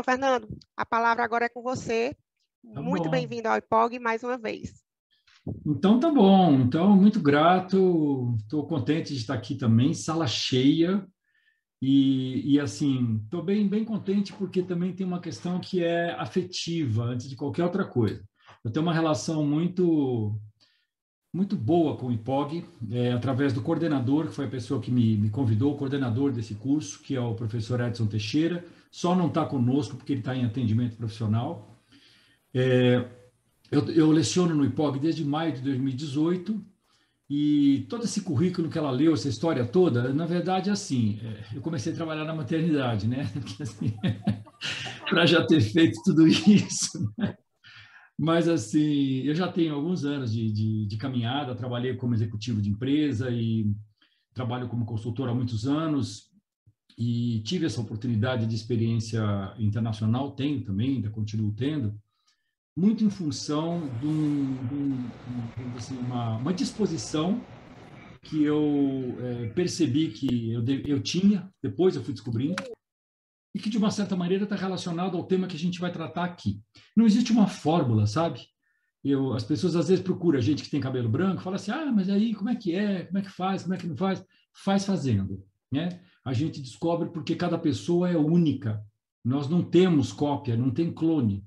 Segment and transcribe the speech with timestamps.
[0.00, 2.16] Professor Fernando, a palavra agora é com você.
[2.74, 4.82] Tá muito bem-vindo ao IPOG mais uma vez.
[5.66, 11.06] Então tá bom, então muito grato, estou contente de estar aqui também, sala cheia,
[11.80, 17.04] e, e assim, estou bem, bem contente porque também tem uma questão que é afetiva,
[17.04, 18.22] antes de qualquer outra coisa.
[18.62, 20.38] Eu tenho uma relação muito
[21.32, 25.16] muito boa com o IPOG, é, através do coordenador, que foi a pessoa que me,
[25.16, 29.44] me convidou, o coordenador desse curso, que é o professor Edson Teixeira, só não está
[29.44, 31.80] conosco porque ele está em atendimento profissional.
[32.52, 33.08] É,
[33.70, 36.64] eu, eu leciono no IPOG desde maio de 2018
[37.28, 41.60] e todo esse currículo que ela leu, essa história toda, na verdade, assim, é, eu
[41.60, 43.30] comecei a trabalhar na maternidade, né?
[43.60, 43.94] Assim,
[45.08, 47.12] Para já ter feito tudo isso.
[47.16, 47.34] Né?
[48.18, 52.68] Mas, assim, eu já tenho alguns anos de, de, de, caminhada, trabalhei como executivo de
[52.68, 53.72] empresa e
[54.34, 56.29] trabalho como consultor há muitos anos
[57.00, 59.22] e tive essa oportunidade de experiência
[59.58, 61.98] internacional, tenho também, ainda continuo tendo,
[62.76, 67.42] muito em função de, um, de um, assim, uma, uma, disposição
[68.20, 72.62] que eu é, percebi que eu, eu tinha, depois eu fui descobrindo,
[73.54, 76.24] e que de uma certa maneira está relacionado ao tema que a gente vai tratar
[76.24, 76.60] aqui.
[76.94, 78.42] Não existe uma fórmula, sabe?
[79.02, 81.90] Eu, as pessoas às vezes procuram a gente que tem cabelo branco, fala assim, ah,
[81.90, 84.22] mas aí como é que é, como é que faz, como é que não faz?
[84.62, 85.98] Faz fazendo, né?
[86.24, 88.84] A gente descobre porque cada pessoa é única.
[89.24, 91.44] Nós não temos cópia, não tem clone.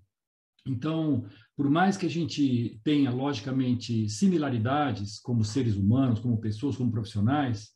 [0.66, 6.92] Então, por mais que a gente tenha, logicamente, similaridades como seres humanos, como pessoas, como
[6.92, 7.72] profissionais,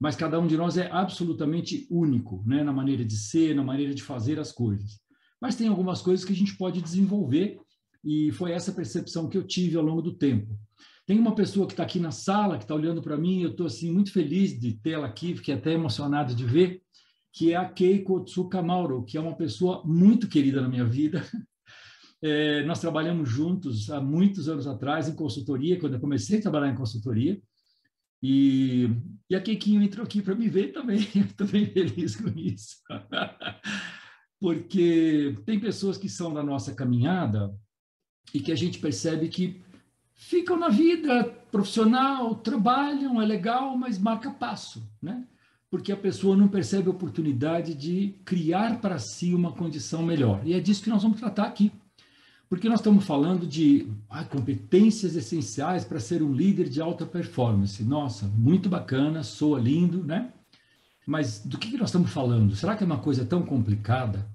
[0.00, 2.64] mas cada um de nós é absolutamente único, né?
[2.64, 5.00] na maneira de ser, na maneira de fazer as coisas.
[5.40, 7.58] Mas tem algumas coisas que a gente pode desenvolver,
[8.02, 10.58] e foi essa percepção que eu tive ao longo do tempo.
[11.10, 13.66] Tem uma pessoa que está aqui na sala, que está olhando para mim, eu estou
[13.66, 16.84] assim, muito feliz de tê-la aqui, fiquei até emocionado de ver,
[17.32, 21.20] que é a Keiko Tsukamauro, que é uma pessoa muito querida na minha vida,
[22.22, 26.70] é, nós trabalhamos juntos há muitos anos atrás em consultoria, quando eu comecei a trabalhar
[26.70, 27.42] em consultoria.
[28.22, 28.88] E,
[29.28, 31.00] e a Keikinho entrou aqui para me ver também.
[31.12, 32.76] Estou bem feliz com isso.
[34.40, 37.52] Porque tem pessoas que são da nossa caminhada
[38.32, 39.68] e que a gente percebe que
[40.20, 45.26] ficam na vida profissional, trabalham, é legal, mas marca passo, né?
[45.70, 50.40] Porque a pessoa não percebe a oportunidade de criar para si uma condição melhor.
[50.44, 51.72] E é disso que nós vamos tratar aqui
[52.50, 57.80] porque nós estamos falando de ah, competências essenciais para ser um líder de alta performance.
[57.84, 60.32] Nossa, muito bacana, soa lindo, né?
[61.06, 62.56] Mas do que, que nós estamos falando?
[62.56, 64.28] Será que é uma coisa tão complicada?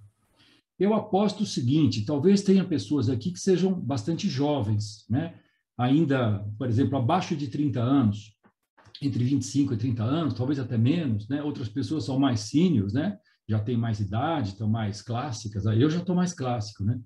[0.79, 5.33] Eu aposto o seguinte: talvez tenha pessoas aqui que sejam bastante jovens, né?
[5.77, 8.35] Ainda, por exemplo, abaixo de 30 anos,
[9.01, 11.43] entre 25 e 30 anos, talvez até menos, né?
[11.43, 13.17] Outras pessoas são mais seniors, né?
[13.47, 15.65] Já têm mais idade, estão mais clássicas.
[15.65, 16.99] Eu já estou mais clássico, né?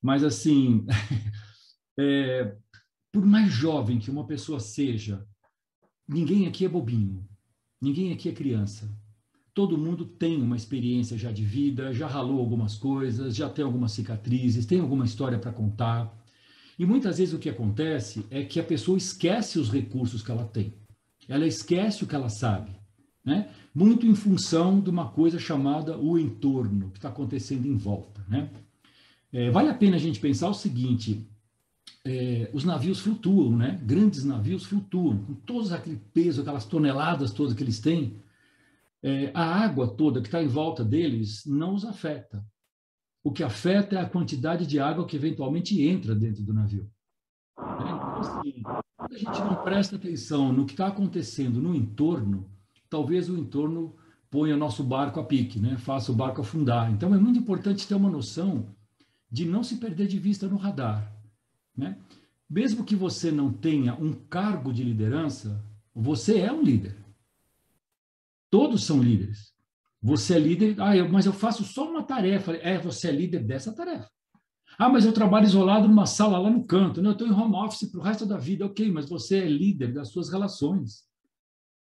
[0.00, 0.84] Mas, assim,
[1.98, 2.54] é,
[3.10, 5.24] por mais jovem que uma pessoa seja,
[6.08, 7.26] ninguém aqui é bobinho,
[7.80, 8.90] ninguém aqui é criança.
[9.54, 13.92] Todo mundo tem uma experiência já de vida, já ralou algumas coisas, já tem algumas
[13.92, 16.21] cicatrizes, tem alguma história para contar.
[16.82, 20.44] E muitas vezes o que acontece é que a pessoa esquece os recursos que ela
[20.44, 20.74] tem.
[21.28, 22.72] Ela esquece o que ela sabe.
[23.24, 23.48] Né?
[23.72, 28.26] Muito em função de uma coisa chamada o entorno, que está acontecendo em volta.
[28.28, 28.50] Né?
[29.32, 31.24] É, vale a pena a gente pensar o seguinte:
[32.04, 33.80] é, os navios flutuam, né?
[33.84, 38.16] Grandes navios flutuam, com todo aquele peso, aquelas toneladas todas que eles têm.
[39.00, 42.44] É, a água toda que está em volta deles não os afeta.
[43.24, 46.90] O que afeta é a quantidade de água que eventualmente entra dentro do navio.
[47.58, 48.62] É, então, assim,
[48.96, 52.50] quando a gente não presta atenção no que está acontecendo no entorno,
[52.88, 53.94] talvez o entorno
[54.30, 55.76] ponha nosso barco a pique, né?
[55.76, 56.90] faça o barco afundar.
[56.90, 58.74] Então é muito importante ter uma noção
[59.30, 61.12] de não se perder de vista no radar.
[61.76, 61.98] Né?
[62.48, 65.62] Mesmo que você não tenha um cargo de liderança,
[65.94, 66.96] você é um líder.
[68.50, 69.52] Todos são líderes.
[70.02, 72.52] Você é líder, ah, eu, mas eu faço só uma tarefa.
[72.54, 74.10] É, você é líder dessa tarefa.
[74.78, 77.00] Ah, mas eu trabalho isolado numa sala lá no canto.
[77.00, 78.66] Não, eu estou em home office para o resto da vida.
[78.66, 81.04] Ok, mas você é líder das suas relações.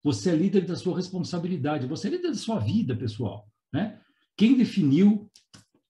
[0.03, 1.87] Você é líder da sua responsabilidade.
[1.87, 3.47] Você é líder da sua vida, pessoal.
[3.73, 3.99] Né?
[4.37, 5.29] Quem definiu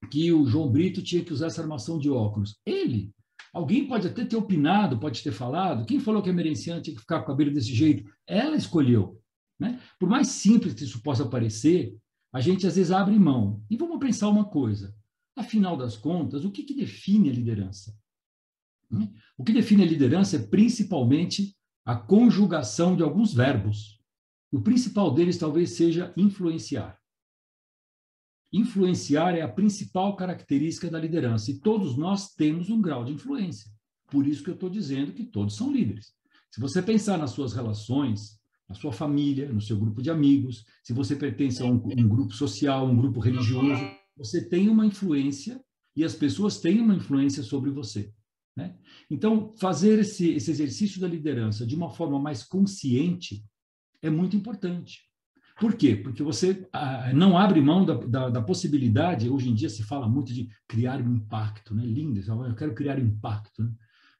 [0.09, 2.57] que o João Brito tinha que usar essa armação de óculos?
[2.65, 3.11] Ele.
[3.53, 5.85] Alguém pode até ter opinado, pode ter falado.
[5.85, 8.09] Quem falou que a Merenciana tinha que ficar com o cabelo desse jeito?
[8.25, 9.19] Ela escolheu.
[9.59, 9.81] Né?
[10.00, 11.94] Por mais simples que isso possa parecer,
[12.31, 13.63] a gente às vezes abre mão.
[13.69, 14.95] E vamos pensar uma coisa.
[15.35, 17.97] Afinal das contas, o que, que define a liderança?
[18.91, 19.11] Hum?
[19.37, 21.55] O que define a liderança é principalmente
[21.85, 23.99] a conjugação de alguns verbos.
[24.51, 26.99] O principal deles talvez seja influenciar.
[28.51, 33.71] Influenciar é a principal característica da liderança e todos nós temos um grau de influência.
[34.07, 36.13] Por isso que eu estou dizendo que todos são líderes.
[36.49, 38.40] Se você pensar nas suas relações,
[38.71, 42.33] na sua família, no seu grupo de amigos, se você pertence a um, um grupo
[42.33, 43.83] social, um grupo religioso,
[44.18, 45.62] você tem uma influência
[45.95, 48.13] e as pessoas têm uma influência sobre você.
[48.56, 48.75] Né?
[49.09, 53.44] Então, fazer esse, esse exercício da liderança de uma forma mais consciente
[54.01, 55.01] é muito importante.
[55.59, 55.95] Por quê?
[55.95, 60.07] Porque você ah, não abre mão da, da, da, possibilidade, hoje em dia se fala
[60.07, 61.85] muito de criar um impacto, né?
[61.85, 63.63] Lindo, eu quero criar impacto.
[63.63, 63.71] Né?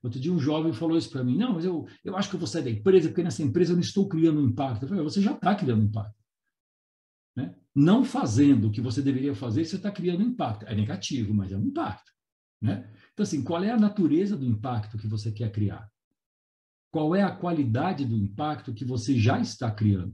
[0.04, 2.40] Outro dia um jovem falou isso para mim, não, mas eu, eu acho que eu
[2.40, 4.84] vou sair da empresa, porque nessa empresa eu não estou criando impacto.
[4.84, 6.20] Eu falei, você já está criando impacto.
[7.36, 7.56] Né?
[7.76, 10.66] Não fazendo o que você deveria fazer, você está criando impacto.
[10.66, 12.12] É negativo, mas é um impacto.
[12.62, 12.92] Né?
[13.14, 15.90] Então, assim, qual é a natureza do impacto que você quer criar?
[16.92, 20.14] Qual é a qualidade do impacto que você já está criando?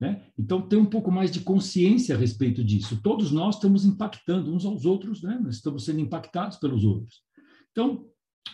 [0.00, 0.26] Né?
[0.36, 3.00] Então, ter um pouco mais de consciência a respeito disso.
[3.02, 5.40] Todos nós estamos impactando uns aos outros, né?
[5.48, 7.22] estamos sendo impactados pelos outros.
[7.70, 8.06] Então,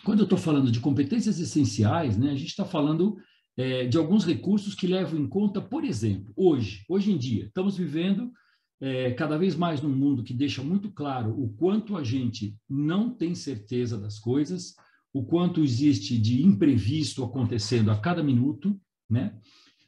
[0.03, 3.17] quando eu estou falando de competências essenciais, né, a gente está falando
[3.57, 7.77] é, de alguns recursos que levam em conta, por exemplo, hoje, hoje em dia, estamos
[7.77, 8.31] vivendo
[8.79, 13.09] é, cada vez mais num mundo que deixa muito claro o quanto a gente não
[13.09, 14.75] tem certeza das coisas,
[15.11, 18.79] o quanto existe de imprevisto acontecendo a cada minuto,
[19.09, 19.35] né?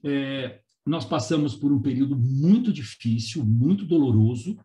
[0.04, 4.58] É, nós passamos por um período muito difícil, muito doloroso,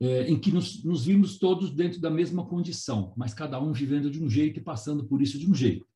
[0.00, 4.10] é, em que nos, nos, vimos todos dentro da mesma condição, mas cada um vivendo
[4.10, 5.86] de um jeito e passando por isso de um jeito.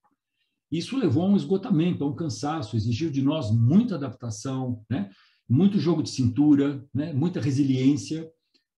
[0.70, 5.10] Isso levou a um esgotamento, a um cansaço, exigiu de nós muita adaptação, né?
[5.48, 7.12] muito jogo de cintura, né?
[7.12, 8.30] muita resiliência,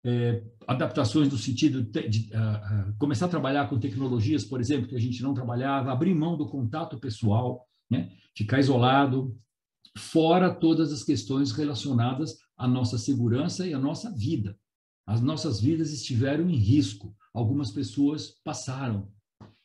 [0.05, 4.97] é, adaptações no sentido de, de uh, começar a trabalhar com tecnologias, por exemplo, que
[4.97, 8.11] a gente não trabalhava, abrir mão do contato pessoal, né?
[8.35, 9.37] ficar isolado,
[9.97, 14.57] fora todas as questões relacionadas à nossa segurança e à nossa vida.
[15.07, 17.15] As nossas vidas estiveram em risco.
[17.35, 19.11] Algumas pessoas passaram,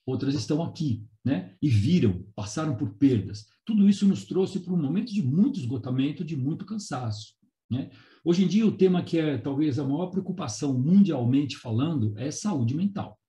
[0.06, 1.56] outras estão aqui, né?
[1.62, 3.46] E viram, passaram por perdas.
[3.66, 7.36] Tudo isso nos trouxe para um momento de muito esgotamento, de muito cansaço.
[7.70, 7.90] Né?
[8.24, 12.74] Hoje em dia, o tema que é talvez a maior preocupação mundialmente falando é saúde
[12.74, 13.20] mental.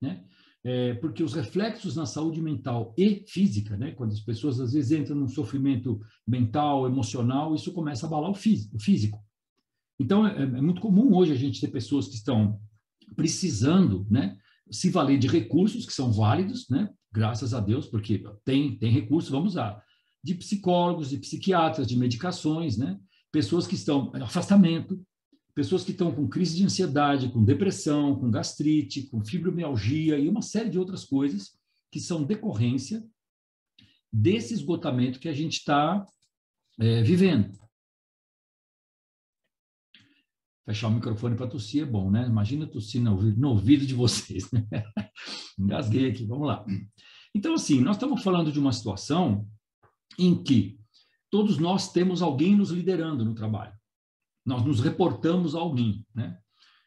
[0.00, 0.24] Né?
[0.62, 3.92] É, porque os reflexos na saúde mental e física, né?
[3.92, 8.34] quando as pessoas às vezes entram num sofrimento mental, emocional, isso começa a abalar o
[8.34, 9.24] físico.
[9.98, 12.60] Então, é, é, muito comum hoje a gente ter pessoas que estão
[13.16, 14.36] precisando né,
[14.70, 19.30] se valer de recursos que são válidos, né, graças a Deus, porque tem, tem recursos,
[19.30, 19.82] vamos usar,
[20.22, 22.98] de psicólogos, de psiquiatras, de medicações, né,
[23.32, 25.02] pessoas que estão em afastamento,
[25.54, 30.42] pessoas que estão com crise de ansiedade, com depressão, com gastrite, com fibromialgia e uma
[30.42, 31.58] série de outras coisas
[31.90, 33.04] que são decorrência
[34.12, 36.06] desse esgotamento que a gente está
[36.78, 37.58] é, vivendo.
[40.68, 42.26] Fechar o microfone para tossir é bom, né?
[42.26, 44.50] Imagina tossir no ouvido, no ouvido de vocês.
[44.52, 44.68] Né?
[45.58, 46.62] Engasguei aqui, vamos lá.
[47.34, 49.48] Então, assim, nós estamos falando de uma situação
[50.18, 50.78] em que
[51.30, 53.72] todos nós temos alguém nos liderando no trabalho.
[54.44, 56.36] Nós nos reportamos a alguém, né?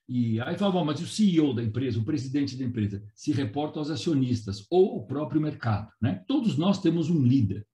[0.07, 3.89] E aí fala, mas o CEO da empresa, o presidente da empresa, se reporta aos
[3.89, 6.23] acionistas ou ao próprio mercado, né?
[6.27, 7.65] Todos nós temos um líder.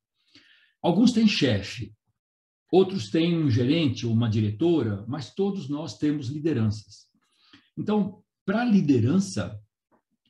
[0.82, 1.94] Alguns têm chefe,
[2.72, 7.08] Outros têm um gerente ou uma diretora, mas todos nós temos lideranças.
[7.78, 9.60] Então, para a liderança,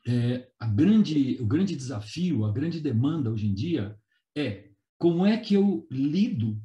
[0.08, 3.98] é, a grande, o grande desafio, a grande demanda hoje em dia
[4.36, 6.62] é como é que eu lido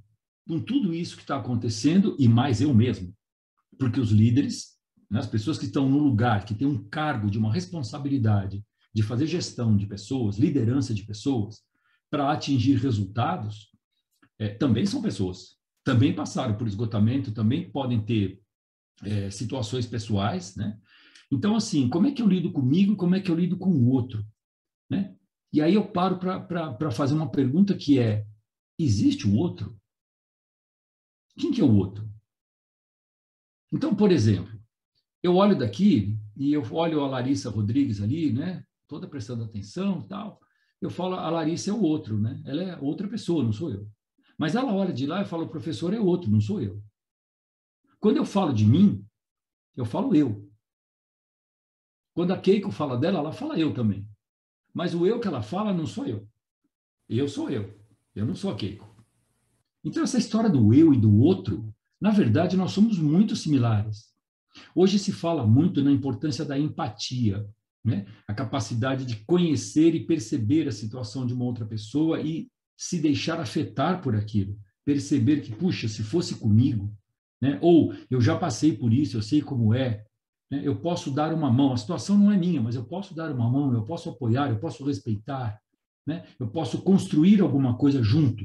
[0.46, 3.14] com tudo isso que está acontecendo e mais eu mesmo.
[3.78, 4.76] Porque os líderes,
[5.10, 8.62] né, as pessoas que estão no lugar, que têm um cargo de uma responsabilidade
[8.94, 11.62] de fazer gestão de pessoas, liderança de pessoas,
[12.10, 13.70] para atingir resultados,
[14.38, 18.40] é, também são pessoas também passaram por esgotamento, também podem ter
[19.02, 20.78] é, situações pessoais, né?
[21.30, 23.88] Então, assim, como é que eu lido comigo, como é que eu lido com o
[23.88, 24.24] outro,
[24.88, 25.16] né?
[25.52, 28.26] E aí eu paro para fazer uma pergunta que é,
[28.78, 29.76] existe o outro?
[31.36, 32.08] Quem que é o outro?
[33.72, 34.60] Então, por exemplo,
[35.22, 38.64] eu olho daqui e eu olho a Larissa Rodrigues ali, né?
[38.86, 40.40] Toda prestando atenção tal.
[40.80, 42.42] Eu falo, a Larissa é o outro, né?
[42.44, 43.88] Ela é outra pessoa, não sou eu.
[44.38, 46.82] Mas ela olha de lá e fala: o professor é outro, não sou eu.
[48.00, 49.04] Quando eu falo de mim,
[49.76, 50.50] eu falo eu.
[52.14, 54.06] Quando a Keiko fala dela, ela fala eu também.
[54.74, 56.28] Mas o eu que ela fala não sou eu.
[57.08, 57.78] Eu sou eu.
[58.14, 58.92] Eu não sou a Keiko.
[59.84, 64.12] Então, essa história do eu e do outro, na verdade, nós somos muito similares.
[64.74, 67.48] Hoje se fala muito na importância da empatia,
[67.84, 68.06] né?
[68.28, 72.48] a capacidade de conhecer e perceber a situação de uma outra pessoa e
[72.82, 76.92] se deixar afetar por aquilo, perceber que, puxa, se fosse comigo,
[77.40, 77.58] Né?
[77.60, 80.04] Ou eu já passei por isso, eu sei como é.
[80.48, 80.62] Né?
[80.64, 81.72] Eu posso dar uma mão.
[81.72, 84.60] A situação não é minha, mas eu posso dar uma mão, eu posso apoiar, eu
[84.60, 85.60] posso respeitar.
[86.06, 86.24] Né?
[86.38, 88.44] Eu posso construir alguma coisa junto.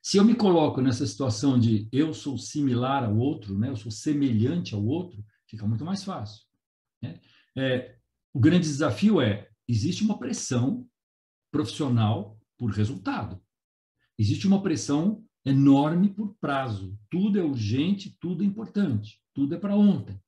[0.00, 3.70] Se eu me coloco nessa situação de eu sou similar ao outro, né?
[3.70, 6.44] eu sou semelhante ao outro, fica muito mais fácil.
[7.02, 7.20] Né?
[7.56, 7.96] É,
[8.32, 10.86] o grande desafio é: existe uma pressão
[11.50, 13.40] profissional por resultado.
[14.18, 16.98] Existe uma pressão enorme por prazo.
[17.10, 20.20] Tudo é urgente, tudo é importante, tudo é para ontem.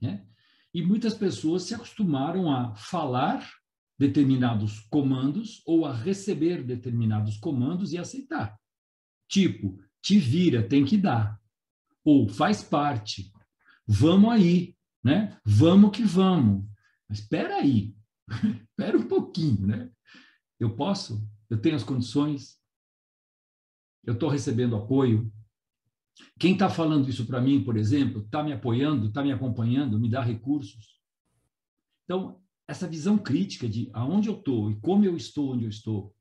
[0.00, 0.26] Né?
[0.74, 3.46] E muitas pessoas se acostumaram a falar
[3.98, 8.58] determinados comandos ou a receber determinados comandos e aceitar.
[9.28, 11.40] Tipo, te vira, tem que dar.
[12.04, 13.32] Ou faz parte.
[13.86, 15.38] Vamos aí, né?
[15.44, 16.64] Vamos que vamos.
[17.08, 17.94] Mas espera aí.
[18.70, 19.90] espera um pouquinho, né?
[20.58, 21.26] Eu posso?
[21.48, 22.58] Eu tenho as condições?
[24.04, 25.32] Eu estou recebendo apoio?
[26.38, 30.08] Quem está falando isso para mim, por exemplo, está me apoiando, está me acompanhando, me
[30.08, 31.00] dá recursos?
[32.04, 36.14] Então, essa visão crítica de aonde eu estou e como eu estou onde eu estou,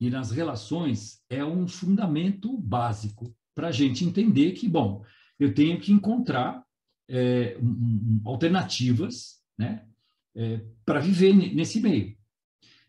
[0.00, 5.04] e nas relações é um fundamento básico para a gente entender que, bom,
[5.38, 6.64] eu tenho que encontrar
[7.08, 9.86] é, um, alternativas né,
[10.34, 12.16] é, para viver nesse meio.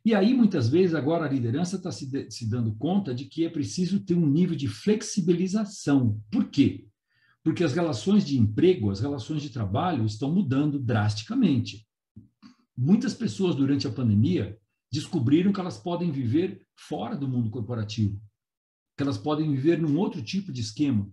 [0.05, 3.49] E aí, muitas vezes, agora a liderança está se, se dando conta de que é
[3.49, 6.21] preciso ter um nível de flexibilização.
[6.29, 6.85] Por quê?
[7.41, 11.87] Porque as relações de emprego, as relações de trabalho estão mudando drasticamente.
[12.75, 14.57] Muitas pessoas, durante a pandemia,
[14.91, 18.21] descobriram que elas podem viver fora do mundo corporativo,
[18.97, 21.09] que elas podem viver num outro tipo de esquema.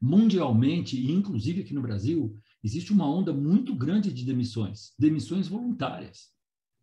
[0.00, 6.32] Mundialmente, e inclusive aqui no Brasil, existe uma onda muito grande de demissões, demissões voluntárias.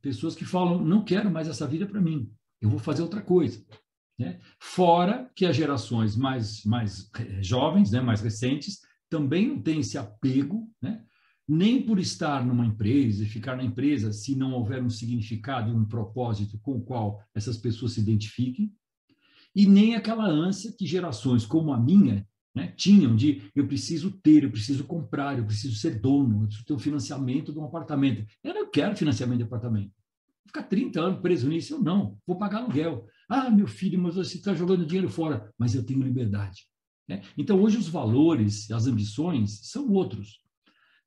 [0.01, 3.63] Pessoas que falam: não quero mais essa vida para mim, eu vou fazer outra coisa.
[4.18, 4.39] Né?
[4.60, 9.98] Fora que as gerações mais, mais eh, jovens, né, mais recentes, também não têm esse
[9.98, 11.03] apego né,
[11.48, 15.74] nem por estar numa empresa e ficar na empresa se não houver um significado e
[15.74, 18.72] um propósito com o qual essas pessoas se identifiquem,
[19.56, 24.44] e nem aquela ânsia que gerações como a minha né, tinham de eu preciso ter,
[24.44, 28.25] eu preciso comprar, eu preciso ser dono, eu preciso ter um financiamento de um apartamento.
[28.44, 29.91] Eu não quero financiamento de apartamento.
[29.91, 33.06] Vou ficar 30 anos preso nisso, eu não, vou pagar aluguel.
[33.29, 36.68] Ah, meu filho, mas você está jogando dinheiro fora, mas eu tenho liberdade.
[37.08, 37.22] Né?
[37.38, 40.41] Então, hoje, os valores, as ambições são outros.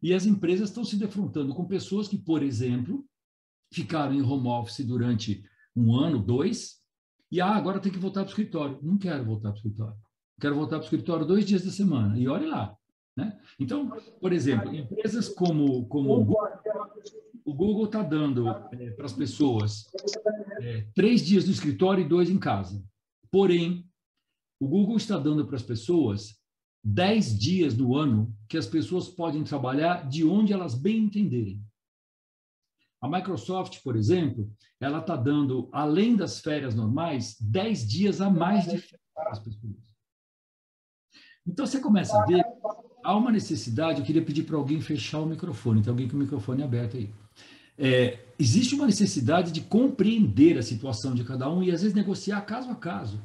[0.02, 3.04] E as empresas estão se defrontando com pessoas que, por exemplo,
[3.72, 5.44] ficaram em home office durante
[5.74, 6.82] um ano, dois,
[7.30, 8.78] e ah, agora tem que voltar para o escritório.
[8.82, 9.96] Não quero voltar para o escritório.
[10.40, 12.18] Quero voltar para o escritório dois dias da semana.
[12.18, 12.76] E olhe lá.
[13.16, 13.38] Né?
[13.58, 16.12] Então, por exemplo, empresas como, como
[17.44, 19.86] o Google está dando é, para as pessoas
[20.60, 22.82] é, três dias no escritório e dois em casa.
[23.30, 23.86] Porém,
[24.60, 26.40] o Google está dando para as pessoas
[26.84, 31.62] dez dias do ano que as pessoas podem trabalhar de onde elas bem entenderem.
[33.00, 38.64] A Microsoft, por exemplo, ela está dando, além das férias normais, dez dias a mais
[38.64, 39.91] de férias para as pessoas.
[41.46, 42.44] Então, você começa a ver,
[43.02, 46.20] há uma necessidade, eu queria pedir para alguém fechar o microfone, tem alguém com o
[46.20, 47.10] microfone aberto aí.
[47.76, 52.40] É, existe uma necessidade de compreender a situação de cada um e, às vezes, negociar
[52.42, 53.20] caso a caso.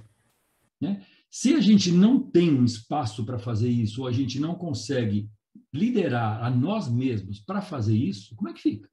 [0.81, 1.05] Né?
[1.29, 5.29] Se a gente não tem um espaço para fazer isso, ou a gente não consegue
[5.73, 8.89] liderar a nós mesmos para fazer isso, como é que fica?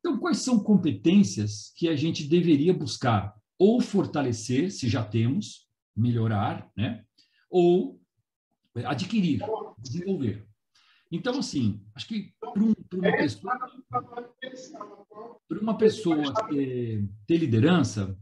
[0.00, 5.66] Então, quais são competências que a gente deveria buscar ou fortalecer, se já temos,
[5.96, 7.04] melhorar, né?
[7.50, 7.97] ou
[8.86, 9.40] adquirir,
[9.78, 10.46] desenvolver?
[11.10, 13.58] Então, assim, acho que para um, uma pessoa,
[15.50, 18.16] uma pessoa ter, ter liderança,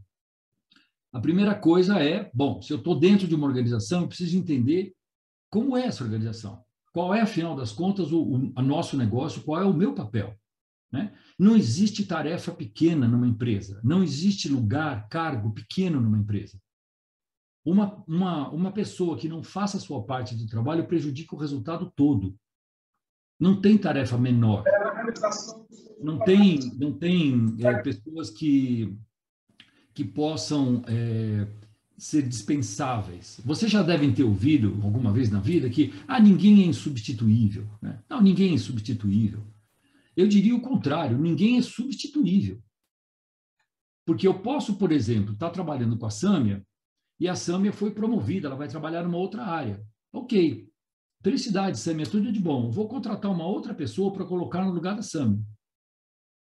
[1.11, 4.93] a primeira coisa é, bom, se eu estou dentro de uma organização, eu preciso entender
[5.49, 6.63] como é essa organização.
[6.93, 10.37] Qual é, afinal das contas, o, o a nosso negócio, qual é o meu papel.
[10.91, 11.13] Né?
[11.37, 16.59] Não existe tarefa pequena numa empresa, não existe lugar, cargo pequeno numa empresa.
[17.69, 21.91] Uma, uma, uma pessoa que não faça a sua parte do trabalho prejudica o resultado
[21.93, 22.33] todo.
[23.37, 24.63] Não tem tarefa menor.
[26.01, 28.97] Não tem, não tem é, pessoas que
[29.93, 31.47] que possam é,
[31.97, 33.41] ser dispensáveis.
[33.43, 37.67] Vocês já devem ter ouvido alguma vez na vida que ah, ninguém é insubstituível.
[37.81, 37.99] Né?
[38.07, 39.43] Não, ninguém é insubstituível.
[40.15, 42.61] Eu diria o contrário, ninguém é substituível.
[44.05, 46.63] Porque eu posso, por exemplo, estar trabalhando com a Sâmia
[47.19, 49.83] e a Sâmia foi promovida, ela vai trabalhar numa outra área.
[50.13, 50.69] Ok.
[51.23, 52.69] Felicidade, Sâmia, tudo de bom.
[52.69, 55.43] Vou contratar uma outra pessoa para colocar no lugar da Sâmia.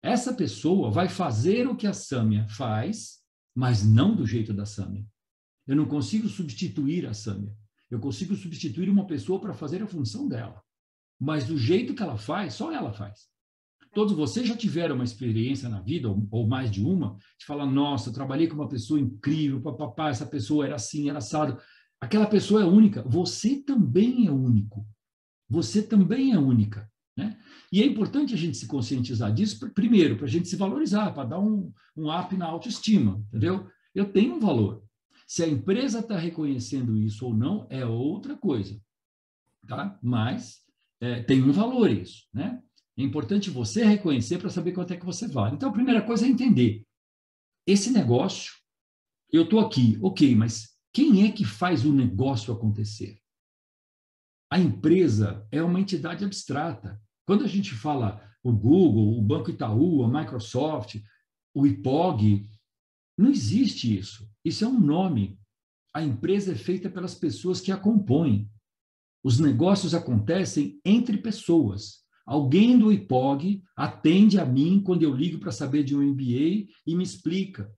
[0.01, 3.21] Essa pessoa vai fazer o que a Sâmia faz,
[3.55, 5.05] mas não do jeito da Sâmia.
[5.65, 7.55] Eu não consigo substituir a Sâmia.
[7.89, 10.61] Eu consigo substituir uma pessoa para fazer a função dela.
[11.19, 13.29] Mas do jeito que ela faz, só ela faz.
[13.93, 17.65] Todos vocês já tiveram uma experiência na vida, ou, ou mais de uma, de falar:
[17.65, 21.57] nossa, trabalhei com uma pessoa incrível, papapá, essa pessoa era assim, era assado.
[22.01, 23.03] Aquela pessoa é única.
[23.03, 24.85] Você também é único.
[25.49, 26.91] Você também é única.
[27.15, 27.37] Né?
[27.71, 31.29] E é importante a gente se conscientizar disso, primeiro, para a gente se valorizar, para
[31.29, 33.67] dar um, um up na autoestima, entendeu?
[33.93, 34.83] Eu tenho um valor.
[35.27, 38.79] Se a empresa está reconhecendo isso ou não, é outra coisa.
[39.67, 39.97] Tá?
[40.01, 40.61] Mas
[40.99, 42.27] é, tem um valor isso.
[42.33, 42.61] Né?
[42.97, 45.55] É importante você reconhecer para saber quanto é que você vale.
[45.55, 46.85] Então, a primeira coisa é entender.
[47.65, 48.53] Esse negócio,
[49.31, 53.19] eu estou aqui, ok, mas quem é que faz o negócio acontecer?
[54.51, 57.01] A empresa é uma entidade abstrata.
[57.25, 61.01] Quando a gente fala o Google, o Banco Itaú, a Microsoft,
[61.55, 62.47] o IPOG,
[63.17, 64.29] não existe isso.
[64.45, 65.39] Isso é um nome.
[65.95, 68.51] A empresa é feita pelas pessoas que a compõem.
[69.23, 72.02] Os negócios acontecem entre pessoas.
[72.25, 76.95] Alguém do IPOG atende a mim quando eu ligo para saber de um MBA e
[76.95, 77.69] me explica.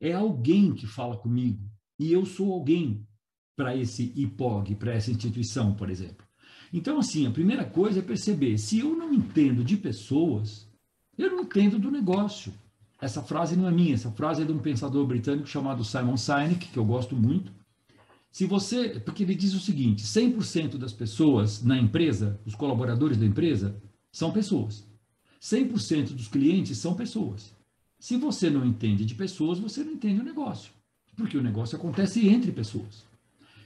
[0.00, 1.62] É alguém que fala comigo.
[1.98, 3.06] E eu sou alguém
[3.54, 6.26] para esse IPOG, para essa instituição, por exemplo.
[6.72, 10.68] Então, assim, a primeira coisa é perceber: se eu não entendo de pessoas,
[11.18, 12.52] eu não entendo do negócio.
[13.00, 16.68] Essa frase não é minha, essa frase é de um pensador britânico chamado Simon Sinek,
[16.68, 17.52] que eu gosto muito.
[18.30, 23.26] Se você, porque ele diz o seguinte: 100% das pessoas na empresa, os colaboradores da
[23.26, 23.80] empresa,
[24.12, 24.86] são pessoas.
[25.40, 27.54] 100% dos clientes são pessoas.
[27.98, 30.72] Se você não entende de pessoas, você não entende o negócio,
[31.16, 33.04] porque o negócio acontece entre pessoas.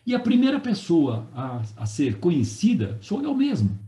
[0.07, 3.79] E a primeira pessoa a, a ser conhecida sou eu mesmo.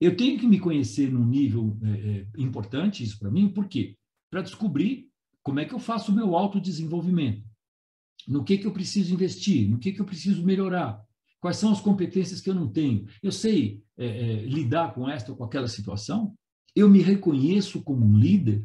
[0.00, 3.94] Eu tenho que me conhecer num nível é, é, importante, isso para mim, por quê?
[4.30, 5.08] Para descobrir
[5.42, 7.49] como é que eu faço o meu autodesenvolvimento.
[8.30, 11.04] No que, que eu preciso investir, no que, que eu preciso melhorar,
[11.40, 13.08] quais são as competências que eu não tenho.
[13.20, 16.32] Eu sei é, é, lidar com esta ou com aquela situação,
[16.76, 18.64] eu me reconheço como um líder.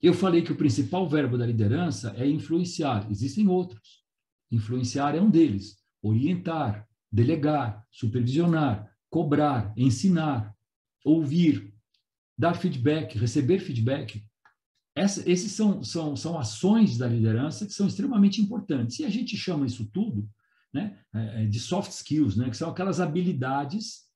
[0.00, 4.02] Eu falei que o principal verbo da liderança é influenciar, existem outros.
[4.50, 5.76] Influenciar é um deles.
[6.00, 10.56] Orientar, delegar, supervisionar, cobrar, ensinar,
[11.04, 11.74] ouvir,
[12.38, 14.25] dar feedback, receber feedback.
[14.96, 18.98] Essa, esses são, são, são ações da liderança que são extremamente importantes.
[18.98, 20.26] E a gente chama isso tudo
[20.72, 24.06] né, é, é, de soft skills, né, que são aquelas habilidades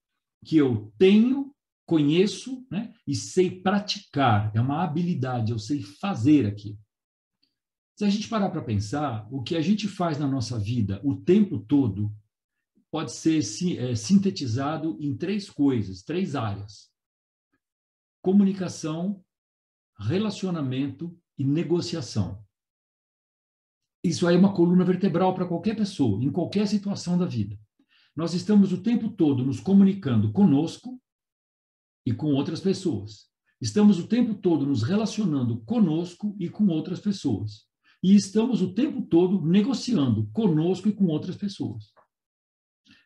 [0.42, 1.54] que eu tenho,
[1.86, 4.50] conheço né, e sei praticar.
[4.54, 6.78] É uma habilidade, eu sei fazer aqui.
[7.94, 11.14] Se a gente parar para pensar, o que a gente faz na nossa vida o
[11.14, 12.10] tempo todo
[12.90, 13.40] pode ser
[13.76, 16.90] é, sintetizado em três coisas, três áreas:
[18.22, 19.22] comunicação,
[20.00, 22.42] relacionamento e negociação.
[24.02, 27.58] Isso aí é uma coluna vertebral para qualquer pessoa, em qualquer situação da vida.
[28.16, 31.00] Nós estamos o tempo todo nos comunicando conosco
[32.06, 33.28] e com outras pessoas.
[33.60, 37.70] Estamos o tempo todo nos relacionando conosco e com outras pessoas
[38.02, 41.92] e estamos o tempo todo negociando conosco e com outras pessoas.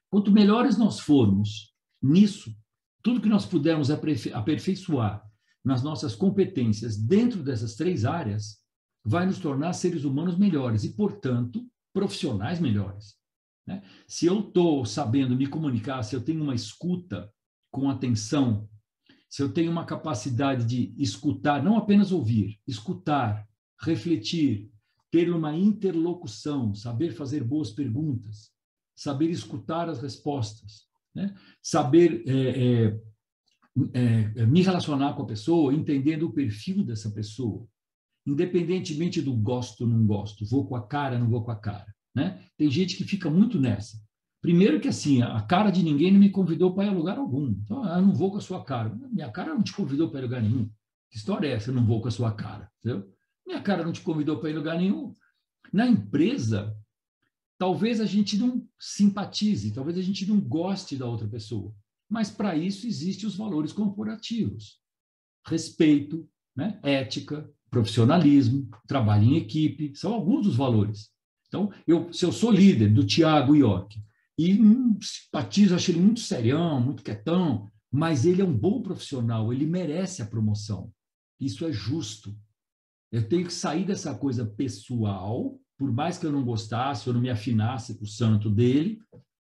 [0.08, 2.54] Quanto melhores nós formos nisso,
[3.02, 5.24] tudo que nós pudermos aperfeiçoar
[5.64, 8.58] nas nossas competências dentro dessas três áreas,
[9.04, 13.16] vai nos tornar seres humanos melhores e, portanto, profissionais melhores.
[13.66, 13.82] Né?
[14.06, 17.32] Se eu estou sabendo me comunicar, se eu tenho uma escuta
[17.70, 18.68] com atenção,
[19.28, 23.48] se eu tenho uma capacidade de escutar, não apenas ouvir, escutar,
[23.80, 24.70] refletir,
[25.10, 28.50] ter uma interlocução, saber fazer boas perguntas,
[28.96, 31.34] saber escutar as respostas, né?
[31.62, 32.32] saber é,
[32.86, 33.00] é,
[33.92, 37.66] é, me relacionar com a pessoa, entendendo o perfil dessa pessoa,
[38.26, 41.92] independentemente do gosto ou não gosto, vou com a cara, não vou com a cara.
[42.14, 42.40] Né?
[42.56, 43.98] Tem gente que fica muito nessa.
[44.40, 47.48] Primeiro que assim, a cara de ninguém não me convidou para ir a lugar algum.
[47.48, 48.94] Então, eu não vou com a sua cara.
[49.10, 50.70] Minha cara não te convidou para ir a lugar nenhum.
[51.10, 51.70] Que história é essa?
[51.70, 52.70] Eu não vou com a sua cara.
[52.78, 53.10] Entendeu?
[53.46, 55.14] Minha cara não te convidou para ir em lugar nenhum.
[55.72, 56.76] Na empresa,
[57.58, 61.74] talvez a gente não simpatize, talvez a gente não goste da outra pessoa.
[62.14, 64.78] Mas para isso existem os valores corporativos:
[65.44, 66.78] respeito, né?
[66.80, 71.10] ética, profissionalismo, trabalho em equipe, são alguns dos valores.
[71.48, 74.00] Então, eu, se eu sou líder do Tiago York
[74.38, 79.52] e hum, simpatizo, acho ele muito serião, muito quietão, mas ele é um bom profissional,
[79.52, 80.92] ele merece a promoção.
[81.40, 82.32] Isso é justo.
[83.10, 87.20] Eu tenho que sair dessa coisa pessoal, por mais que eu não gostasse, eu não
[87.20, 89.00] me afinasse com o santo dele,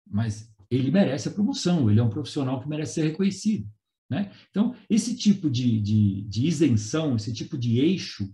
[0.06, 3.68] mas ele merece a promoção, ele é um profissional que merece ser reconhecido.
[4.08, 4.32] Né?
[4.50, 8.32] Então, esse tipo de, de, de isenção, esse tipo de eixo,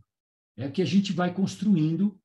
[0.56, 2.18] é que a gente vai construindo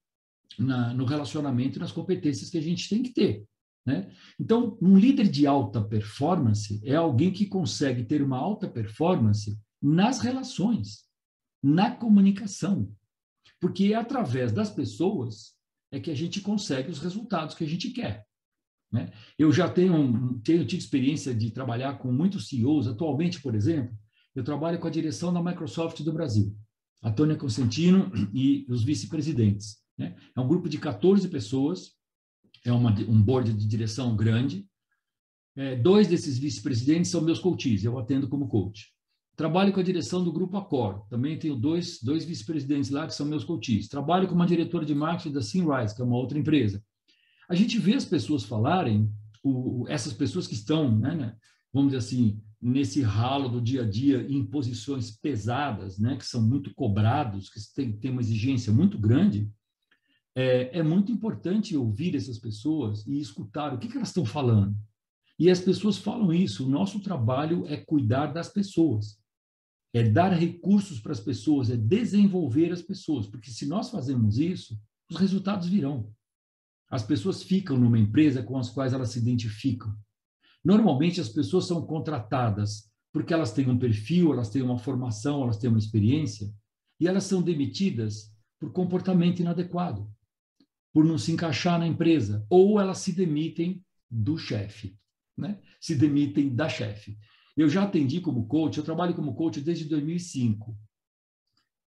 [0.58, 3.46] na, no relacionamento e nas competências que a gente tem que ter.
[3.86, 4.12] Né?
[4.40, 10.20] Então, um líder de alta performance é alguém que consegue ter uma alta performance nas
[10.20, 11.06] relações,
[11.64, 12.94] na comunicação,
[13.60, 15.56] porque é através das pessoas
[15.92, 18.26] é que a gente consegue os resultados que a gente quer.
[18.92, 19.12] Né?
[19.38, 22.88] Eu já tenho, tenho tido experiência de trabalhar com muitos CEOs.
[22.88, 23.96] Atualmente, por exemplo,
[24.36, 26.56] eu trabalho com a direção da Microsoft do Brasil,
[27.02, 29.78] a Tônia Constantino e os vice-presidentes.
[29.98, 30.16] Né?
[30.36, 31.94] É um grupo de 14 pessoas,
[32.66, 34.68] é uma, um board de direção grande.
[35.56, 38.94] É, dois desses vice-presidentes são meus coaches, eu atendo como coach.
[39.36, 43.26] Trabalho com a direção do Grupo Accor, também tenho dois, dois vice-presidentes lá que são
[43.26, 43.88] meus coaches.
[43.88, 46.84] Trabalho com uma diretora de marketing da Simrise, que é uma outra empresa.
[47.52, 49.12] A gente vê as pessoas falarem,
[49.44, 51.36] o, essas pessoas que estão, né, né,
[51.74, 56.42] vamos dizer assim, nesse ralo do dia a dia, em posições pesadas, né, que são
[56.42, 59.52] muito cobrados, que têm, têm uma exigência muito grande,
[60.34, 64.74] é, é, muito importante ouvir essas pessoas e escutar o que, que elas estão falando.
[65.38, 69.20] E as pessoas falam isso, o nosso trabalho é cuidar das pessoas,
[69.94, 74.80] é dar recursos para as pessoas, é desenvolver as pessoas, porque se nós fazemos isso,
[75.10, 76.10] os resultados virão.
[76.92, 79.96] As pessoas ficam numa empresa com as quais elas se identificam.
[80.64, 85.58] Normalmente as pessoas são contratadas porque elas têm um perfil, elas têm uma formação, elas
[85.58, 86.54] têm uma experiência,
[87.00, 90.10] e elas são demitidas por comportamento inadequado,
[90.94, 94.98] por não se encaixar na empresa, ou elas se demitem do chefe,
[95.38, 95.60] né?
[95.80, 97.18] Se demitem da chefe.
[97.56, 100.78] Eu já atendi como coach, eu trabalho como coach desde 2005.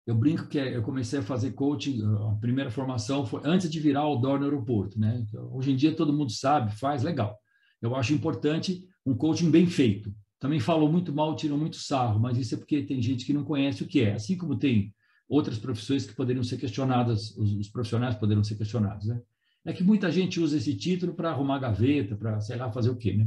[0.06, 4.06] Eu brinco que eu comecei a fazer coaching, a primeira formação foi antes de virar
[4.06, 5.24] o DOR no aeroporto, né?
[5.50, 7.38] Hoje em dia todo mundo sabe, faz, legal.
[7.80, 10.14] Eu acho importante um coaching bem feito.
[10.38, 13.44] Também falam muito mal, tiram muito sarro, mas isso é porque tem gente que não
[13.44, 14.12] conhece o que é.
[14.12, 14.94] Assim como tem
[15.26, 19.22] outras profissões que poderiam ser questionadas, os, os profissionais poderiam ser questionados, né?
[19.64, 22.96] É que muita gente usa esse título para arrumar gaveta, para, sei lá, fazer o
[22.96, 23.26] quê, né?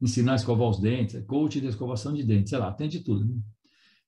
[0.00, 3.26] Ensinar a escovar os dentes, coaching de escovação de dentes, sei lá, tem de tudo,
[3.26, 3.34] né?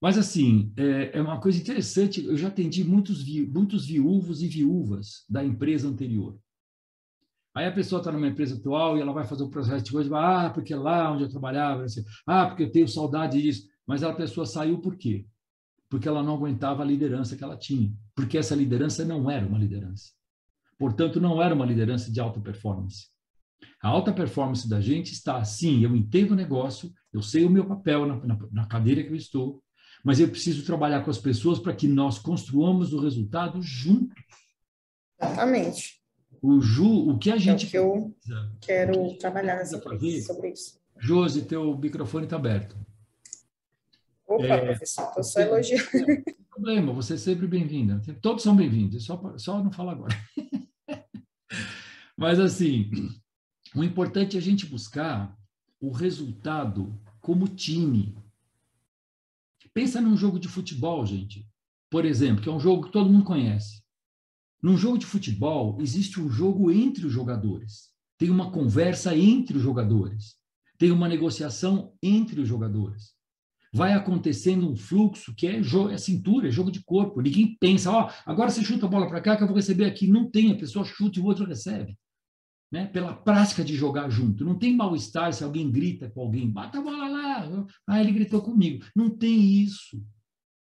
[0.00, 2.24] Mas, assim, é, é, uma coisa interessante.
[2.24, 6.38] Eu já atendi muitos, vi, muitos viúvos e viúvas da empresa anterior.
[7.54, 10.16] Aí a pessoa está numa empresa atual e ela vai fazer o processo de coisa,
[10.16, 13.66] ah, porque lá onde eu trabalhava, assim, ah, porque eu tenho saudade disso.
[13.86, 15.26] Mas a pessoa saiu por quê?
[15.88, 17.92] Porque ela não aguentava a liderança que ela tinha.
[18.14, 20.12] Porque essa liderança não era uma liderança.
[20.78, 23.08] Portanto, não era uma liderança de alta performance.
[23.82, 27.66] A alta performance da gente está assim: eu entendo o negócio, eu sei o meu
[27.66, 29.62] papel na, na, na cadeira que eu estou,
[30.04, 34.16] mas eu preciso trabalhar com as pessoas para que nós construamos o resultado juntos.
[35.20, 36.00] Exatamente.
[36.42, 37.66] O, Ju, o que a gente.
[37.66, 38.16] É que eu
[38.60, 40.80] quero que trabalhar fazer, sobre isso.
[40.98, 42.76] Josi, teu microfone está aberto.
[44.26, 45.90] Opa, é, professor, estou só elogiando.
[45.92, 48.00] Não tem problema, você é sempre bem-vinda.
[48.22, 50.14] Todos são bem-vindos, só, só não fala agora.
[52.16, 52.90] Mas, assim,
[53.74, 55.34] o importante é a gente buscar
[55.80, 58.14] o resultado como time,
[59.72, 61.46] Pensa num jogo de futebol, gente.
[61.90, 63.82] Por exemplo, que é um jogo que todo mundo conhece.
[64.62, 67.90] Num jogo de futebol, existe um jogo entre os jogadores.
[68.18, 70.36] Tem uma conversa entre os jogadores.
[70.78, 73.14] Tem uma negociação entre os jogadores.
[73.72, 77.20] Vai acontecendo um fluxo que é, é cintura, é jogo de corpo.
[77.20, 79.84] Ninguém pensa, ó, oh, agora você chuta a bola para cá que eu vou receber
[79.84, 80.08] aqui.
[80.08, 81.96] Não tem, a pessoa chuta e o outro recebe
[82.70, 84.44] né, pela prática de jogar junto.
[84.44, 87.29] Não tem mal-estar se alguém grita com alguém, bata a bola lá,
[87.86, 88.84] ah, ele gritou comigo.
[88.94, 90.02] Não tem isso.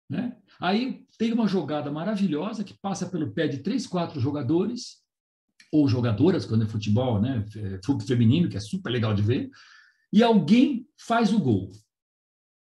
[0.09, 0.37] Né?
[0.61, 5.03] Aí tem uma jogada maravilhosa que passa pelo pé de três, quatro jogadores,
[5.73, 9.51] ou jogadoras, quando é futebol, né, futebol feminino, que é super legal de ver,
[10.13, 11.73] e alguém faz o gol.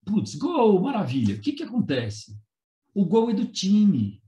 [0.05, 1.35] Putz, gol, maravilha.
[1.35, 2.38] O que, que acontece?
[2.94, 4.23] O gol é do time.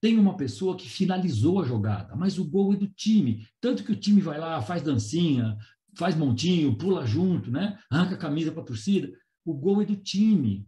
[0.00, 3.44] Tem uma pessoa que finalizou a jogada, mas o gol é do time.
[3.60, 5.58] Tanto que o time vai lá, faz dancinha,
[5.98, 7.76] faz montinho, pula junto, né?
[7.90, 9.12] arranca a camisa para a torcida.
[9.44, 10.64] O gol é do time.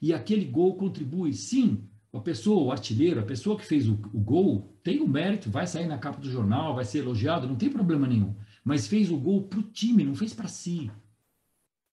[0.00, 4.18] E aquele gol contribui, sim, a pessoa, o artilheiro, a pessoa que fez o, o
[4.18, 7.68] gol, tem o mérito, vai sair na capa do jornal, vai ser elogiado, não tem
[7.68, 8.34] problema nenhum.
[8.64, 10.90] Mas fez o gol para o time, não fez para si.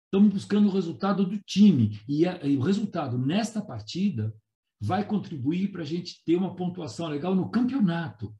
[0.06, 2.00] Estamos buscando o resultado do time.
[2.08, 4.34] E, a, e o resultado nesta partida
[4.80, 8.34] vai contribuir para a gente ter uma pontuação legal no campeonato.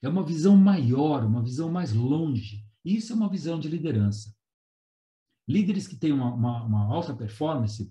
[0.00, 2.67] É uma visão maior, uma visão mais longe.
[2.84, 4.34] Isso é uma visão de liderança.
[5.48, 7.90] Líderes que têm uma, uma, uma alta performance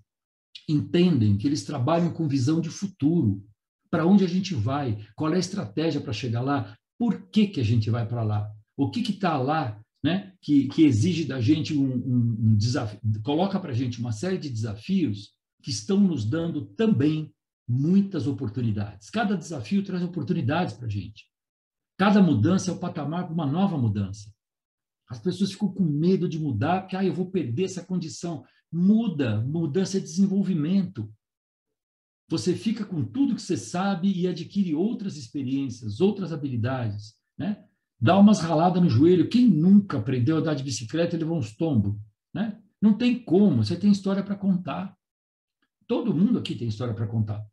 [0.69, 3.43] entendem que eles trabalham com visão de futuro.
[3.89, 5.05] Para onde a gente vai?
[5.15, 6.77] Qual é a estratégia para chegar lá?
[6.99, 8.51] Por que, que a gente vai para lá?
[8.75, 13.59] O que está lá né, que, que exige da gente um, um, um desafio, coloca
[13.59, 17.33] para a gente uma série de desafios que estão nos dando também
[17.67, 19.09] muitas oportunidades.
[19.09, 21.25] Cada desafio traz oportunidades para a gente.
[21.97, 24.31] Cada mudança é o patamar para uma nova mudança.
[25.09, 28.43] As pessoas ficam com medo de mudar, porque ah, eu vou perder essa condição.
[28.71, 31.09] Muda, mudança é desenvolvimento.
[32.29, 37.63] Você fica com tudo que você sabe e adquire outras experiências, outras habilidades, né?
[37.99, 39.29] Dá umas raladas no joelho.
[39.29, 41.95] Quem nunca aprendeu a andar de bicicleta e levou uns tombos,
[42.33, 42.61] né?
[42.81, 44.95] Não tem como, você tem história para contar.
[45.87, 47.43] Todo mundo aqui tem história para contar,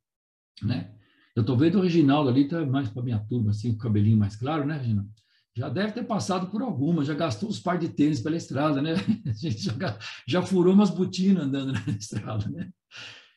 [0.61, 0.93] né?
[1.37, 4.37] Eu estou vendo o Reginaldo ali, tá mais para minha turma, assim, o cabelinho mais
[4.37, 5.11] claro, né, Reginaldo?
[5.57, 8.95] Já deve ter passado por alguma, já gastou os par de tênis pela estrada, né?
[9.27, 12.71] A gente já, já furou umas botinas andando na estrada, né?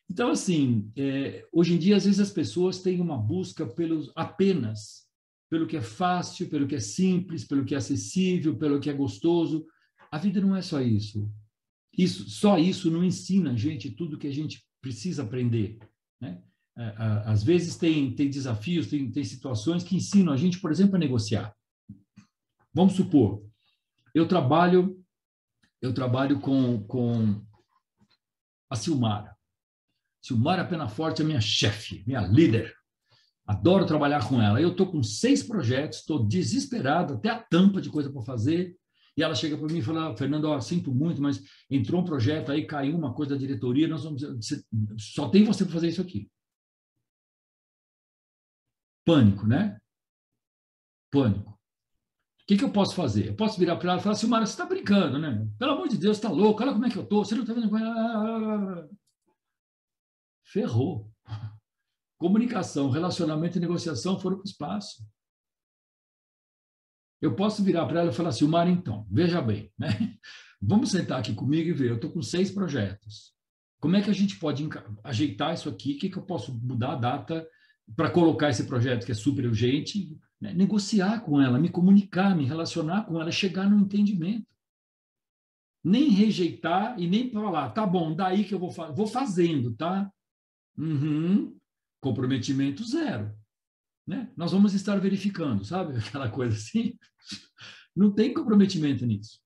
[0.10, 5.08] Então, assim, é, hoje em dia, às vezes as pessoas têm uma busca pelos apenas
[5.50, 8.94] pelo que é fácil, pelo que é simples, pelo que é acessível, pelo que é
[8.94, 9.66] gostoso.
[10.12, 11.30] A vida não é só isso.
[11.98, 15.80] Isso, só isso não ensina a gente tudo que a gente precisa aprender,
[16.22, 16.42] né?
[16.78, 16.94] É,
[17.26, 21.00] às vezes tem, tem desafios, tem, tem situações que ensinam a gente, por exemplo, a
[21.00, 21.52] negociar.
[22.78, 23.44] Vamos supor,
[24.14, 25.04] eu trabalho
[25.82, 27.44] eu trabalho com, com
[28.70, 29.36] a Silmara.
[30.22, 32.72] Silmara Penaforte é minha chefe, minha líder.
[33.48, 34.62] Adoro trabalhar com ela.
[34.62, 38.78] Eu estou com seis projetos, estou desesperado, até a tampa de coisa para fazer.
[39.16, 42.52] E ela chega para mim e fala: Fernando, ó, sinto muito, mas entrou um projeto
[42.52, 44.22] aí, caiu uma coisa da diretoria, nós vamos.
[45.00, 46.30] Só tem você para fazer isso aqui.
[49.04, 49.80] Pânico, né?
[51.12, 51.57] Pânico.
[52.48, 53.28] Que, que eu posso fazer?
[53.28, 55.46] Eu posso virar para ela e falar: Silmara, você está brincando, né?
[55.60, 57.26] Pelo amor de Deus, está louco, olha como é que eu estou.
[57.26, 58.90] Você não está vendo.
[60.46, 61.12] Ferrou.
[62.18, 65.06] Comunicação, relacionamento e negociação foram para o espaço.
[67.22, 69.88] Eu posso virar para ela e falar, Silmar, então, veja bem, né?
[70.62, 71.90] Vamos sentar aqui comigo e ver.
[71.90, 73.34] Eu estou com seis projetos.
[73.80, 74.68] Como é que a gente pode
[75.04, 75.94] ajeitar isso aqui?
[75.94, 77.48] O que, que eu posso mudar a data
[77.96, 80.18] para colocar esse projeto que é super urgente?
[80.40, 80.54] Né?
[80.54, 84.48] Negociar com ela, me comunicar, me relacionar com ela, chegar no entendimento.
[85.84, 90.12] Nem rejeitar e nem falar, tá bom, daí que eu vou, fa vou fazendo, tá?
[90.78, 91.58] Uhum.
[92.02, 93.34] Comprometimento zero.
[94.06, 94.32] Né?
[94.38, 95.98] Nós vamos estar verificando, sabe?
[96.00, 96.98] Aquela coisa assim.
[97.96, 99.40] Não tem comprometimento nisso.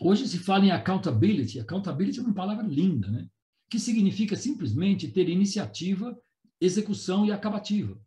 [0.00, 1.60] Hoje se fala em accountability.
[1.60, 3.28] Accountability é uma palavra linda, né?
[3.70, 6.18] Que significa simplesmente ter iniciativa,
[6.60, 8.00] execução e acabativa.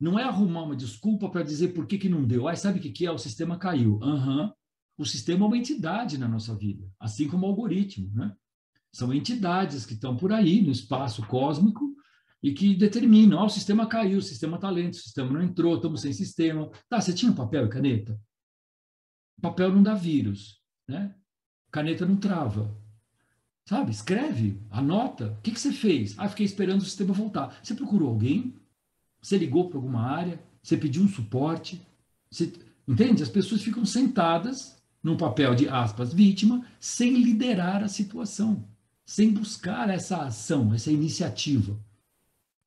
[0.00, 2.46] Não é arrumar uma desculpa para dizer por que, que não deu.
[2.46, 3.10] Ah, sabe o que, que é?
[3.10, 3.98] O sistema caiu.
[4.00, 4.52] Uhum.
[4.96, 8.10] O sistema é uma entidade na nossa vida, assim como o algoritmo.
[8.14, 8.34] Né?
[8.92, 11.96] São entidades que estão por aí no espaço cósmico
[12.42, 15.76] e que determinam, ah, o sistema caiu, o sistema está lento, o sistema não entrou,
[15.76, 16.70] estamos sem sistema.
[16.88, 18.20] Tá, você tinha papel e caneta?
[19.40, 21.14] Papel não dá vírus, né?
[21.70, 22.76] Caneta não trava.
[23.68, 23.90] Sabe?
[23.90, 25.36] Escreve, anota.
[25.38, 26.18] O que, que você fez?
[26.18, 27.60] Ah, fiquei esperando o sistema voltar.
[27.62, 28.57] Você procurou alguém?
[29.20, 30.42] Você ligou para alguma área?
[30.62, 31.80] Você pediu um suporte?
[32.30, 32.52] Você...
[32.86, 33.22] Entende?
[33.22, 38.66] As pessoas ficam sentadas num papel de aspas vítima, sem liderar a situação,
[39.04, 41.78] sem buscar essa ação, essa iniciativa.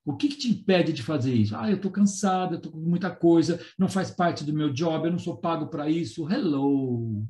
[0.04, 1.54] O que, que te impede de fazer isso?
[1.56, 5.06] Ah, eu estou cansado, eu estou com muita coisa, não faz parte do meu job,
[5.06, 6.28] eu não sou pago para isso.
[6.28, 7.24] Hello,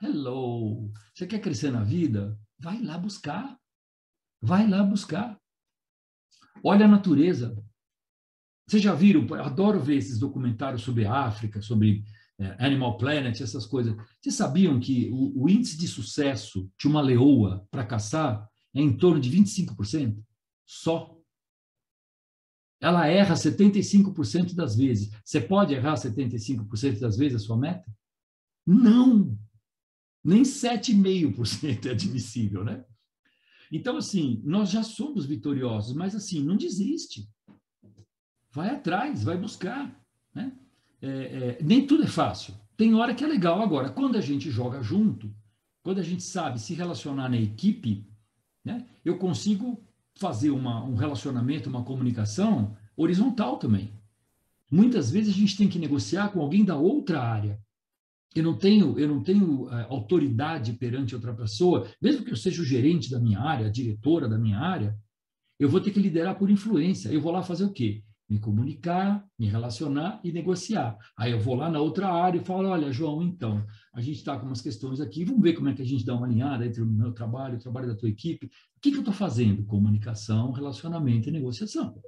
[0.00, 0.92] hello.
[1.12, 2.38] Você quer crescer na vida?
[2.58, 3.58] Vai lá buscar.
[4.40, 5.36] Vai lá buscar.
[6.62, 7.56] Olha a natureza.
[8.66, 9.26] Vocês já viram?
[9.26, 12.04] Eu adoro ver esses documentários sobre a África, sobre
[12.38, 13.94] é, Animal Planet, essas coisas.
[14.20, 18.96] Vocês sabiam que o, o índice de sucesso de uma leoa para caçar é em
[18.96, 20.16] torno de 25%?
[20.66, 21.16] Só
[22.82, 25.10] ela erra 75% das vezes.
[25.24, 27.88] Você pode errar 75% das vezes a sua meta?
[28.66, 29.38] Não!
[30.24, 32.84] Nem 7,5% é admissível, né?
[33.70, 37.28] Então, assim, nós já somos vitoriosos, mas, assim, não desiste.
[38.52, 39.90] Vai atrás, vai buscar,
[40.34, 40.52] né?
[41.00, 42.54] É, é, nem tudo é fácil.
[42.76, 43.62] Tem hora que é legal.
[43.62, 45.34] Agora, quando a gente joga junto,
[45.82, 48.06] quando a gente sabe se relacionar na equipe,
[48.64, 49.82] né, eu consigo
[50.14, 53.92] fazer uma, um relacionamento, uma comunicação horizontal também.
[54.70, 57.60] Muitas vezes a gente tem que negociar com alguém da outra área.
[58.34, 62.62] Eu não tenho, eu não tenho uh, autoridade perante outra pessoa, mesmo que eu seja
[62.62, 64.96] o gerente da minha área, a diretora da minha área,
[65.58, 67.10] eu vou ter que liderar por influência.
[67.10, 68.02] Eu vou lá fazer o quê?
[68.32, 70.96] Me comunicar, me relacionar e negociar.
[71.18, 73.64] Aí eu vou lá na outra área e falo: olha, João, então,
[73.94, 76.14] a gente está com umas questões aqui, vamos ver como é que a gente dá
[76.14, 78.50] uma alinhada entre o meu trabalho o trabalho da tua equipe
[78.82, 79.64] que, que eu estou fazendo?
[79.64, 82.02] Comunicação, relacionamento e negociação.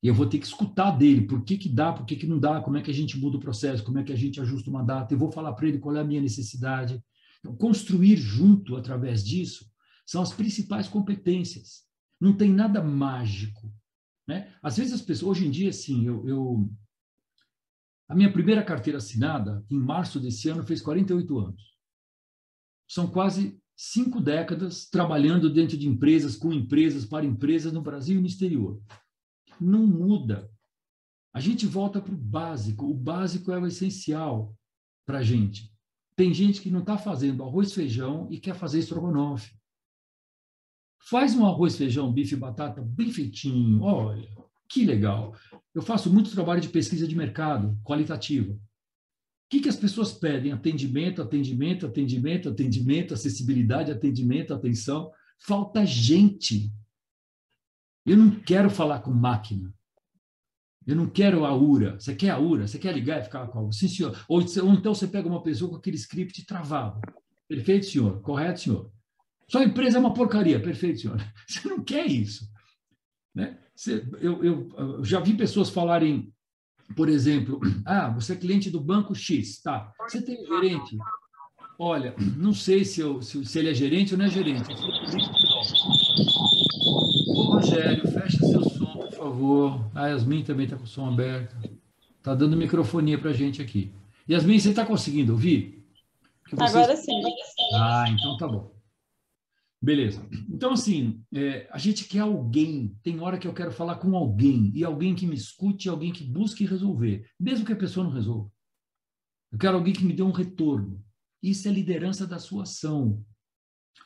[0.00, 2.38] E eu vou ter que escutar dele, por que, que dá, por que, que não
[2.38, 4.70] dá, como é que a gente muda o processo, como é que a gente ajusta
[4.70, 7.02] uma data, eu vou falar para ele qual é a minha necessidade.
[7.40, 9.66] Então, construir junto através disso
[10.06, 11.84] são as principais competências.
[12.20, 13.68] Não tem nada mágico.
[14.26, 14.52] Né?
[14.62, 16.70] Às vezes as pessoas, hoje em dia, assim, eu, eu
[18.08, 21.76] A minha primeira carteira assinada, em março desse ano, fez 48 anos.
[22.88, 28.20] São quase cinco décadas trabalhando dentro de empresas, com empresas, para empresas no Brasil e
[28.20, 28.80] no exterior.
[29.60, 30.50] Não muda.
[31.32, 32.86] A gente volta para o básico.
[32.86, 34.56] O básico é o essencial
[35.04, 35.70] para a gente.
[36.16, 39.54] Tem gente que não está fazendo arroz feijão e quer fazer estrogonofe.
[40.98, 43.82] Faz um arroz feijão, bife e batata bem feitinho.
[43.82, 44.28] Olha,
[44.68, 45.34] que legal.
[45.74, 48.52] Eu faço muito trabalho de pesquisa de mercado, qualitativa.
[48.52, 48.58] O
[49.48, 50.52] que, que as pessoas pedem?
[50.52, 55.12] Atendimento, atendimento, atendimento, atendimento, acessibilidade, atendimento, atenção.
[55.38, 56.72] Falta gente.
[58.04, 59.72] Eu não quero falar com máquina.
[60.86, 61.98] Eu não quero a URA.
[61.98, 62.66] Você quer a URA?
[62.66, 63.72] Você quer ligar e ficar com a URA?
[63.72, 64.24] Sim, senhor.
[64.28, 67.00] Ou, ou então você pega uma pessoa com aquele script travado.
[67.48, 68.20] Perfeito, senhor.
[68.22, 68.92] Correto, senhor.
[69.48, 70.60] Sua empresa é uma porcaria.
[70.60, 71.18] Perfeito, senhor.
[71.46, 72.48] Você não quer isso.
[73.34, 73.58] Né?
[74.20, 76.32] eu, eu, já vi pessoas falarem,
[76.96, 79.92] por exemplo, ah, você é cliente do banco X, tá?
[80.08, 80.96] Você tem um gerente?
[81.78, 84.72] Olha, não sei se, eu, se, se ele é gerente ou não é gerente.
[87.28, 89.90] Ô, Rogério, fecha seu som, por favor.
[89.94, 91.54] A Yasmin também está com o som aberto.
[92.16, 93.92] Está dando microfonia para a gente aqui.
[94.28, 95.84] Yasmin, você está conseguindo ouvir?
[96.50, 96.74] Vocês...
[96.74, 97.22] Agora sim.
[97.74, 98.75] Ah, então tá bom.
[99.80, 100.26] Beleza.
[100.48, 102.96] Então, assim, é, a gente quer alguém.
[103.02, 106.24] Tem hora que eu quero falar com alguém, e alguém que me escute, alguém que
[106.24, 108.50] busque resolver, mesmo que a pessoa não resolva.
[109.52, 111.04] Eu quero alguém que me dê um retorno.
[111.42, 113.24] Isso é liderança da sua ação.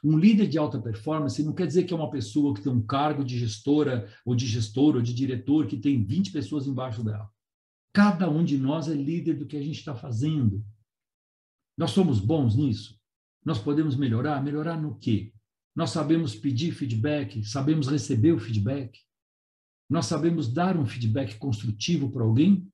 [0.02, 2.85] Um líder de alta performance não quer dizer que é uma pessoa que tem um
[2.85, 7.30] cargo de gestora, ou de gestor, ou de diretor, que tem 20 pessoas embaixo dela.
[7.92, 10.64] Cada um de nós é líder do que a gente está fazendo.
[11.76, 12.98] Nós somos bons nisso?
[13.44, 14.42] Nós podemos melhorar?
[14.42, 15.33] Melhorar no quê?
[15.81, 19.01] Nós sabemos pedir feedback, sabemos receber o feedback,
[19.88, 22.71] nós sabemos dar um feedback construtivo para alguém.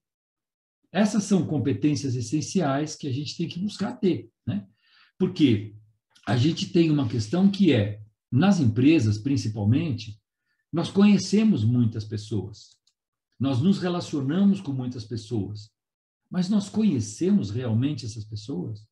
[0.90, 4.66] Essas são competências essenciais que a gente tem que buscar ter, né?
[5.16, 5.76] Porque
[6.26, 10.20] a gente tem uma questão que é, nas empresas principalmente,
[10.72, 12.76] nós conhecemos muitas pessoas,
[13.38, 15.70] nós nos relacionamos com muitas pessoas,
[16.28, 18.84] mas nós conhecemos realmente essas pessoas?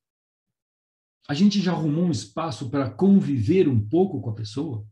[1.27, 4.87] A gente já arrumou um espaço para conviver um pouco com a pessoa?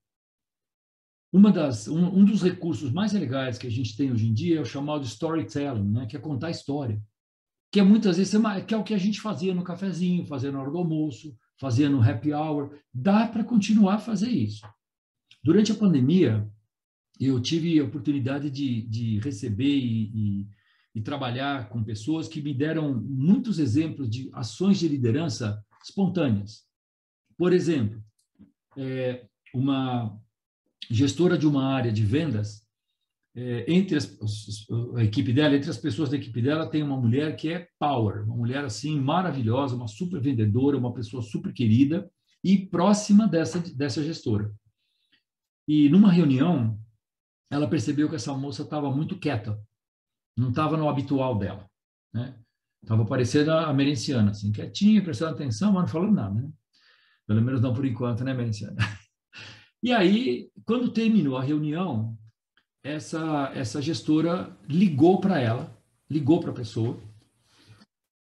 [1.31, 4.59] Uma das, um, um, dos recursos mais legais que a gente tem hoje em dia
[4.59, 6.07] é o chamado storytelling, né?
[6.07, 7.03] que é contar história.
[7.71, 8.35] Que é muitas vezes
[8.66, 11.88] que é o que a gente fazia no cafezinho, fazia na hora do almoço, fazia
[11.88, 12.79] no happy hour.
[12.92, 14.62] Dá para continuar a fazer isso.
[15.42, 16.49] Durante a pandemia,
[17.18, 20.49] eu tive a oportunidade de, de receber e, e,
[20.95, 26.64] e trabalhar com pessoas que me deram muitos exemplos de ações de liderança espontâneas.
[27.37, 28.03] Por exemplo,
[28.77, 30.18] é, uma
[30.90, 32.62] gestora de uma área de vendas,
[33.35, 34.16] é, entre as,
[34.97, 38.25] a equipe dela, entre as pessoas da equipe dela, tem uma mulher que é power,
[38.25, 42.11] uma mulher assim maravilhosa, uma super vendedora, uma pessoa super querida
[42.45, 44.53] e próxima dessa, dessa gestora.
[45.66, 46.79] E numa reunião,
[47.51, 49.59] ela percebeu que essa moça estava muito quieta,
[50.37, 51.71] não estava no habitual dela.
[52.12, 52.35] Né?
[52.83, 56.51] Estava parecendo a Merenciana, assim, quietinha, prestando atenção, mas não falando nada, né?
[57.27, 58.77] Pelo menos não por enquanto, né, Merenciana?
[59.85, 62.16] E aí, quando terminou a reunião,
[62.85, 65.77] essa, essa gestora ligou para ela,
[66.09, 67.01] ligou para a pessoa,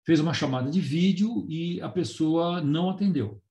[0.05, 3.41] fez uma chamada de vídeo e a pessoa não atendeu.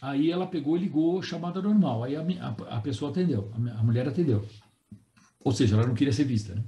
[0.00, 2.04] Aí ela pegou e ligou chamada normal.
[2.04, 4.46] Aí a, a, a pessoa atendeu, a, a, mulher atendeu.
[5.42, 6.64] Ou seja, ela não queria ser vista, né?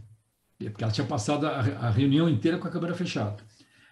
[0.70, 3.36] Porque ela tinha passado a reunião inteira com a câmera fechada.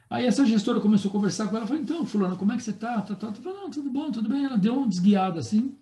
[0.09, 2.71] Aí essa gestora começou a conversar com ela, falou, então, fulano, como é que você
[2.71, 3.03] está?
[3.03, 3.43] Tá, tá, tá.
[3.43, 4.45] Falou, não, tudo bom, tudo bem.
[4.45, 5.77] Ela deu uma desguiada assim.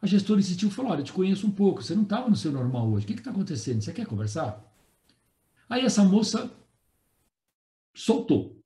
[0.00, 2.88] A gestora insistiu, falou, olha, te conheço um pouco, você não estava no seu normal
[2.90, 3.82] hoje, o que está acontecendo?
[3.82, 4.62] Você quer conversar?
[5.68, 6.50] Aí essa moça
[7.94, 8.62] soltou.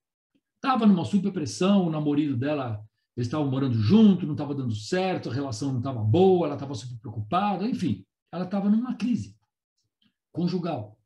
[0.56, 2.84] Estava numa super pressão, o namorado dela,
[3.16, 6.74] eles estavam morando junto, não estava dando certo, a relação não estava boa, ela estava
[6.74, 9.34] super preocupada, enfim, ela estava numa crise
[10.32, 10.98] conjugal,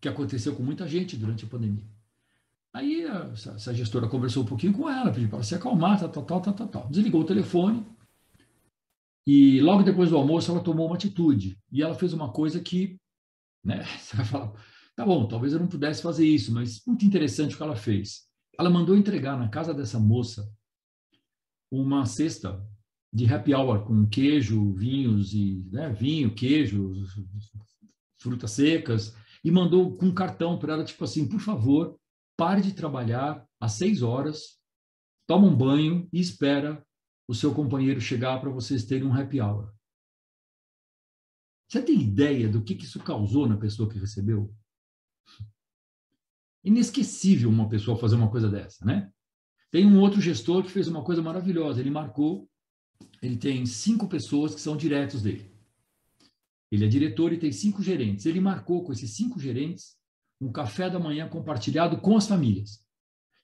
[0.00, 1.89] que aconteceu com muita gente durante a pandemia.
[2.72, 6.40] Aí essa, gestora conversou um pouquinho com ela, pediu para ela se acalmar, tal, tal,
[6.40, 6.88] tal, tal, tal.
[6.88, 7.84] Desligou o telefone
[9.26, 11.58] e logo depois do almoço ela tomou uma atitude.
[11.72, 12.96] E ela fez uma coisa que,
[13.64, 14.52] né, você vai falar,
[14.94, 18.28] tá bom, talvez eu não pudesse fazer isso, mas muito interessante o que ela fez.
[18.58, 20.48] Ela mandou entregar na casa dessa moça
[21.72, 22.64] uma cesta
[23.12, 26.92] de happy hour com queijo, vinhos e né, vinho, queijo,
[28.18, 31.98] frutas secas e mandou com um cartão para ela tipo assim, por favor,
[32.40, 34.58] pare de trabalhar às seis horas,
[35.26, 36.82] toma um banho e espera
[37.28, 39.70] o seu companheiro chegar para vocês terem um happy hour.
[41.68, 44.50] Você tem ideia do que, isso causou na pessoa que recebeu?
[46.64, 49.12] Inesquecível uma pessoa fazer uma coisa dessa, né?
[49.70, 51.78] Tem um outro gestor que fez uma coisa maravilhosa.
[51.78, 52.48] Ele marcou,
[53.20, 55.54] ele tem cinco pessoas que são diretos dele.
[56.72, 58.24] Ele é diretor e tem cinco gerentes.
[58.24, 59.99] Ele marcou com esses cinco gerentes
[60.40, 62.82] um café da manhã compartilhado com as famílias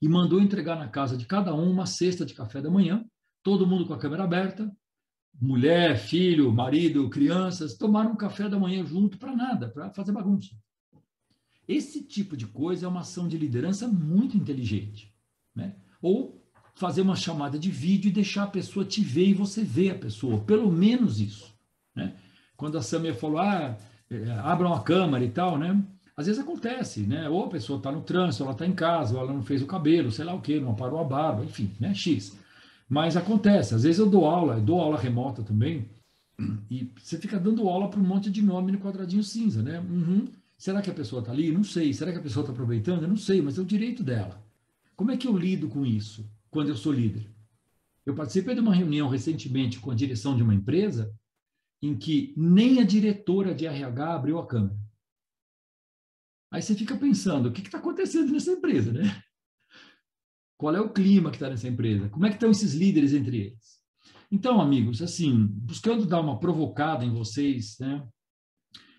[0.01, 3.05] e mandou entregar na casa de cada um uma cesta de café da manhã,
[3.43, 4.71] todo mundo com a câmera aberta,
[5.41, 10.55] mulher, filho, marido, crianças, tomaram um café da manhã junto para nada, para fazer bagunça.
[11.69, 15.13] Esse tipo de coisa é uma ação de liderança muito inteligente.
[15.55, 15.75] Né?
[16.01, 16.43] Ou
[16.75, 19.99] fazer uma chamada de vídeo e deixar a pessoa te ver e você ver a
[19.99, 21.55] pessoa, pelo menos isso.
[21.95, 22.15] Né?
[22.57, 23.77] Quando a Samia falou, ah,
[24.11, 25.83] é, abram a câmera e tal, né?
[26.17, 27.29] Às vezes acontece, né?
[27.29, 29.67] Ou a pessoa está no trânsito, ela está em casa, ou ela não fez o
[29.67, 31.93] cabelo, sei lá o quê, não parou a barba, enfim, né?
[31.95, 32.37] X.
[32.89, 35.89] Mas acontece, às vezes eu dou aula, eu dou aula remota também,
[36.71, 39.81] e você fica dando aula para um monte de nome no quadradinho cinza, né?
[39.81, 40.29] Uhum.
[40.59, 41.53] Será que a pessoa está ali?
[41.53, 41.93] Não sei.
[41.93, 43.03] Será que a pessoa está aproveitando?
[43.03, 44.43] Eu não sei, mas é o direito dela.
[44.95, 47.29] Como é que eu lido com isso quando eu sou líder?
[48.05, 51.13] Eu participei de uma reunião recentemente com a direção de uma empresa
[51.83, 54.86] em que nem a diretora de RH abriu a câmera.
[56.51, 59.21] Aí você fica pensando, o que está acontecendo nessa empresa, né?
[60.57, 62.09] Qual é o clima que está nessa empresa?
[62.09, 63.77] Como é que estão esses líderes entre eles?
[64.31, 68.07] Então, amigos, assim, buscando dar uma provocada em vocês, né?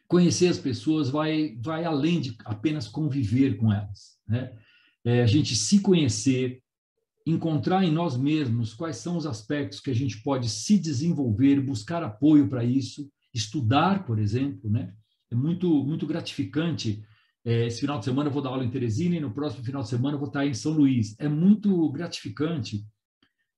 [0.07, 4.55] Conhecer as pessoas vai, vai além de apenas conviver com elas, né?
[5.03, 6.61] É, a gente se conhecer,
[7.25, 12.03] encontrar em nós mesmos quais são os aspectos que a gente pode se desenvolver, buscar
[12.03, 14.93] apoio para isso, estudar, por exemplo, né?
[15.29, 17.03] É muito, muito gratificante
[17.51, 19.89] esse final de semana eu vou dar aula em Teresina e no próximo final de
[19.89, 21.15] semana eu vou estar em São Luís.
[21.17, 22.85] É muito gratificante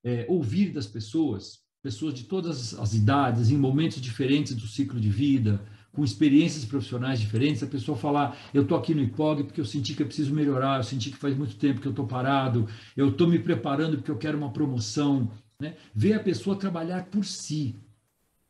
[0.03, 5.09] é, ouvir das pessoas, pessoas de todas as idades, em momentos diferentes do ciclo de
[5.09, 9.65] vida, com experiências profissionais diferentes, a pessoa falar, eu estou aqui no IPOG porque eu
[9.65, 12.67] senti que eu preciso melhorar, eu senti que faz muito tempo que eu estou parado,
[12.95, 15.31] eu estou me preparando porque eu quero uma promoção.
[15.59, 15.75] Né?
[15.93, 17.75] Ver a pessoa trabalhar por si,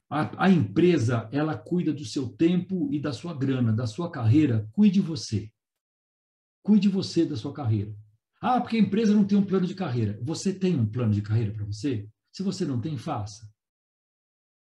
[0.10, 4.68] a, a, empresa, ela cuida do seu tempo e da sua grana, da sua carreira.
[4.72, 5.52] Cuide você.
[6.64, 7.96] Cuide você da sua carreira.
[8.42, 10.20] Ah, porque a empresa não tem um plano de carreira.
[10.24, 12.10] Você tem um plano de carreira para você?
[12.32, 13.48] Se você não tem, faça.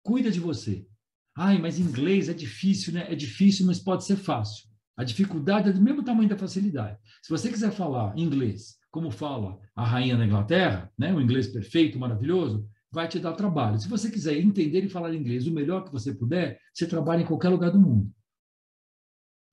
[0.04, 0.88] Cuida de você.
[1.36, 3.06] Ai, mas inglês é difícil, né?
[3.12, 4.68] É difícil, mas pode ser fácil.
[4.96, 6.98] A dificuldade é do mesmo tamanho da facilidade.
[7.22, 11.14] Se você quiser falar inglês, como fala a rainha da Inglaterra, né?
[11.14, 13.80] O inglês perfeito, maravilhoso, vai te dar trabalho.
[13.80, 17.26] Se você quiser entender e falar inglês o melhor que você puder, você trabalha em
[17.26, 18.12] qualquer lugar do mundo.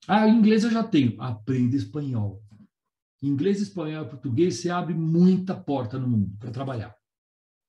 [0.07, 1.21] Ah, inglês eu já tenho.
[1.21, 2.43] Aprenda espanhol.
[3.23, 6.95] Inglês, espanhol e português, você abre muita porta no mundo para trabalhar.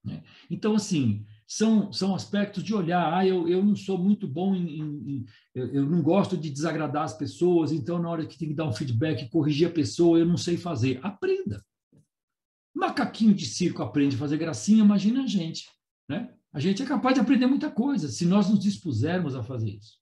[0.03, 0.22] Né?
[0.49, 3.13] Então, assim, são, são aspectos de olhar.
[3.13, 4.80] Ah, eu, eu não sou muito bom em.
[4.80, 8.49] em, em eu, eu, não gosto de desagradar as pessoas, então, na hora que tem
[8.49, 10.99] que dar um feedback, corrigir a pessoa, eu não sei fazer.
[11.01, 11.63] Aprenda.
[12.76, 15.66] Macaquinho de circo aprende a fazer gracinha, imagina a gente.
[16.10, 16.30] Né?
[16.52, 19.98] A gente é capaz de aprender muita coisa se nós nos dispusermos a fazer isso.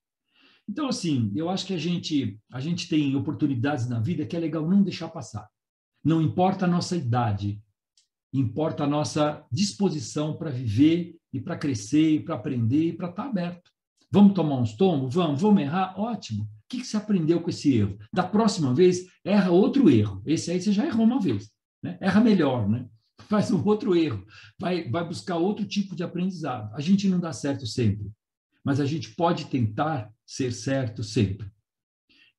[0.68, 4.40] Então, assim, eu acho que a gente, a gente tem oportunidades na vida que é
[4.40, 5.48] legal não deixar passar.
[6.04, 7.62] Não importa a nossa idade,
[8.34, 13.24] importa a nossa disposição para viver e para crescer e para aprender e para estar
[13.24, 13.72] tá aberto.
[14.12, 15.14] Vamos tomar uns tomos?
[15.14, 15.42] Vamos.
[15.42, 16.00] Vamos errar?
[16.00, 16.44] Ótimo.
[16.44, 17.98] O que, que você aprendeu com esse erro?
[18.12, 20.22] Da próxima vez, erra outro erro.
[20.26, 21.53] Esse aí você já errou uma vez.
[21.84, 21.98] Né?
[22.02, 22.88] Erra melhor, né?
[23.24, 24.26] faz um outro erro,
[24.60, 26.74] vai, vai buscar outro tipo de aprendizado.
[26.76, 28.12] A gente não dá certo sempre,
[28.64, 31.50] mas a gente pode tentar ser certo sempre.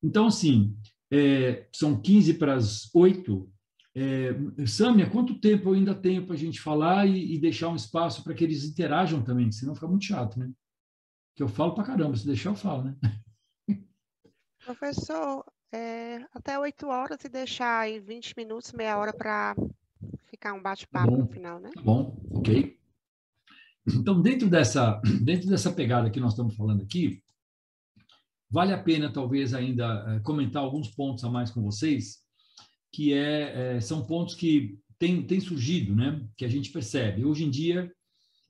[0.02, 0.76] Então, assim,
[1.10, 3.50] é, são 15 para as 8.
[3.96, 8.24] É, Sâmia, quanto tempo ainda tenho para a gente falar e, e, deixar um espaço
[8.24, 10.50] para que eles interajam também, senão fica muito chato, né?
[11.36, 12.96] Que eu falo para caramba, se deixar eu falo, né?
[14.64, 15.43] Professor,
[15.74, 19.56] é, até 8 horas e deixar aí 20 minutos, meia hora para
[20.26, 21.70] ficar um bate-papo no final, né?
[21.74, 22.78] Tá bom, ok.
[23.88, 27.20] Então, dentro dessa, dentro dessa pegada que nós estamos falando aqui,
[28.48, 32.20] vale a pena talvez ainda eh, comentar alguns pontos a mais com vocês,
[32.92, 36.24] que é, é são pontos que têm, têm surgido, né?
[36.36, 37.24] Que a gente percebe.
[37.24, 37.92] Hoje em dia,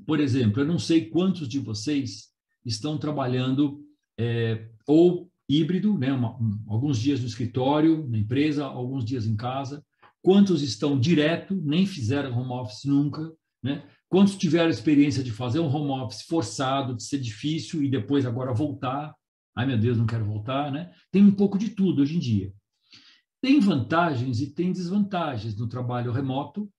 [0.06, 2.28] por exemplo, eu não sei quantos de vocês
[2.66, 3.82] estão trabalhando
[4.18, 6.12] é, ou híbrido, né?
[6.12, 9.84] Uma, um, alguns dias no escritório, na empresa, alguns dias em casa.
[10.22, 13.30] Quantos estão direto, nem fizeram home office nunca,
[13.62, 13.84] né?
[14.09, 18.55] Quantos tiveram experiência de fazer um home office forçado, de ser difícil e depois agora
[18.55, 19.14] voltar?
[19.57, 20.92] Ai meu Deus, não quero voltar, né?
[21.11, 22.53] Tem um pouco de tudo hoje em dia.
[23.42, 26.70] Tem vantagens e tem desvantagens no trabalho remoto.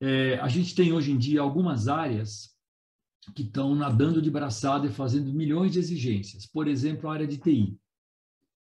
[0.00, 2.55] É, a gente tem hoje em dia algumas áreas
[3.34, 6.46] que estão nadando de braçada e fazendo milhões de exigências.
[6.46, 7.78] Por exemplo, a área de TI.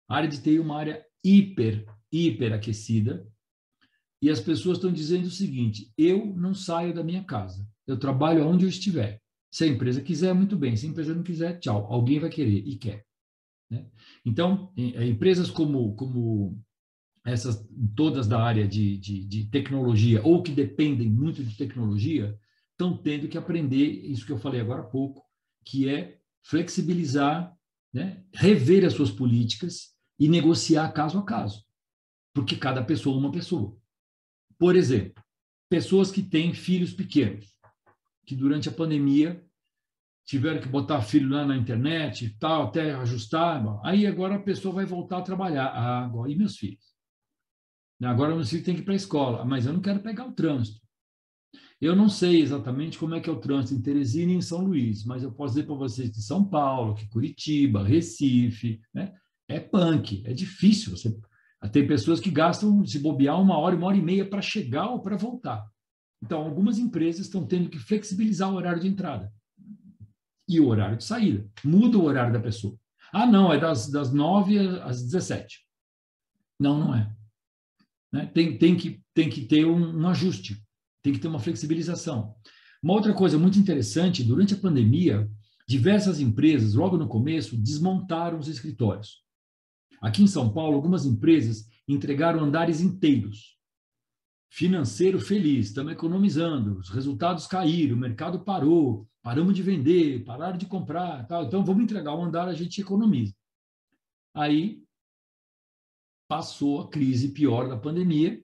[0.07, 3.27] A área de TI é uma área hiper hiperaquecida
[4.21, 8.47] e as pessoas estão dizendo o seguinte: eu não saio da minha casa, eu trabalho
[8.47, 9.21] onde eu estiver.
[9.51, 10.75] Se a empresa quiser, muito bem.
[10.75, 11.87] Se a empresa não quiser, tchau.
[11.91, 13.05] Alguém vai querer e quer.
[13.69, 13.85] Né?
[14.25, 16.61] Então, é, empresas como, como
[17.25, 22.37] essas, todas da área de, de, de tecnologia ou que dependem muito de tecnologia,
[22.77, 25.25] estão tendo que aprender isso que eu falei agora há pouco,
[25.65, 27.57] que é flexibilizar,
[27.91, 28.23] né?
[28.33, 31.65] rever as suas políticas e negociar caso a caso,
[32.33, 33.75] porque cada pessoa é uma pessoa.
[34.59, 35.23] Por exemplo,
[35.67, 37.57] pessoas que têm filhos pequenos,
[38.25, 39.43] que durante a pandemia
[40.25, 43.63] tiveram que botar filho lá na internet e tal, até ajustar.
[43.83, 45.67] Aí agora a pessoa vai voltar a trabalhar.
[45.67, 46.85] Ah, agora, e meus filhos?
[48.03, 50.33] Agora meus filhos têm que ir para a escola, mas eu não quero pegar o
[50.33, 50.86] trânsito.
[51.79, 54.61] Eu não sei exatamente como é que é o trânsito em Teresina e em São
[54.61, 59.13] Luís, mas eu posso dizer para vocês que São Paulo, que Curitiba, Recife, né?
[59.47, 60.95] é punk, é difícil.
[60.95, 61.15] Você...
[61.71, 65.01] Tem pessoas que gastam, se bobear, uma hora, uma hora e meia para chegar ou
[65.01, 65.65] para voltar.
[66.23, 69.31] Então, algumas empresas estão tendo que flexibilizar o horário de entrada
[70.47, 71.47] e o horário de saída.
[71.63, 72.75] Muda o horário da pessoa.
[73.11, 75.65] Ah, não, é das, das 9 às 17.
[76.59, 77.15] Não, não é.
[78.11, 78.25] Né?
[78.27, 80.63] Tem, tem, que, tem que ter um, um ajuste,
[81.07, 82.35] tem que ter uma flexibilização.
[82.83, 85.29] Uma outra coisa muito interessante, durante a pandemia,
[85.65, 89.23] diversas empresas, logo no começo, desmontaram os escritórios.
[90.01, 93.57] Aqui em São Paulo, algumas empresas entregaram andares inteiros
[94.49, 100.65] financeiro feliz, estamos economizando, os resultados caíram, o mercado parou, paramos de vender, pararam de
[100.65, 101.43] comprar, tal.
[101.43, 103.35] então vamos entregar o andar, a gente economiza.
[104.33, 104.81] Aí
[106.29, 108.41] passou a crise pior da pandemia,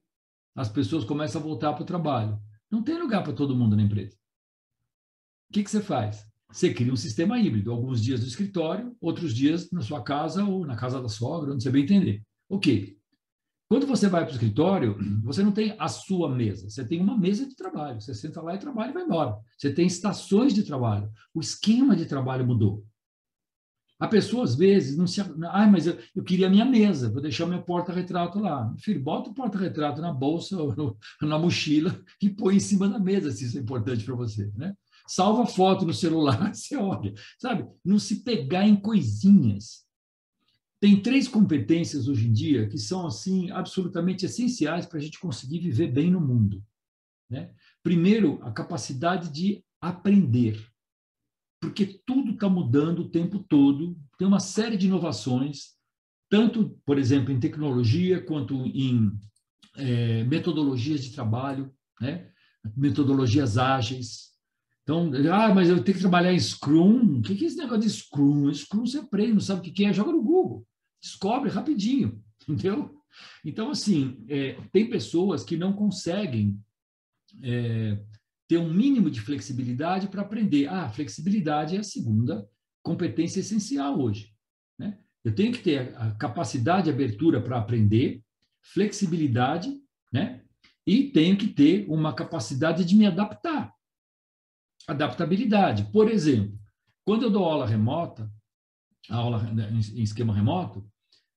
[0.54, 2.38] as pessoas começam a voltar para o trabalho.
[2.70, 4.16] Não tem lugar para todo mundo na empresa.
[5.50, 6.24] O que, que você faz?
[6.50, 10.66] Você cria um sistema híbrido, alguns dias no escritório, outros dias na sua casa ou
[10.66, 12.22] na casa da sogra, onde você bem entender.
[12.48, 12.96] Ok,
[13.68, 17.18] quando você vai para o escritório, você não tem a sua mesa, você tem uma
[17.18, 18.00] mesa de trabalho.
[18.00, 19.36] Você senta lá e trabalha e vai embora.
[19.58, 21.10] Você tem estações de trabalho.
[21.34, 22.84] O esquema de trabalho mudou.
[24.04, 25.22] A pessoa, às vezes, não se.
[25.22, 28.70] Ah, mas eu, eu queria a minha mesa, vou deixar meu porta-retrato lá.
[28.78, 32.98] Filho, bota o porta-retrato na bolsa ou no, na mochila e põe em cima da
[32.98, 34.52] mesa, se isso é importante para você.
[34.56, 34.74] Né?
[35.08, 37.14] Salva foto no celular, você olha.
[37.38, 37.66] Sabe?
[37.82, 39.84] Não se pegar em coisinhas
[40.78, 45.58] tem três competências hoje em dia que são assim absolutamente essenciais para a gente conseguir
[45.60, 46.62] viver bem no mundo.
[47.30, 47.50] Né?
[47.82, 50.62] Primeiro, a capacidade de aprender,
[51.64, 53.96] porque tudo está mudando o tempo todo.
[54.18, 55.74] Tem uma série de inovações,
[56.30, 59.12] tanto, por exemplo, em tecnologia quanto em
[59.76, 62.30] é, metodologias de trabalho, né?
[62.76, 64.32] metodologias ágeis.
[64.82, 67.18] Então, ah, mas eu tenho que trabalhar em Scrum.
[67.18, 68.52] O que é esse negócio de Scrum?
[68.52, 70.66] Scrum você aprende, não sabe o que é, joga no Google
[71.04, 72.98] descobre rapidinho, entendeu?
[73.44, 76.58] Então, assim, é, tem pessoas que não conseguem
[77.42, 78.02] é,
[78.54, 80.68] ter um mínimo de flexibilidade para aprender.
[80.68, 82.48] Ah, flexibilidade é a segunda
[82.84, 84.32] competência essencial hoje.
[84.78, 84.96] Né?
[85.24, 88.22] Eu tenho que ter a capacidade de abertura para aprender,
[88.62, 89.76] flexibilidade,
[90.12, 90.42] né?
[90.86, 93.74] E tenho que ter uma capacidade de me adaptar.
[94.86, 95.90] Adaptabilidade.
[95.90, 96.56] Por exemplo,
[97.04, 98.30] quando eu dou aula remota,
[99.10, 100.88] aula em esquema remoto,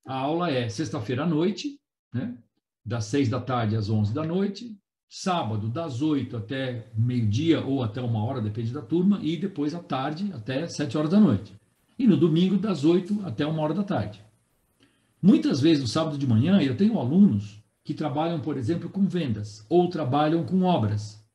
[0.06, 1.80] a aula é sexta-feira à noite,
[2.14, 2.38] né?
[2.86, 4.78] das seis da tarde às onze da noite,
[5.10, 9.80] sábado das oito até meio-dia ou até uma hora, depende da turma, e depois à
[9.80, 11.54] tarde até sete horas da noite.
[11.98, 14.22] E no domingo das oito até uma hora da tarde.
[15.22, 19.66] Muitas vezes no sábado de manhã eu tenho alunos que trabalham, por exemplo, com vendas
[19.70, 21.26] ou trabalham com obras.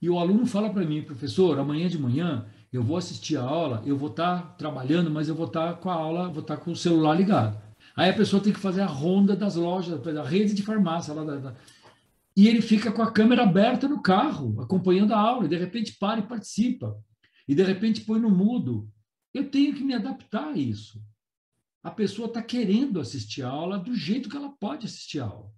[0.00, 3.82] E o aluno fala para mim, professor, amanhã de manhã eu vou assistir a aula,
[3.84, 6.56] eu vou estar tá trabalhando, mas eu vou estar tá com a aula, vou estar
[6.56, 7.60] tá com o celular ligado.
[7.94, 11.12] Aí a pessoa tem que fazer a ronda das lojas, da rede de farmácia.
[11.12, 11.54] Lá da, da...
[12.36, 15.96] E ele fica com a câmera aberta no carro, acompanhando a aula, e de repente
[15.98, 16.96] para e participa.
[17.46, 18.88] E de repente põe no mudo.
[19.34, 21.02] Eu tenho que me adaptar a isso.
[21.82, 25.50] A pessoa está querendo assistir a aula do jeito que ela pode assistir a aula.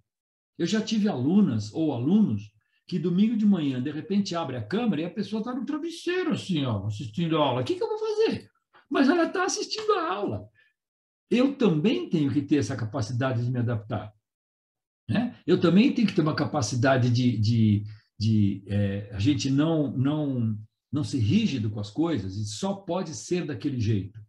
[0.57, 2.51] Eu já tive alunas ou alunos
[2.87, 6.31] que domingo de manhã, de repente, abre a câmera e a pessoa está no travesseiro,
[6.31, 7.61] assim, ó, assistindo a aula.
[7.61, 8.49] O que, que eu vou fazer?
[8.89, 10.49] Mas ela está assistindo a aula
[11.29, 14.13] eu também tenho que ter essa capacidade de me adaptar.
[15.07, 15.35] Né?
[15.45, 17.83] Eu também tenho que ter uma capacidade de, de,
[18.17, 20.57] de é, a gente não, não,
[20.91, 24.19] não ser rígido com as coisas e só pode ser daquele jeito.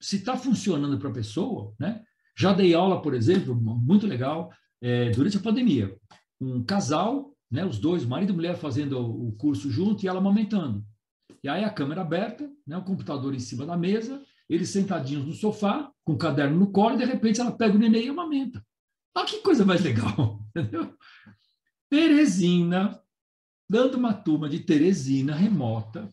[0.00, 2.04] Se está funcionando para a pessoa, né?
[2.36, 5.96] já dei aula, por exemplo, muito legal, é, durante a pandemia.
[6.38, 10.84] Um casal, né, os dois, marido e mulher, fazendo o curso junto e ela amamentando.
[11.42, 15.32] E aí a câmera aberta, né, o computador em cima da mesa, eles sentadinhos no
[15.32, 18.62] sofá, com o caderno no colo, e de repente ela pega o neném e amamenta.
[19.16, 20.94] Olha que coisa mais legal, entendeu?
[21.88, 23.00] Teresina,
[23.66, 26.12] dando uma turma de Teresina remota,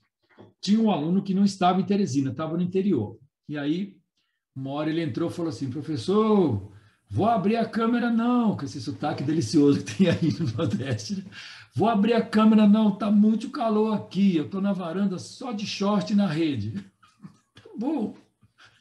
[0.62, 3.20] tinha um aluno que não estava em Teresina, estava no interior.
[3.50, 3.98] E aí,
[4.56, 6.72] uma hora ele entrou e falou assim, professor,
[7.10, 11.16] vou abrir a câmera não, com esse sotaque delicioso que tem aí no Nordeste.
[11.16, 11.26] Né?
[11.76, 15.68] Vou abrir a câmera não, tá muito calor aqui, eu estou na varanda só de
[15.68, 16.74] short na rede.
[17.56, 18.16] Tá bom,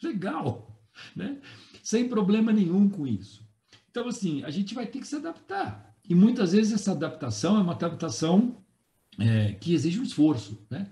[0.02, 0.78] legal,
[1.16, 1.40] né?
[1.82, 3.42] Sem problema nenhum com isso.
[3.92, 5.94] Então, assim, a gente vai ter que se adaptar.
[6.08, 8.56] E muitas vezes essa adaptação é uma adaptação
[9.18, 10.90] é, que exige um esforço, né?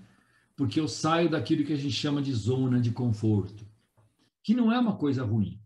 [0.55, 3.65] Porque eu saio daquilo que a gente chama de zona de conforto,
[4.43, 5.59] que não é uma coisa ruim.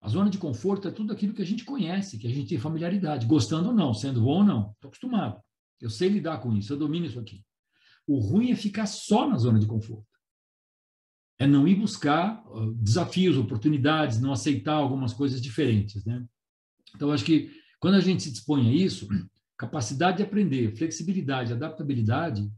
[0.00, 2.58] A zona de conforto é tudo aquilo que a gente conhece, que a gente tem
[2.58, 4.72] familiaridade, gostando ou não, sendo bom ou não.
[4.72, 5.40] Estou acostumado.
[5.80, 7.44] Eu sei lidar com isso, eu domino isso aqui.
[8.04, 10.15] O ruim é ficar só na zona de conforto.
[11.38, 12.42] É não ir buscar
[12.76, 16.24] desafios, oportunidades, não aceitar algumas coisas diferentes, né?
[16.94, 19.06] Então, acho que quando a gente se dispõe a isso,
[19.56, 22.50] capacidade de aprender, flexibilidade, adaptabilidade,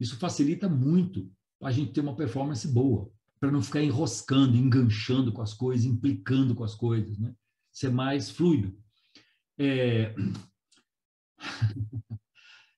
[0.00, 1.30] isso facilita muito
[1.62, 3.10] a gente ter uma performance boa,
[3.40, 7.34] para não ficar enroscando, enganchando com as coisas, implicando com as coisas, né?
[7.70, 8.74] Ser mais fluido.
[9.58, 10.14] É...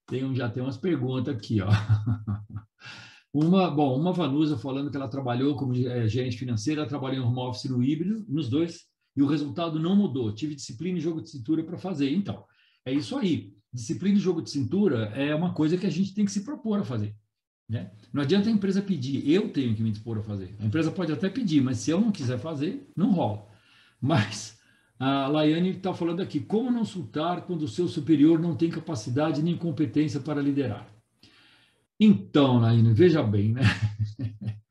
[0.06, 1.68] tem um, já tem umas perguntas aqui, ó.
[3.36, 7.40] Uma, bom, uma Vanusa falando que ela trabalhou como é, gerente financeira, trabalhou em home
[7.40, 8.84] office no híbrido, nos dois,
[9.16, 10.32] e o resultado não mudou.
[10.32, 12.10] Tive disciplina e jogo de cintura para fazer.
[12.10, 12.44] Então,
[12.84, 16.24] é isso aí disciplina e jogo de cintura é uma coisa que a gente tem
[16.24, 17.14] que se propor a fazer.
[17.68, 17.90] Né?
[18.12, 20.54] Não adianta a empresa pedir, eu tenho que me dispor a fazer.
[20.60, 23.46] A empresa pode até pedir, mas se eu não quiser fazer, não rola.
[24.00, 24.58] Mas
[24.98, 29.42] a Laiane está falando aqui, como não soltar quando o seu superior não tem capacidade
[29.42, 30.95] nem competência para liderar?
[31.98, 33.62] Então, Laiane, veja bem, né?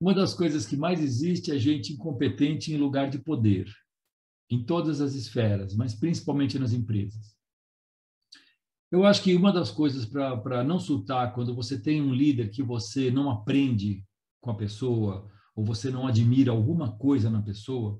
[0.00, 3.72] Uma das coisas que mais existe é gente incompetente em lugar de poder,
[4.50, 7.36] em todas as esferas, mas principalmente nas empresas.
[8.90, 12.62] Eu acho que uma das coisas para não surtar, quando você tem um líder que
[12.62, 14.04] você não aprende
[14.40, 17.98] com a pessoa, ou você não admira alguma coisa na pessoa,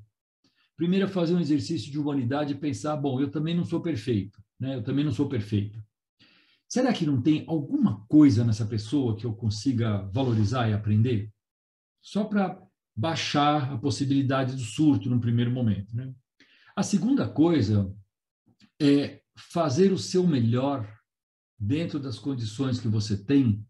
[0.77, 4.43] primeiro é fazer um exercício de humanidade e pensar: bom, eu também não sou perfeito,
[4.61, 4.75] né?
[4.75, 5.83] eu também não sou perfeito.
[6.73, 11.31] Será que não tem alguma coisa nessa pessoa que eu consiga valorizar e aprender?
[12.01, 12.67] Só para
[12.97, 15.95] baixar a possibilidade do surto no primeiro momento.
[15.95, 16.11] Né?
[16.75, 17.95] A segunda coisa
[18.81, 20.91] é fazer o seu melhor
[21.59, 23.63] dentro das condições que você tem,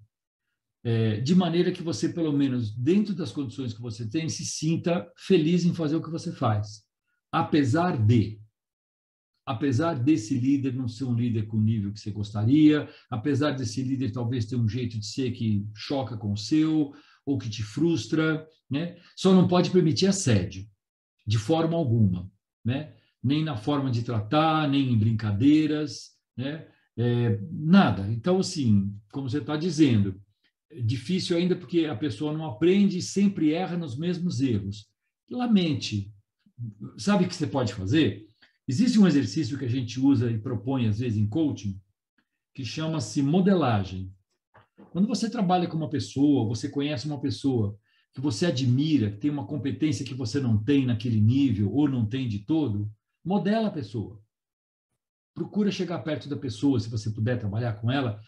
[0.85, 5.11] é, de maneira que você, pelo menos dentro das condições que você tem, se sinta
[5.17, 6.85] feliz em fazer o que você faz.
[7.33, 8.41] Apesar de.
[9.45, 13.83] Apesar desse líder não ser um líder com o nível que você gostaria, apesar desse
[13.83, 16.93] líder talvez ter um jeito de ser que choca com o seu,
[17.27, 18.97] ou que te frustra, né?
[19.17, 20.67] Só não pode permitir assédio,
[21.27, 22.31] de forma alguma,
[22.65, 22.95] né?
[23.23, 26.67] nem na forma de tratar, nem em brincadeiras, né?
[26.97, 28.11] É, nada.
[28.13, 30.21] Então, assim, como você está dizendo,
[30.85, 34.89] difícil ainda porque a pessoa não aprende e sempre erra nos mesmos erros.
[35.31, 36.13] Lamente.
[36.99, 38.29] Sabe o que você pode fazer?
[38.69, 41.81] Existe um exercício que a gente usa e propõe às vezes em coaching,
[42.55, 44.13] que chama-se modelagem.
[44.91, 47.77] Quando você trabalha com uma pessoa, você conhece uma pessoa
[48.13, 52.07] que você admira, que tem uma competência que você não tem naquele nível ou não
[52.07, 52.91] tem de todo,
[53.25, 54.21] Modela a pessoa.
[55.35, 58.21] Procura chegar perto da pessoa, se você puder trabalhar com ela.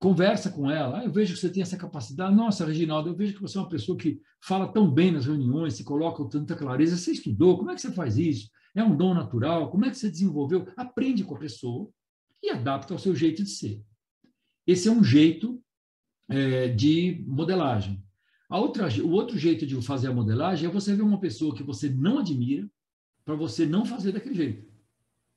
[0.00, 1.00] Conversa com ela.
[1.00, 2.34] Ah, eu vejo que você tem essa capacidade.
[2.34, 5.74] Nossa, Reginaldo, eu vejo que você é uma pessoa que fala tão bem nas reuniões,
[5.74, 6.96] se coloca com tanta clareza.
[6.96, 7.58] Você estudou?
[7.58, 8.48] Como é que você faz isso?
[8.78, 9.72] É um dom natural?
[9.72, 10.68] Como é que você desenvolveu?
[10.76, 11.90] Aprende com a pessoa
[12.40, 13.82] e adapta ao seu jeito de ser.
[14.64, 15.60] Esse é um jeito
[16.28, 18.00] é, de modelagem.
[18.48, 21.62] A outra, o outro jeito de fazer a modelagem é você ver uma pessoa que
[21.64, 22.70] você não admira,
[23.24, 24.64] para você não fazer daquele jeito.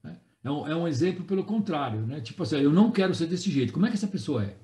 [0.03, 0.21] Né?
[0.43, 2.21] É, um, é um, exemplo pelo contrário, né?
[2.21, 3.73] Tipo assim, eu não quero ser desse jeito.
[3.73, 4.55] Como é que essa pessoa é?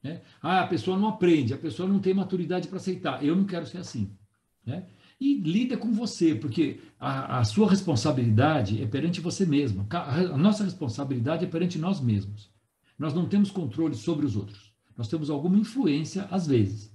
[0.00, 0.22] Né?
[0.40, 3.24] Ah, a pessoa não aprende, a pessoa não tem maturidade para aceitar.
[3.24, 4.16] Eu não quero ser assim.
[4.64, 4.86] Né?
[5.24, 9.86] E lida com você, porque a, a, sua responsabilidade é perante você mesmo.
[9.90, 12.50] A nossa responsabilidade é perante nós mesmos.
[12.98, 14.72] Nós não temos controle sobre os outros.
[14.96, 16.92] Nós temos alguma influência às vezes.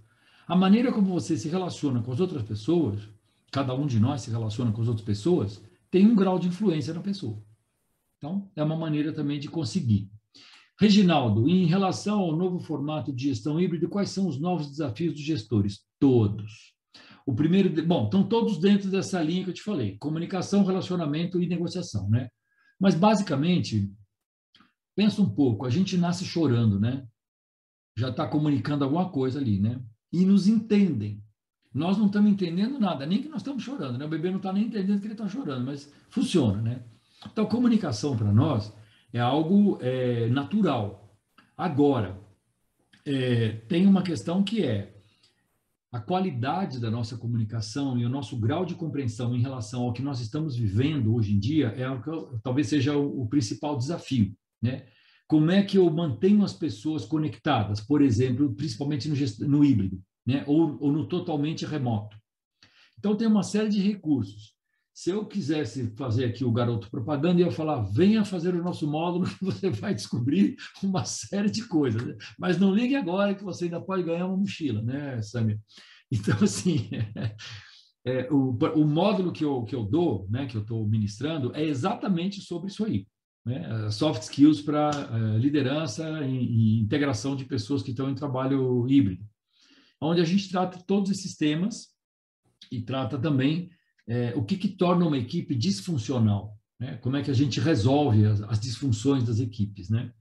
[0.47, 2.99] A maneira como você se relaciona com as outras pessoas
[3.51, 6.93] cada um de nós se relaciona com as outras pessoas, tem um grau de influência
[6.93, 7.41] na pessoa.
[8.17, 10.11] Então, é uma maneira também de conseguir.
[10.79, 15.23] Reginaldo, em relação ao novo formato de gestão híbrida, quais são os novos desafios dos
[15.23, 15.81] gestores?
[15.99, 16.73] Todos.
[17.29, 21.47] O primeiro, bom, estão todos dentro dessa linha que eu te falei: comunicação, relacionamento e
[21.47, 22.27] negociação, né?
[22.79, 23.87] Mas basicamente,
[24.95, 27.05] pensa um pouco, a gente nasce chorando, né?
[27.95, 29.79] Já está comunicando alguma coisa ali, né?
[30.11, 31.23] E nos entendem.
[31.71, 34.05] Nós não estamos entendendo nada, nem que nós estamos chorando, né?
[34.05, 36.83] O bebê não está nem entendendo que ele está chorando, mas funciona, né?
[37.31, 38.73] Então, comunicação para nós
[39.13, 41.15] é algo é, natural.
[41.55, 42.19] Agora,
[43.05, 44.98] é, tem uma questão que é
[45.91, 50.03] a qualidade da nossa comunicação e o nosso grau de compreensão em relação ao que
[50.03, 52.11] nós estamos vivendo hoje em dia é o que
[52.43, 54.85] talvez seja o, o principal desafio, né?
[55.27, 60.43] Como é que eu mantenho as pessoas conectadas, por exemplo, principalmente no, no híbrido, né?
[60.47, 62.17] Ou, ou no totalmente remoto.
[62.97, 64.53] Então tem uma série de recursos.
[64.99, 68.85] Se eu quisesse fazer aqui o garoto propaganda, eu ia falar: venha fazer o nosso
[68.85, 72.05] módulo, você vai descobrir uma série de coisas.
[72.05, 72.17] Né?
[72.37, 75.57] Mas não ligue agora, que você ainda pode ganhar uma mochila, né, Samir?
[76.11, 76.89] Então, assim,
[78.03, 81.63] é, o, o módulo que eu, que eu dou, né, que eu estou ministrando, é
[81.63, 83.07] exatamente sobre isso aí.
[83.45, 83.89] Né?
[83.91, 89.23] Soft skills para uh, liderança e, e integração de pessoas que estão em trabalho híbrido.
[90.01, 91.89] Onde a gente trata todos esses temas
[92.71, 93.69] e trata também
[94.09, 96.97] é, o que, que, torna uma equipe disfuncional, né?
[96.97, 99.89] como é que a gente resolve as, as disfunções das equipes.
[99.89, 100.11] Né?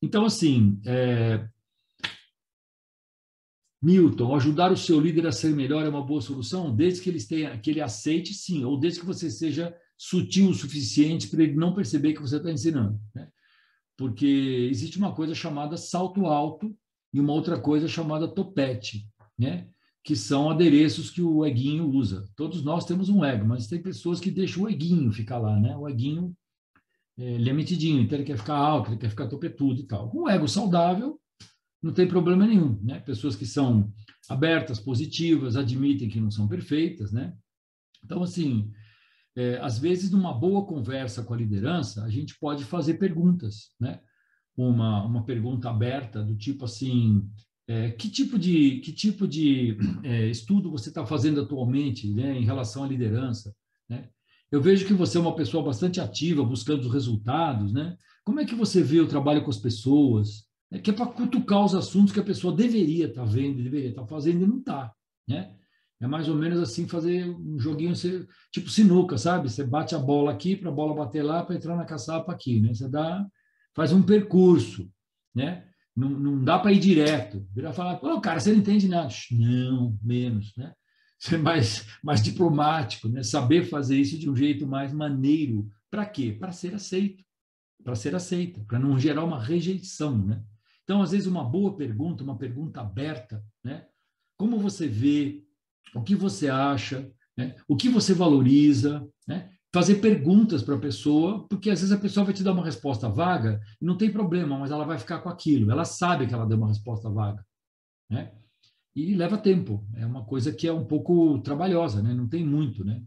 [0.00, 1.46] Então, assim, é...
[3.82, 7.22] Milton, ajudar o seu líder a ser melhor é uma boa solução, desde que ele,
[7.22, 11.54] tenha, que ele aceite, sim, ou desde que você seja sutil o suficiente para ele
[11.54, 12.98] não perceber que você está ensinando.
[13.14, 13.28] Né?
[13.96, 16.74] Porque existe uma coisa chamada salto alto
[17.12, 19.06] e uma outra coisa chamada topete.
[19.38, 19.68] Né?
[20.06, 22.30] Que são adereços que o eguinho usa.
[22.36, 25.76] Todos nós temos um ego, mas tem pessoas que deixam o eguinho ficar lá, né?
[25.76, 26.32] O eguinho,
[27.18, 30.08] é metidinho, então ele quer ficar alto, ele quer ficar topetudo e tal.
[30.14, 31.18] Um ego saudável,
[31.82, 33.00] não tem problema nenhum, né?
[33.00, 33.92] Pessoas que são
[34.28, 37.34] abertas, positivas, admitem que não são perfeitas, né?
[38.04, 38.70] Então, assim,
[39.34, 44.00] é, às vezes, numa boa conversa com a liderança, a gente pode fazer perguntas, né?
[44.56, 47.28] Uma, uma pergunta aberta do tipo assim,
[47.68, 52.44] é, que tipo de, que tipo de é, estudo você está fazendo atualmente né, em
[52.44, 53.54] relação à liderança?
[53.88, 54.08] Né?
[54.50, 57.72] Eu vejo que você é uma pessoa bastante ativa, buscando os resultados.
[57.72, 57.96] Né?
[58.24, 60.46] Como é que você vê o trabalho com as pessoas?
[60.70, 63.90] É que é para cutucar os assuntos que a pessoa deveria estar tá vendo, deveria
[63.90, 64.92] estar tá fazendo e não está.
[65.28, 65.56] Né?
[66.00, 67.94] É mais ou menos assim fazer um joguinho
[68.52, 69.50] tipo sinuca, sabe?
[69.50, 72.60] Você bate a bola aqui para a bola bater lá para entrar na caçapa aqui,
[72.60, 72.74] né?
[72.74, 73.26] Você dá,
[73.74, 74.90] faz um percurso,
[75.34, 75.65] né?
[75.96, 77.46] Não, não dá para ir direto.
[77.54, 79.08] Virar falar, oh, cara, você não entende nada.
[79.30, 80.74] Não, menos, né?
[81.18, 83.22] Ser mais, mais diplomático, né?
[83.22, 85.66] Saber fazer isso de um jeito mais maneiro.
[85.90, 86.36] Para quê?
[86.38, 87.24] Para ser aceito.
[87.82, 90.42] Para ser aceita, para não gerar uma rejeição, né?
[90.84, 93.86] Então, às vezes, uma boa pergunta, uma pergunta aberta, né?
[94.36, 95.42] Como você vê?
[95.94, 97.10] O que você acha?
[97.36, 97.56] Né?
[97.66, 99.08] O que você valoriza?
[99.26, 99.50] Né?
[99.72, 103.08] Fazer perguntas para a pessoa, porque às vezes a pessoa vai te dar uma resposta
[103.08, 105.70] vaga, não tem problema, mas ela vai ficar com aquilo.
[105.70, 107.44] Ela sabe que ela deu uma resposta vaga,
[108.10, 108.32] né?
[108.94, 109.86] E leva tempo.
[109.94, 112.14] É uma coisa que é um pouco trabalhosa, né?
[112.14, 113.02] Não tem muito, né?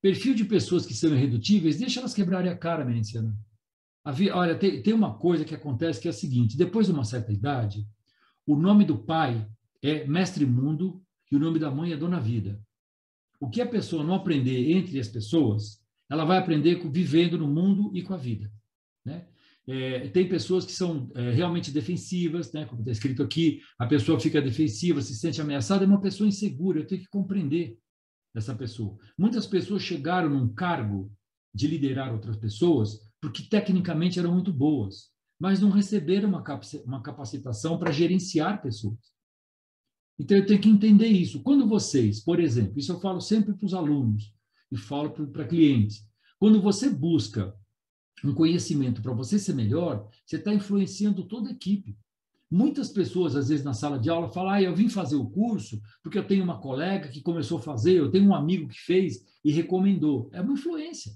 [0.00, 3.36] Perfil de pessoas que são irredutíveis, deixa elas quebrarem a cara, Menciana.
[4.32, 7.32] Olha, tem, tem uma coisa que acontece que é a seguinte: depois de uma certa
[7.32, 7.86] idade,
[8.46, 9.46] o nome do pai
[9.82, 12.60] é Mestre Mundo e o nome da mãe é Dona Vida.
[13.40, 15.81] O que a pessoa não aprender entre as pessoas,
[16.12, 18.52] ela vai aprender vivendo no mundo e com a vida.
[19.02, 19.26] Né?
[19.66, 22.66] É, tem pessoas que são é, realmente defensivas, né?
[22.66, 26.80] como está escrito aqui, a pessoa fica defensiva, se sente ameaçada, é uma pessoa insegura,
[26.80, 27.78] eu tenho que compreender
[28.36, 28.98] essa pessoa.
[29.16, 31.10] Muitas pessoas chegaram num cargo
[31.54, 35.10] de liderar outras pessoas porque tecnicamente eram muito boas,
[35.40, 36.44] mas não receberam uma,
[36.84, 38.98] uma capacitação para gerenciar pessoas.
[40.18, 41.42] Então eu tenho que entender isso.
[41.42, 44.30] Quando vocês, por exemplo, isso eu falo sempre para os alunos,
[44.72, 46.04] e falo para clientes.
[46.38, 47.54] Quando você busca
[48.24, 51.96] um conhecimento para você ser melhor, você está influenciando toda a equipe.
[52.50, 55.80] Muitas pessoas, às vezes, na sala de aula, falam: ah, eu vim fazer o curso
[56.02, 59.24] porque eu tenho uma colega que começou a fazer, eu tenho um amigo que fez
[59.44, 60.30] e recomendou.
[60.32, 61.12] É uma influência,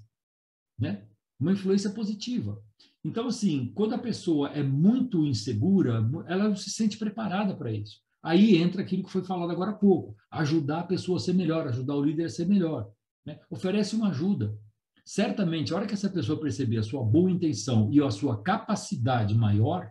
[0.78, 1.06] né?
[1.38, 2.62] Uma influência positiva.
[3.04, 8.00] Então, assim, quando a pessoa é muito insegura, ela não se sente preparada para isso.
[8.22, 11.68] Aí entra aquilo que foi falado agora há pouco: ajudar a pessoa a ser melhor,
[11.68, 12.90] ajudar o líder a ser melhor.
[13.26, 13.38] Né?
[13.50, 14.56] Oferece uma ajuda.
[15.04, 19.34] Certamente, a hora que essa pessoa perceber a sua boa intenção e a sua capacidade
[19.34, 19.90] maior,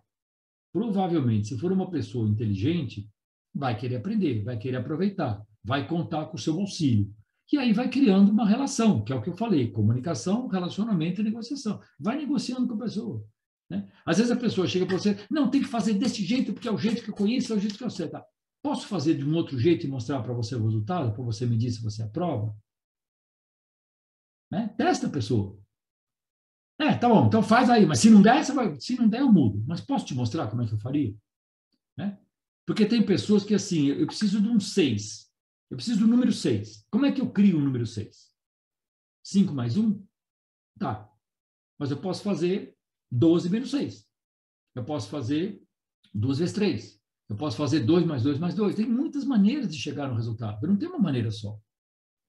[0.74, 3.10] provavelmente, se for uma pessoa inteligente,
[3.54, 7.14] vai querer aprender, vai querer aproveitar, vai contar com o seu auxílio.
[7.52, 11.24] E aí vai criando uma relação, que é o que eu falei: comunicação, relacionamento e
[11.24, 11.80] negociação.
[12.00, 13.24] Vai negociando com a pessoa.
[13.70, 13.88] Né?
[14.06, 16.72] Às vezes a pessoa chega para você, não, tem que fazer desse jeito, porque é
[16.72, 18.08] o jeito que eu conheço, é o jeito que eu sei.
[18.08, 18.24] Tá?
[18.62, 21.72] Posso fazer de um outro jeito e mostrar para você o resultado, para você medir
[21.72, 22.54] se você aprova?
[24.52, 24.74] Né?
[24.78, 25.60] Testa a pessoa.
[26.80, 29.32] É, tá bom, então faz aí, mas se não der, vai, se não der, eu
[29.32, 29.64] mudo.
[29.66, 31.16] Mas posso te mostrar como é que eu faria?
[31.98, 32.20] Né?
[32.66, 35.26] Porque tem pessoas que, assim, eu preciso de um seis.
[35.70, 36.86] Eu preciso do número 6.
[36.92, 38.32] Como é que eu crio o número 6?
[39.24, 40.06] 5 mais 1?
[40.80, 41.12] Tá.
[41.78, 42.76] Mas eu posso fazer
[43.12, 44.08] 12 menos 6.
[44.76, 45.62] Eu posso fazer
[46.14, 47.02] 2 vezes 3.
[47.28, 48.76] Eu posso fazer 2 mais 2 mais 2.
[48.76, 50.64] Tem muitas maneiras de chegar no resultado.
[50.64, 51.60] Eu não tenho uma maneira só.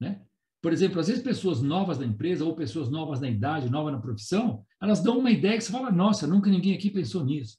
[0.00, 0.25] Né?
[0.66, 4.00] Por exemplo, às vezes pessoas novas na empresa ou pessoas novas na idade, novas na
[4.00, 7.56] profissão, elas dão uma ideia que você fala, nossa, nunca ninguém aqui pensou nisso.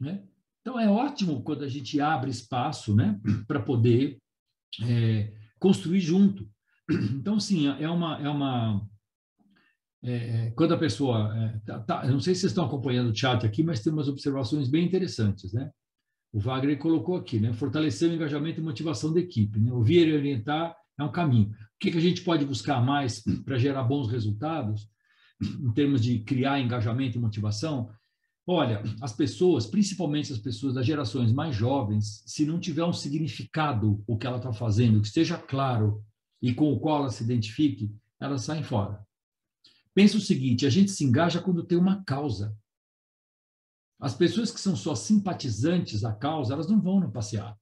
[0.00, 0.24] Né?
[0.60, 4.18] Então, é ótimo quando a gente abre espaço né, para poder
[4.82, 6.44] é, construir junto.
[7.14, 8.20] Então, sim, é uma...
[8.20, 8.84] É uma
[10.02, 11.32] é, é, quando a pessoa...
[11.38, 13.92] É, tá, tá, eu não sei se vocês estão acompanhando o chat aqui, mas tem
[13.92, 15.70] umas observações bem interessantes, né?
[16.32, 17.52] O Wagner colocou aqui, né?
[17.52, 19.60] Fortalecer o engajamento e motivação da equipe.
[19.60, 19.72] Né?
[19.72, 21.50] Ouvir e orientar é um caminho.
[21.50, 24.88] O que, que a gente pode buscar mais para gerar bons resultados,
[25.40, 27.90] em termos de criar engajamento e motivação?
[28.46, 34.02] Olha, as pessoas, principalmente as pessoas das gerações mais jovens, se não tiver um significado
[34.06, 36.04] o que ela está fazendo, que esteja claro
[36.42, 39.04] e com o qual ela se identifique, elas saem fora.
[39.94, 42.56] Pensa o seguinte: a gente se engaja quando tem uma causa.
[43.98, 47.60] As pessoas que são só simpatizantes da causa, elas não vão no passeata.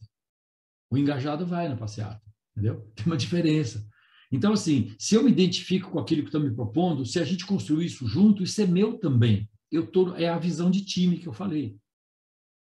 [0.91, 2.23] O engajado vai no passeata,
[2.59, 2.91] entendeu?
[2.95, 3.87] Tem uma diferença.
[4.31, 7.47] Então, assim, se eu me identifico com aquilo que estão me propondo, se a gente
[7.47, 11.27] construir isso junto, isso é meu também eu tô, é a visão de time que
[11.27, 11.79] eu falei.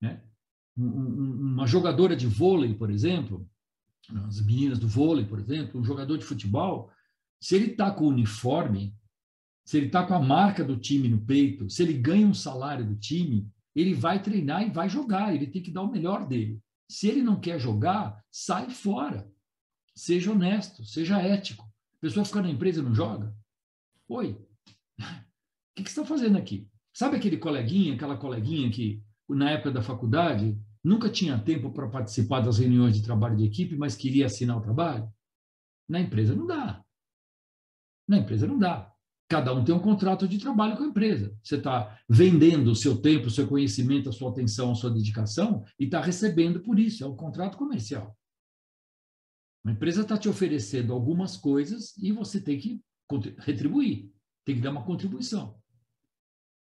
[0.01, 0.23] Né?
[0.77, 3.49] Uma jogadora de vôlei, por exemplo,
[4.27, 6.91] as meninas do vôlei, por exemplo, um jogador de futebol,
[7.41, 8.95] se ele está com o uniforme,
[9.65, 12.85] se ele está com a marca do time no peito, se ele ganha um salário
[12.85, 16.61] do time, ele vai treinar e vai jogar, ele tem que dar o melhor dele.
[16.89, 19.29] Se ele não quer jogar, sai fora.
[19.97, 21.65] Seja honesto, seja ético.
[21.65, 23.35] A pessoa fica na empresa e não joga?
[24.09, 24.33] Oi,
[25.01, 25.05] o
[25.75, 26.69] que, que você está fazendo aqui?
[26.93, 32.41] Sabe aquele coleguinha, aquela coleguinha que, na época da faculdade, nunca tinha tempo para participar
[32.41, 35.11] das reuniões de trabalho de equipe, mas queria assinar o trabalho?
[35.89, 36.85] Na empresa não dá.
[38.07, 38.93] Na empresa não dá.
[39.29, 41.35] Cada um tem um contrato de trabalho com a empresa.
[41.43, 45.65] Você está vendendo o seu tempo, o seu conhecimento, a sua atenção, a sua dedicação
[45.81, 47.03] e está recebendo por isso.
[47.03, 48.17] É um contrato comercial.
[49.67, 52.81] A empresa está te oferecendo algumas coisas e você tem que
[53.39, 54.12] retribuir,
[54.45, 55.61] tem que dar uma contribuição.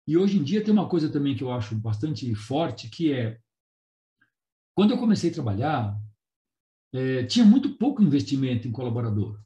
[0.07, 3.39] E hoje em dia tem uma coisa também que eu acho bastante forte, que é
[4.75, 5.99] quando eu comecei a trabalhar,
[6.93, 9.39] é, tinha muito pouco investimento em colaborador.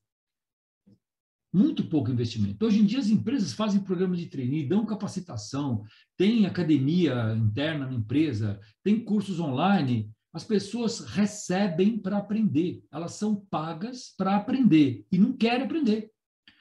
[1.54, 2.66] Muito pouco investimento.
[2.66, 5.84] Hoje em dia as empresas fazem programas de trainee, dão capacitação,
[6.16, 10.10] tem academia interna na empresa, tem cursos online.
[10.34, 16.12] As pessoas recebem para aprender, elas são pagas para aprender e não querem aprender.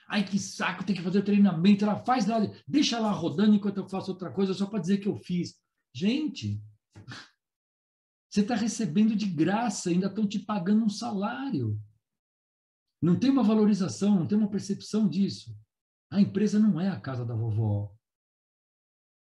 [0.09, 1.85] Ai, que saco, tem que fazer treinamento.
[1.85, 5.07] Ela faz lá, deixa lá rodando enquanto eu faço outra coisa só para dizer que
[5.07, 5.57] eu fiz.
[5.95, 6.61] Gente,
[8.29, 11.81] você está recebendo de graça, ainda estão te pagando um salário.
[13.01, 15.57] Não tem uma valorização, não tem uma percepção disso.
[16.11, 17.95] A empresa não é a casa da vovó.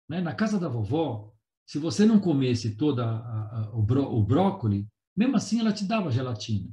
[0.09, 0.21] Né?
[0.21, 1.34] Na casa da vovó,
[1.67, 4.87] se você não comesse a, o, bró, o brócoli,
[5.17, 6.71] mesmo assim ela te dava gelatina.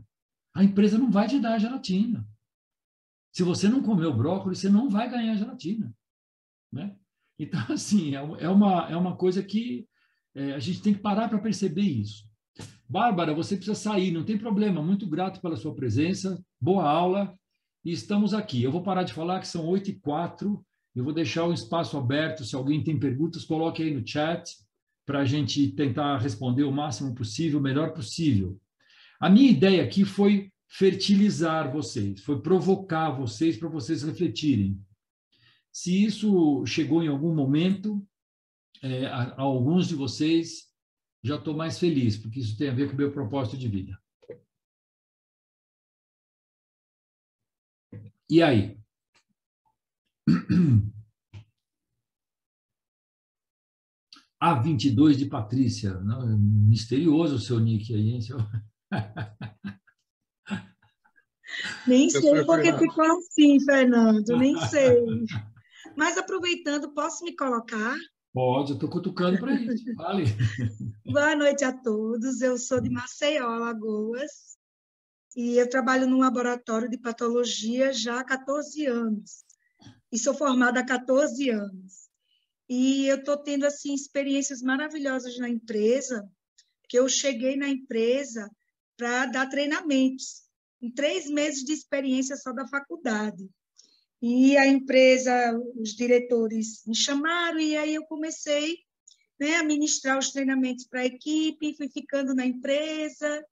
[0.54, 2.28] A empresa não vai te dar gelatina.
[3.32, 5.96] Se você não comeu brócolis, você não vai ganhar gelatina.
[6.72, 6.96] Né?
[7.40, 9.88] Então, assim, é, é uma, é uma coisa que
[10.36, 12.30] é, a gente tem que parar para perceber isso.
[12.88, 14.84] Bárbara, você precisa sair, não tem problema.
[14.84, 16.44] Muito grato pela sua presença.
[16.60, 17.34] Boa aula.
[17.86, 18.62] E estamos aqui.
[18.62, 20.66] Eu vou parar de falar que são 8 e 4.
[20.94, 22.44] Eu vou deixar o espaço aberto.
[22.44, 24.58] Se alguém tem perguntas, coloque aí no chat
[25.12, 28.58] para a gente tentar responder o máximo possível, o melhor possível.
[29.20, 34.82] A minha ideia aqui foi fertilizar vocês, foi provocar vocês para vocês refletirem.
[35.70, 38.08] Se isso chegou em algum momento,
[38.82, 40.72] é, a, a alguns de vocês,
[41.22, 44.02] já estou mais feliz, porque isso tem a ver com o meu propósito de vida.
[48.30, 48.80] E aí?
[54.42, 55.94] A22 de Patrícia.
[56.00, 58.22] Não, misterioso o seu nick aí, hein?
[58.22, 58.38] Seu...
[61.86, 65.04] Nem sei porque ficou assim, Fernando, nem sei.
[65.98, 67.96] Mas aproveitando, posso me colocar?
[68.34, 69.94] Pode, eu estou cutucando para isso.
[69.96, 70.24] Vale.
[71.06, 72.42] Boa noite a todos.
[72.42, 74.58] Eu sou de Maceió, Alagoas,
[75.36, 79.44] e eu trabalho num laboratório de patologia já há 14 anos.
[80.12, 82.01] E sou formada há 14 anos.
[82.72, 86.26] E eu estou tendo assim experiências maravilhosas na empresa,
[86.88, 88.50] que eu cheguei na empresa
[88.96, 90.44] para dar treinamentos
[90.82, 93.50] em três meses de experiência só da faculdade.
[94.22, 95.34] E a empresa,
[95.76, 98.78] os diretores me chamaram e aí eu comecei
[99.38, 103.46] né, a ministrar os treinamentos para a equipe, fui ficando na empresa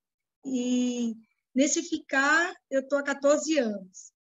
[0.46, 1.14] e
[1.54, 4.14] Nesse ficar, eu estou há 14 anos.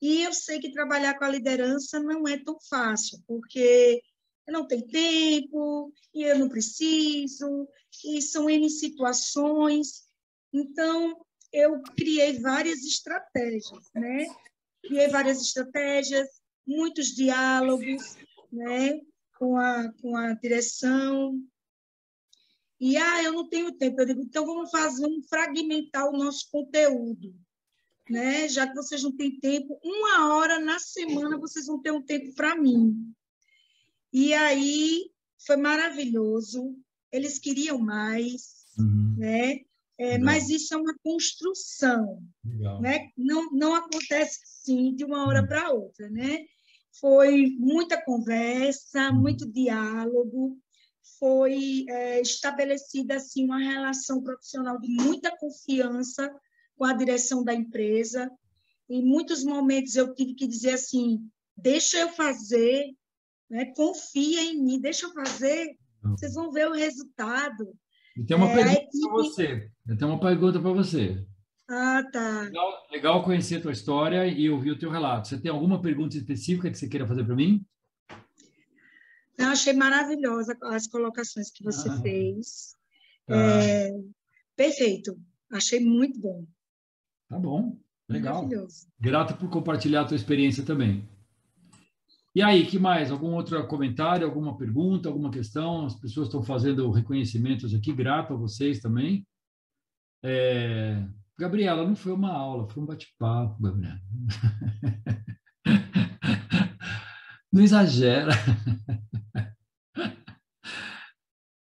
[0.00, 4.02] E eu sei que trabalhar com a liderança não é tão fácil, porque
[4.48, 7.68] não tenho tempo, e eu não preciso,
[8.04, 10.08] e são N situações.
[10.52, 14.26] Então, eu criei várias estratégias, né?
[14.82, 16.28] Criei várias estratégias,
[16.66, 18.16] muitos diálogos,
[18.50, 19.00] né?
[19.38, 21.40] Com a, com a direção.
[22.80, 24.00] E, ah, eu não tenho tempo.
[24.00, 27.32] Eu digo, então vamos fazer, vamos fragmentar o nosso conteúdo
[28.12, 28.48] né?
[28.48, 32.34] Já que vocês não têm tempo, uma hora na semana vocês vão ter um tempo
[32.34, 33.12] para mim.
[34.12, 35.10] E aí
[35.46, 36.76] foi maravilhoso.
[37.10, 39.14] Eles queriam mais, uhum.
[39.16, 39.60] né?
[39.98, 42.80] É, mas isso é uma construção, Legal.
[42.80, 43.08] né?
[43.16, 45.46] Não, não acontece sim de uma hora uhum.
[45.46, 46.44] para outra, né?
[47.00, 49.20] Foi muita conversa, uhum.
[49.20, 50.58] muito diálogo,
[51.18, 56.34] foi é, estabelecida assim uma relação profissional de muita confiança
[56.76, 58.30] com a direção da empresa.
[58.88, 61.20] Em muitos momentos eu tive que dizer assim:
[61.56, 62.92] deixa eu fazer,
[63.52, 63.72] né?
[63.76, 67.76] confia em mim, deixa eu fazer, vocês vão ver o resultado.
[68.16, 69.00] E tem uma é, pergunta equipe...
[69.00, 69.70] para você.
[69.86, 71.24] Eu tenho uma pergunta para você.
[71.68, 72.42] Ah, tá.
[72.42, 75.28] Legal, legal, conhecer a tua história e ouvir o teu relato.
[75.28, 77.64] Você tem alguma pergunta específica que você queira fazer para mim?
[79.38, 82.76] Eu achei maravilhosa as colocações que você ah, fez.
[83.26, 83.34] Tá.
[83.34, 83.90] É,
[84.56, 85.18] perfeito.
[85.50, 86.44] Achei muito bom.
[87.28, 87.78] Tá bom,
[88.08, 88.48] legal.
[89.00, 91.08] Grato por compartilhar a tua experiência também.
[92.34, 93.10] E aí, que mais?
[93.10, 95.86] Algum outro comentário, alguma pergunta, alguma questão?
[95.86, 99.26] As pessoas estão fazendo reconhecimentos aqui, grato a vocês também.
[100.24, 101.06] É...
[101.38, 104.00] Gabriela, não foi uma aula, foi um bate-papo, Gabriela.
[107.52, 108.32] Não exagera.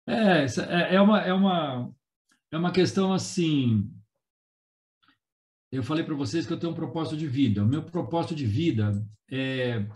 [0.07, 1.93] É, é, é, uma, é, uma,
[2.49, 3.91] é uma questão assim
[5.71, 7.63] eu falei para vocês que eu tenho um propósito de vida.
[7.63, 9.87] O meu propósito de vida é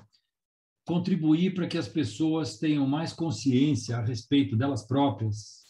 [0.86, 5.64] contribuir para que as pessoas tenham mais consciência a respeito delas próprias,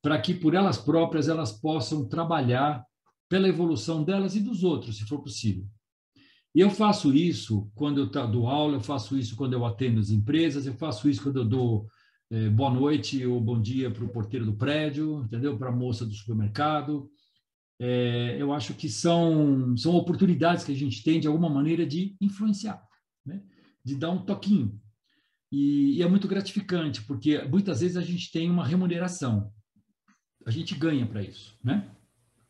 [0.00, 2.84] para que por elas próprias elas possam trabalhar
[3.28, 5.66] pela evolução delas e dos outros, se for possível.
[6.54, 10.10] E eu faço isso quando eu dou aula, eu faço isso quando eu atendo as
[10.10, 11.86] empresas, eu faço isso quando eu dou
[12.30, 15.56] é, boa noite ou bom dia para o porteiro do prédio, entendeu?
[15.58, 17.10] Para a moça do supermercado
[17.82, 22.16] é, eu acho que são, são oportunidades que a gente tem, de alguma maneira, de
[22.20, 22.80] influenciar,
[23.26, 23.42] né?
[23.84, 24.80] De dar um toquinho.
[25.50, 29.52] E, e, é muito gratificante, porque muitas vezes a gente tem uma remuneração.
[30.46, 31.88] A gente ganha para isso, né?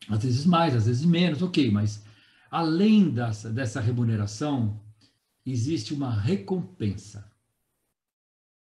[0.09, 2.05] Às vezes mais, às vezes menos, ok, mas
[2.51, 4.81] além dessa, dessa remuneração,
[5.45, 7.31] existe uma recompensa.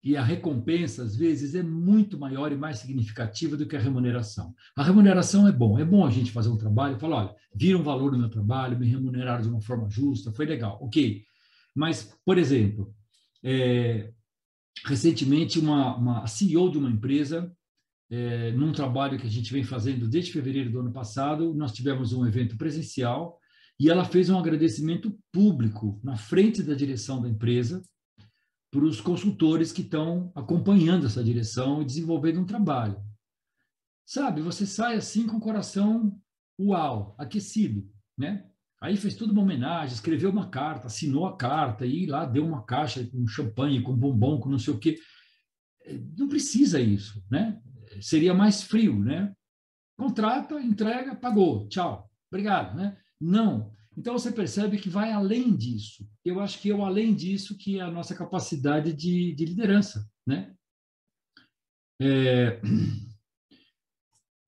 [0.04, 4.56] E a recompensa, às vezes, é muito maior e mais significativa do que a remuneração.
[4.76, 7.84] A remuneração é bom, é bom a gente fazer um trabalho e falar: olha, viram
[7.84, 11.24] valor no meu trabalho, me remuneraram de uma forma justa, foi legal, ok.
[11.76, 12.94] Mas, por exemplo,
[13.44, 14.12] é,
[14.86, 17.52] recentemente, uma, uma CEO de uma empresa,
[18.10, 22.12] é, num trabalho que a gente vem fazendo desde fevereiro do ano passado, nós tivemos
[22.14, 23.40] um evento presencial
[23.80, 27.82] e ela fez um agradecimento público na frente da direção da empresa
[28.70, 33.02] para os consultores que estão acompanhando essa direção e desenvolvendo um trabalho.
[34.06, 36.22] Sabe, você sai assim com o coração
[36.60, 38.51] uau, aquecido, né?
[38.82, 42.66] Aí fez tudo uma homenagem, escreveu uma carta, assinou a carta e lá deu uma
[42.66, 44.98] caixa com champanhe, com bombom, com não sei o quê.
[45.86, 47.62] É, não precisa isso, né?
[48.02, 49.36] Seria mais frio, né?
[49.96, 52.98] Contrata, entrega, pagou, tchau, obrigado, né?
[53.20, 56.10] Não, então você percebe que vai além disso.
[56.26, 60.10] Eu acho que é o além disso que é a nossa capacidade de, de liderança,
[60.26, 60.56] né?
[62.02, 62.60] É...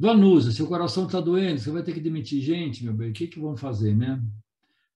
[0.04, 3.26] Vanusa, seu coração está doendo, você vai ter que demitir gente, meu bem, o que,
[3.26, 4.22] que vão fazer, né?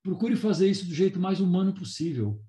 [0.03, 2.41] Procure fazer isso do jeito mais humano possível,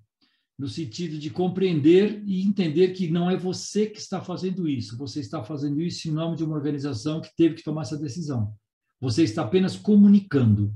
[0.57, 5.21] no sentido de compreender e entender que não é você que está fazendo isso, você
[5.21, 8.53] está fazendo isso em nome de uma organização que teve que tomar essa decisão.
[8.99, 10.75] Você está apenas comunicando.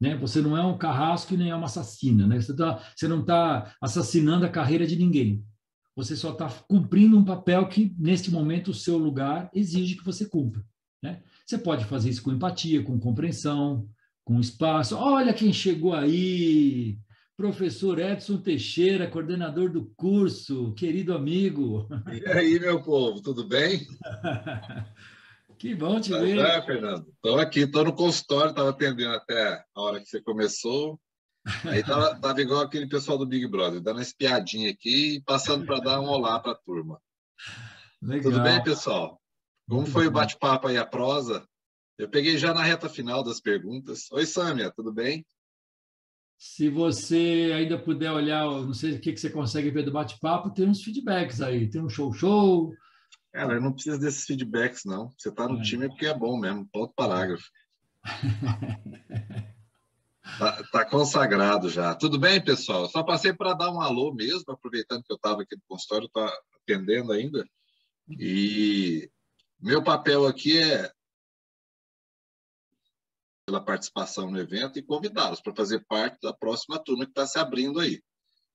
[0.00, 0.16] Né?
[0.18, 2.24] Você não é um carrasco e nem é uma assassina.
[2.24, 2.40] Né?
[2.40, 5.44] Você, tá, você não está assassinando a carreira de ninguém.
[5.96, 10.24] Você só está cumprindo um papel que, neste momento, o seu lugar exige que você
[10.24, 10.64] cumpra.
[11.02, 11.22] Né?
[11.46, 13.88] Você pode fazer isso com empatia, com compreensão,
[14.24, 14.96] com espaço.
[14.96, 16.98] Olha quem chegou aí!
[17.36, 21.88] Professor Edson Teixeira, coordenador do curso, querido amigo.
[22.12, 23.86] E aí, meu povo, tudo bem?
[25.60, 26.38] Que bom te ver.
[26.38, 27.06] É, Fernando.
[27.10, 30.98] Estou aqui, estou no consultório, estava atendendo até a hora que você começou.
[31.66, 35.66] Aí estava tava igual aquele pessoal do Big Brother, dando uma espiadinha aqui e passando
[35.66, 36.98] para dar um olá para a turma.
[38.00, 38.32] Legal.
[38.32, 39.19] Tudo bem, pessoal?
[39.70, 41.46] Como foi o bate-papo aí, a prosa?
[41.96, 44.10] Eu peguei já na reta final das perguntas.
[44.10, 45.24] Oi, Sâmia, tudo bem?
[46.36, 50.68] Se você ainda puder olhar, não sei o que você consegue ver do bate-papo, tem
[50.68, 51.70] uns feedbacks aí.
[51.70, 52.74] Tem um show-show.
[53.32, 55.08] Cara, eu não preciso desses feedbacks, não.
[55.16, 55.62] Você está no é.
[55.62, 56.68] time porque é bom mesmo.
[56.72, 57.48] Ponto parágrafo.
[60.36, 61.94] tá, tá, consagrado já.
[61.94, 62.88] Tudo bem, pessoal?
[62.88, 66.28] Só passei para dar um alô mesmo, aproveitando que eu estava aqui no consultório, estou
[66.60, 67.46] atendendo ainda.
[68.18, 69.08] E
[69.60, 70.90] meu papel aqui é
[73.46, 77.38] pela participação no evento e convidá-los para fazer parte da próxima turma que está se
[77.38, 78.02] abrindo aí.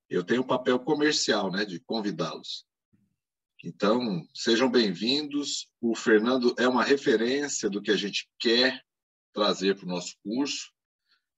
[0.10, 2.66] Eu tenho o papel comercial, né, de convidá-los.
[3.64, 5.68] Então, sejam bem-vindos.
[5.82, 8.82] O Fernando é uma referência do que a gente quer
[9.34, 10.72] trazer para o nosso curso.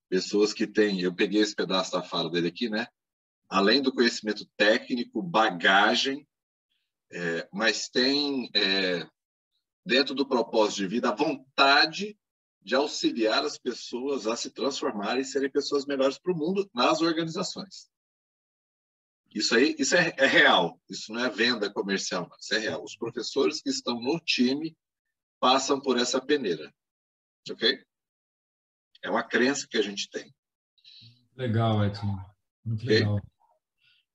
[0.09, 2.87] Pessoas que têm, eu peguei esse pedaço da fala dele aqui, né?
[3.49, 6.27] Além do conhecimento técnico, bagagem,
[7.11, 9.07] é, mas tem, é,
[9.87, 12.17] dentro do propósito de vida, a vontade
[12.61, 17.01] de auxiliar as pessoas a se transformarem e serem pessoas melhores para o mundo nas
[17.01, 17.89] organizações.
[19.33, 20.79] Isso aí, isso é, é, real.
[20.89, 22.37] Isso não é venda comercial, não.
[22.37, 22.83] Isso é real.
[22.83, 24.75] Os professores que estão no time
[25.39, 26.73] passam por essa peneira,
[27.49, 27.81] ok?
[29.01, 30.33] É uma crença que a gente tem.
[31.35, 32.17] Legal, Edson.
[32.65, 32.99] Muito okay?
[32.99, 33.21] legal.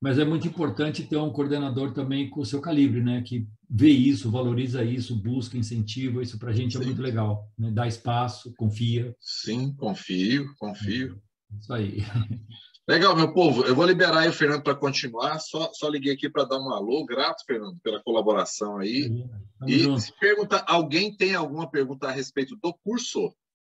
[0.03, 3.23] Mas é muito importante ter um coordenador também com o seu calibre, né?
[3.23, 6.21] Que vê isso, valoriza isso, busca, incentiva.
[6.21, 6.83] Isso para a gente é Sim.
[6.83, 7.49] é muito legal.
[7.57, 7.71] Né?
[7.71, 9.15] Dá espaço, confia.
[9.21, 11.23] Sim, confio, confio.
[11.53, 11.99] É, isso aí.
[12.89, 13.63] Legal, meu povo.
[13.63, 15.39] Eu vou liberar aí o Fernando para continuar.
[15.39, 17.07] Só, só liguei aqui para dar um alô.
[17.07, 19.25] Grato, Fernando, pela colaboração aí.
[19.69, 20.01] e junto.
[20.01, 23.33] se pergunta, alguém tem alguma pergunta a respeito do curso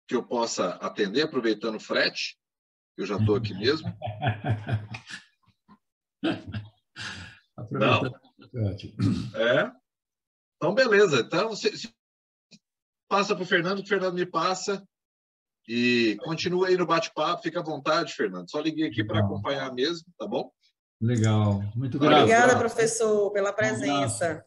[0.07, 2.37] que eu possa atender, aproveitando o frete?
[2.95, 3.91] Eu já estou aqui mesmo.
[7.71, 8.05] Não.
[9.35, 9.71] É.
[10.57, 11.19] Então, beleza.
[11.19, 11.93] Então, se, se
[13.07, 14.83] passa para o Fernando, que o Fernando me passa.
[15.67, 18.49] E continua aí no bate-papo, fica à vontade, Fernando.
[18.49, 20.51] Só liguei aqui para acompanhar mesmo, tá bom?
[21.01, 22.21] Legal, muito obrigado.
[22.21, 24.45] Obrigada, professor, pela presença.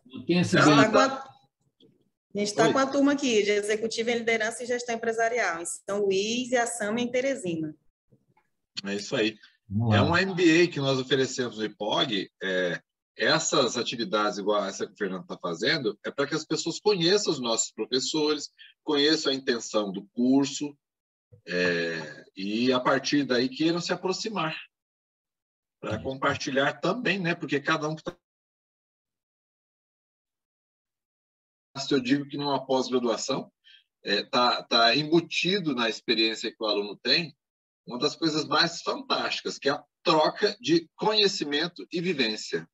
[2.34, 5.64] A gente está com a turma aqui de Executiva em Liderança e Gestão Empresarial, em
[5.64, 7.74] São Luís e a Sama em Teresina.
[8.84, 9.36] É isso aí.
[9.68, 12.30] É um MBA que nós oferecemos no IPOG.
[12.42, 12.80] É,
[13.16, 17.32] essas atividades, igual essa que o Fernando está fazendo, é para que as pessoas conheçam
[17.32, 18.50] os nossos professores,
[18.84, 20.76] conheçam a intenção do curso
[21.46, 24.56] é, e, a partir daí, queiram se aproximar
[25.80, 27.34] para compartilhar também, né?
[27.34, 28.16] Porque cada um que está.
[31.90, 33.52] Eu digo que numa pós-graduação
[34.02, 37.36] está é, tá, tá embutido na experiência que o aluno tem
[37.86, 42.68] uma das coisas mais fantásticas, que é a troca de conhecimento e vivência.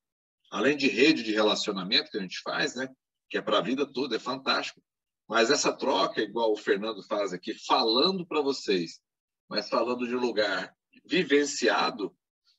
[0.50, 2.88] Além de rede de relacionamento que a gente faz, né?
[3.28, 4.82] que é para a vida toda, é fantástico.
[5.28, 9.00] Mas essa troca, igual o Fernando faz aqui, falando para vocês,
[9.48, 12.14] mas falando de lugar vivenciado,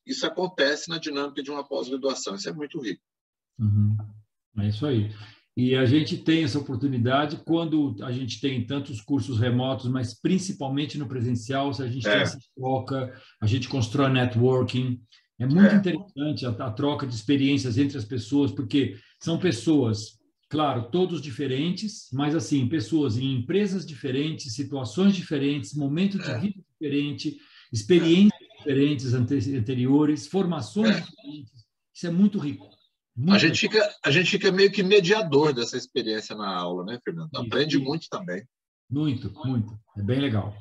[0.05, 2.35] isso acontece na dinâmica de uma pós-graduação.
[2.35, 3.03] Isso é muito rico.
[3.59, 3.95] Uhum.
[4.59, 5.11] É isso aí.
[5.55, 10.97] E a gente tem essa oportunidade quando a gente tem tantos cursos remotos, mas principalmente
[10.97, 12.11] no presencial, se a gente é.
[12.11, 14.99] tem essa troca, a gente constrói networking.
[15.39, 15.75] É muito é.
[15.75, 20.17] interessante a, a, troca de experiências entre as pessoas, porque são pessoas,
[20.49, 26.39] claro, todos diferentes, mas assim, pessoas em empresas diferentes, situações diferentes, momentos de é.
[26.39, 27.37] vida diferente,
[27.71, 31.01] experiências diferentes anteriores, formações é.
[31.01, 31.63] diferentes.
[31.93, 32.72] Isso é muito rico.
[33.29, 37.29] A gente, fica, a gente fica meio que mediador dessa experiência na aula, né, Fernando?
[37.35, 37.85] Aprende isso.
[37.85, 38.43] muito também.
[38.89, 39.79] Muito, muito.
[39.97, 40.55] É bem legal.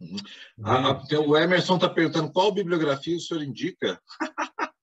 [0.00, 0.16] Uhum.
[0.64, 1.18] Ah, bem...
[1.18, 4.00] o Emerson está perguntando qual bibliografia o senhor indica.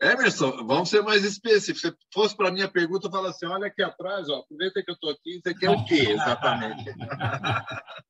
[0.00, 1.80] Emerson, vamos ser mais específicos.
[1.80, 4.94] Se fosse para a minha pergunta, fala assim: olha aqui atrás, ó, aproveita que eu
[4.94, 6.84] estou aqui, você quer o quê exatamente?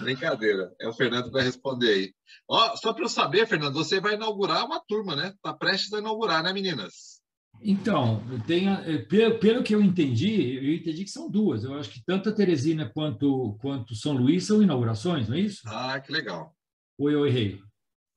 [0.00, 0.72] Brincadeira.
[0.80, 2.14] É o Fernando que vai responder aí.
[2.48, 5.28] Ó, só para eu saber, Fernando, você vai inaugurar uma turma, né?
[5.28, 7.18] Está prestes a inaugurar, né, meninas?
[7.60, 11.64] Então, tem, é, pelo, pelo que eu entendi, eu entendi que são duas.
[11.64, 15.62] Eu acho que tanto a Teresina quanto, quanto São Luís são inaugurações, não é isso?
[15.66, 16.54] Ah, que legal.
[16.96, 17.60] Ou eu errei?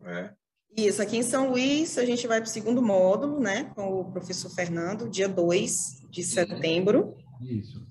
[0.04, 0.32] É.
[0.78, 4.12] Isso, aqui em São Luís, a gente vai para o segundo módulo, né, com o
[4.12, 7.16] professor Fernando, dia 2 de setembro.
[7.42, 7.84] Isso.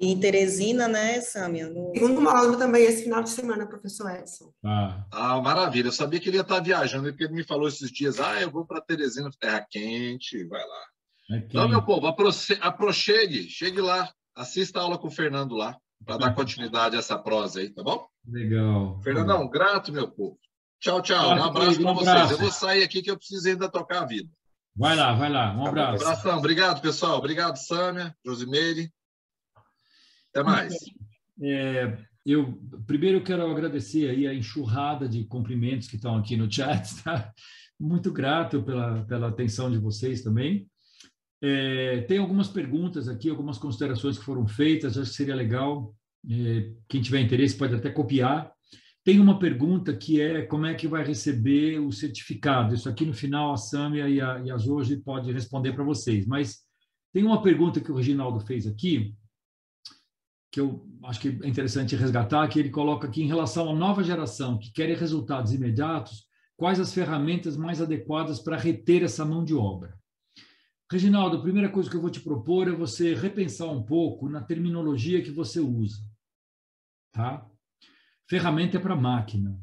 [0.00, 1.68] E em Teresina, né, Sâmia?
[1.68, 1.92] No...
[1.94, 4.50] Segundo módulo também esse final de semana, professor Edson.
[4.64, 5.04] Ah.
[5.12, 5.88] ah, maravilha.
[5.88, 8.50] Eu sabia que ele ia estar viajando, porque ele me falou esses dias, ah, eu
[8.50, 10.84] vou para Teresina, terra quente, vai lá.
[11.32, 16.16] É então, meu povo, aproxegue, chegue lá, assista a aula com o Fernando lá, para
[16.16, 18.06] dar continuidade a essa prosa aí, tá bom?
[18.26, 18.98] Legal.
[19.02, 20.38] Fernandão, grato, meu povo.
[20.80, 21.36] Tchau, tchau.
[21.36, 22.30] Um abraço para vocês.
[22.30, 24.30] Eu vou sair aqui que eu preciso ainda tocar a vida.
[24.74, 25.54] Vai lá, vai lá.
[25.54, 26.02] Um abraço.
[26.02, 26.38] Um abração.
[26.38, 27.18] Obrigado, pessoal.
[27.18, 28.90] Obrigado, Sâmia, Josimeire.
[30.30, 30.74] Até mais.
[31.42, 36.88] É, eu primeiro quero agradecer aí a enxurrada de cumprimentos que estão aqui no chat,
[37.02, 37.32] tá?
[37.78, 40.68] Muito grato pela, pela atenção de vocês também.
[41.42, 45.94] É, tem algumas perguntas aqui, algumas considerações que foram feitas, acho que seria legal.
[46.28, 48.52] É, quem tiver interesse pode até copiar.
[49.02, 52.74] Tem uma pergunta que é como é que vai receber o certificado.
[52.74, 56.26] Isso aqui no final a Sâmia e a, e a Jorge pode responder para vocês.
[56.26, 56.58] Mas
[57.10, 59.14] tem uma pergunta que o Reginaldo fez aqui,
[60.50, 64.02] que eu acho que é interessante resgatar, que ele coloca aqui em relação à nova
[64.02, 69.54] geração que quer resultados imediatos, quais as ferramentas mais adequadas para reter essa mão de
[69.54, 69.98] obra?
[70.90, 74.42] Reginaldo, a primeira coisa que eu vou te propor é você repensar um pouco na
[74.42, 76.02] terminologia que você usa.
[77.12, 77.48] Tá?
[78.28, 79.56] Ferramenta é para máquina.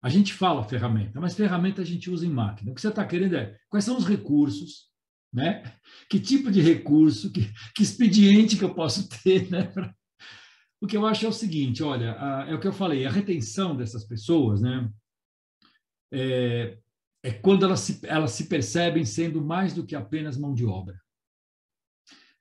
[0.00, 2.70] A gente fala ferramenta, mas ferramenta a gente usa em máquina.
[2.70, 4.91] O que você está querendo é quais são os recursos,
[5.32, 5.62] né?
[6.08, 9.72] Que tipo de recurso, que, que expediente que eu posso ter, né?
[10.80, 13.10] O que eu acho é o seguinte, olha, a, é o que eu falei, a
[13.10, 14.90] retenção dessas pessoas, né?
[16.12, 16.76] É,
[17.22, 21.00] é quando elas se, elas se percebem sendo mais do que apenas mão de obra.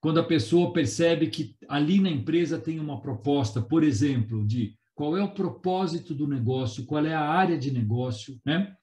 [0.01, 5.15] Quando a pessoa percebe que ali na empresa tem uma proposta, por exemplo, de qual
[5.15, 8.75] é o propósito do negócio, qual é a área de negócio, né?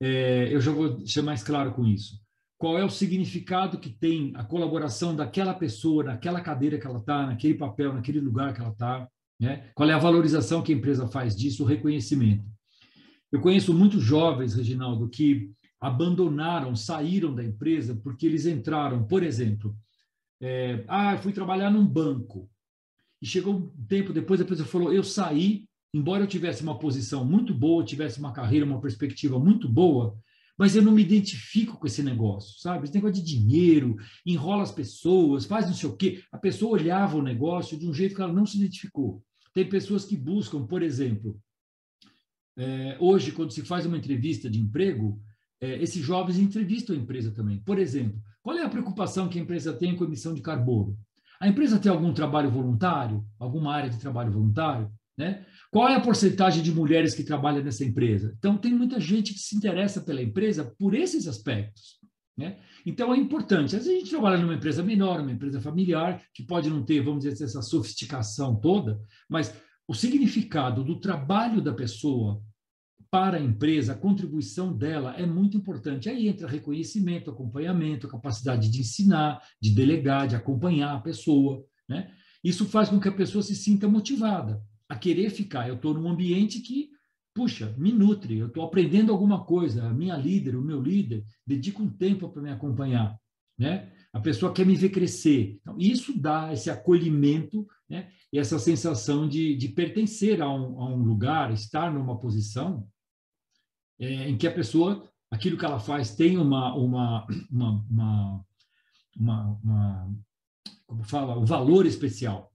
[0.00, 2.20] É, eu já vou ser mais claro com isso.
[2.62, 7.26] Qual é o significado que tem a colaboração daquela pessoa, naquela cadeira que ela está,
[7.26, 9.08] naquele papel, naquele lugar que ela está,
[9.40, 9.72] né?
[9.74, 12.44] Qual é a valorização que a empresa faz disso, o reconhecimento.
[13.32, 19.76] Eu conheço muitos jovens, Reginaldo, que abandonaram, saíram da empresa porque eles entraram, por exemplo,
[20.40, 22.48] é, ah, fui trabalhar num banco.
[23.20, 27.24] E chegou um tempo depois, a pessoa falou: eu saí, embora eu tivesse uma posição
[27.24, 30.16] muito boa, tivesse uma carreira, uma perspectiva muito boa,
[30.58, 32.84] mas eu não me identifico com esse negócio, sabe?
[32.84, 36.22] Esse negócio de dinheiro, enrola as pessoas, faz não sei o quê.
[36.30, 39.22] A pessoa olhava o negócio de um jeito que ela não se identificou.
[39.54, 41.40] Tem pessoas que buscam, por exemplo,
[42.56, 45.20] é, hoje, quando se faz uma entrevista de emprego,
[45.60, 47.58] é, esses jovens entrevistam a empresa também.
[47.60, 50.98] Por exemplo, qual é a preocupação que a empresa tem com emissão de carbono?
[51.40, 53.24] A empresa tem algum trabalho voluntário?
[53.38, 54.92] Alguma área de trabalho voluntário?
[55.16, 55.44] Né?
[55.72, 58.34] Qual é a porcentagem de mulheres que trabalham nessa empresa?
[58.38, 61.98] Então, tem muita gente que se interessa pela empresa por esses aspectos.
[62.36, 62.58] Né?
[62.84, 63.74] Então, é importante.
[63.74, 67.00] Às vezes, a gente trabalha numa empresa menor, uma empresa familiar, que pode não ter,
[67.00, 69.54] vamos dizer, essa sofisticação toda, mas
[69.88, 72.42] o significado do trabalho da pessoa
[73.10, 76.10] para a empresa, a contribuição dela é muito importante.
[76.10, 81.64] Aí entra reconhecimento, acompanhamento, capacidade de ensinar, de delegar, de acompanhar a pessoa.
[81.88, 82.12] Né?
[82.44, 84.62] Isso faz com que a pessoa se sinta motivada
[84.92, 85.66] a querer ficar.
[85.66, 86.90] Eu estou num ambiente que,
[87.34, 89.86] puxa, me nutre, eu estou aprendendo alguma coisa.
[89.86, 93.18] A minha líder, o meu líder, dedica um tempo para me acompanhar.
[93.58, 93.90] Né?
[94.12, 95.58] A pessoa quer me ver crescer.
[95.62, 98.10] Então, isso dá esse acolhimento né?
[98.30, 102.86] e essa sensação de, de pertencer a um, a um lugar, estar numa posição
[103.98, 108.44] é, em que a pessoa, aquilo que ela faz, tem uma, uma, uma, uma,
[109.16, 110.16] uma, uma
[110.86, 112.51] como fala, um valor especial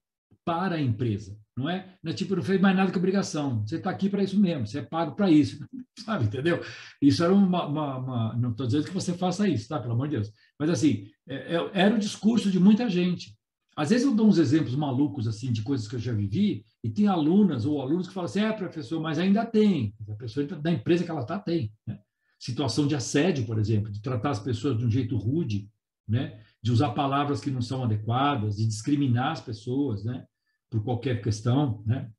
[0.48, 1.38] para a empresa.
[1.58, 1.94] Não é?
[2.02, 3.66] Não é tipo, não fez mais nada que obrigação.
[3.68, 5.60] Você está aqui para isso mesmo, você é pago para isso.
[6.06, 6.64] Sabe, entendeu?
[7.02, 7.66] Isso era uma.
[7.66, 9.78] uma, uma não estou dizendo que você faça isso, tá?
[9.78, 10.32] Pelo amor de Deus.
[10.58, 13.36] Mas, assim, é, é, era o discurso de muita gente.
[13.76, 16.90] Às vezes eu dou uns exemplos malucos assim de coisas que eu já vivi e
[16.90, 19.94] tem alunas ou alunos que falam assim, é professor, mas ainda tem.
[20.10, 21.72] A pessoa da empresa que ela está tem.
[21.86, 22.00] Né?
[22.40, 25.70] Situação de assédio, por exemplo, de tratar as pessoas de um jeito rude,
[26.08, 26.40] né?
[26.62, 30.26] de usar palavras que não são adequadas, de discriminar as pessoas, né?
[30.70, 32.12] Por qualquer questão, né?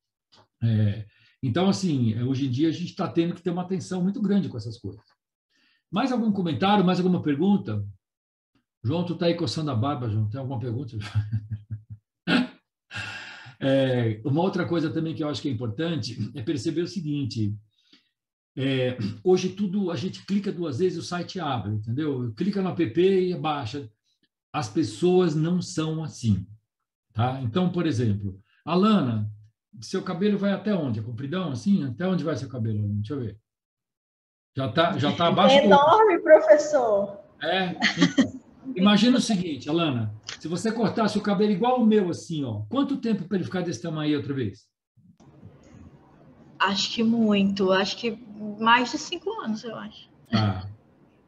[0.62, 1.06] É,
[1.42, 4.48] então, assim, hoje em dia a gente está tendo que ter uma atenção muito grande
[4.48, 5.02] com essas coisas.
[5.90, 7.84] Mais algum comentário, mais alguma pergunta?
[8.82, 10.28] João, tu está aí coçando a barba, João.
[10.28, 10.96] Tem alguma pergunta?
[13.60, 17.54] é, uma outra coisa também que eu acho que é importante é perceber o seguinte:
[18.56, 22.32] é, hoje tudo a gente clica duas vezes e o site abre, entendeu?
[22.34, 23.88] Clica no app e baixa.
[24.52, 26.46] As pessoas não são assim,
[27.18, 27.40] tá?
[27.42, 29.28] Então, por exemplo, Alana,
[29.80, 31.00] seu cabelo vai até onde?
[31.00, 31.84] É compridão assim?
[31.84, 32.86] Até onde vai seu cabelo?
[32.88, 33.38] Deixa eu ver.
[34.56, 35.56] Já está já tá abaixo.
[35.56, 36.22] É enorme, do...
[36.22, 37.18] professor.
[37.42, 37.74] É.
[38.68, 42.62] Então, Imagina o seguinte, Alana, se você cortasse o cabelo igual o meu, assim, ó,
[42.68, 44.68] quanto tempo para ele ficar desse tamanho aí outra vez?
[46.58, 48.18] Acho que muito, acho que
[48.60, 50.10] mais de cinco anos, eu acho.
[50.30, 50.68] Tá.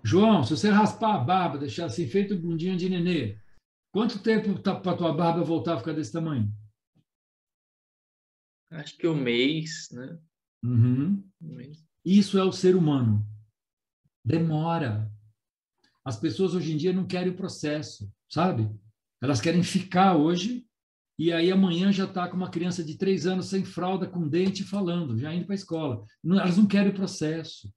[0.02, 3.38] João, se você raspar a barba, deixar assim, feito bundinha de nenê,
[3.92, 6.52] quanto tempo tá para tua barba voltar a ficar desse tamanho?
[8.70, 10.18] Acho que um mês, né?
[10.62, 11.28] Uhum.
[11.40, 11.84] Um mês.
[12.04, 13.26] Isso é o ser humano.
[14.24, 15.10] Demora.
[16.04, 18.70] As pessoas hoje em dia não querem o processo, sabe?
[19.22, 20.66] Elas querem ficar hoje
[21.18, 24.64] e aí amanhã já está com uma criança de três anos sem fralda, com dente,
[24.64, 26.06] falando, já indo para a escola.
[26.24, 27.70] Não, elas não querem o processo.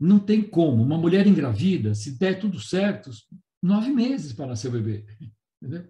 [0.00, 0.82] Não tem como.
[0.82, 3.10] Uma mulher engravida, se der tudo certo,
[3.64, 5.06] nove meses para nascer o bebê.
[5.60, 5.86] Entendeu?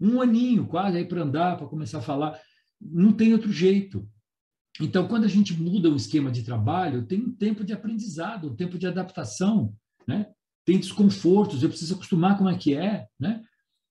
[0.00, 2.40] Um aninho quase aí para andar, para começar a falar.
[2.80, 4.08] Não tem outro jeito.
[4.80, 8.54] Então, quando a gente muda o esquema de trabalho, tem um tempo de aprendizado, um
[8.54, 9.74] tempo de adaptação,
[10.06, 10.28] né?
[10.64, 13.42] Tem desconfortos, eu preciso acostumar como é que é, né?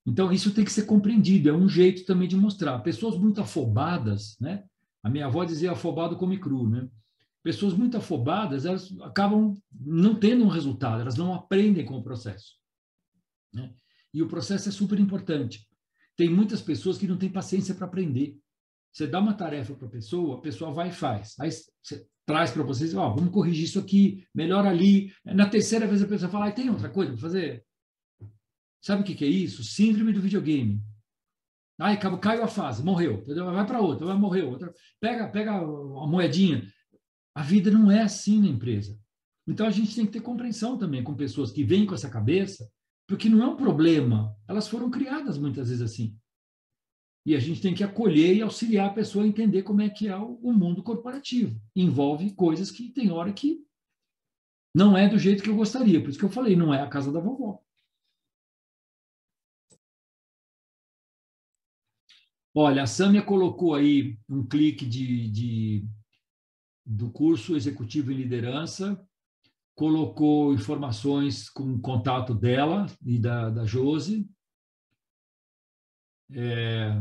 [0.05, 2.79] Então, isso tem que ser compreendido, é um jeito também de mostrar.
[2.79, 4.63] Pessoas muito afobadas, né?
[5.03, 6.87] A minha avó dizia afobado come cru, né?
[7.43, 12.53] Pessoas muito afobadas, elas acabam não tendo um resultado, elas não aprendem com o processo.
[13.55, 13.73] Né?
[14.13, 15.67] E o processo é super importante.
[16.15, 18.37] Tem muitas pessoas que não têm paciência para aprender.
[18.91, 21.35] Você dá uma tarefa para a pessoa, a pessoa vai e faz.
[21.39, 25.11] Aí você traz para vocês, ó, oh, vamos corrigir isso aqui, melhor ali.
[25.25, 27.65] Na terceira vez a pessoa fala, tem outra coisa para fazer?
[28.81, 29.63] Sabe o que, que é isso?
[29.63, 30.81] Síndrome do videogame.
[31.79, 33.51] Aí caiu a fase, morreu, entendeu?
[33.51, 34.49] vai para outra, vai morreu.
[34.49, 34.73] Outra.
[34.99, 36.65] Pega, pega a moedinha.
[37.33, 38.97] A vida não é assim na empresa.
[39.45, 42.69] Então a gente tem que ter compreensão também com pessoas que vêm com essa cabeça,
[43.07, 44.35] porque não é um problema.
[44.47, 46.17] Elas foram criadas muitas vezes assim.
[47.25, 50.07] E a gente tem que acolher e auxiliar a pessoa a entender como é que
[50.07, 51.59] é o, mundo corporativo.
[51.75, 53.65] Envolve coisas que tem hora que
[54.75, 55.99] não é do jeito que eu gostaria.
[55.99, 57.59] Por isso que eu falei, não é a casa da vovó.
[62.53, 65.87] Olha, a Sâmia colocou aí um clique de, de,
[66.85, 69.03] do curso Executivo em Liderança,
[69.75, 74.27] colocou informações com contato dela e da, da Josi.
[76.31, 76.91] É...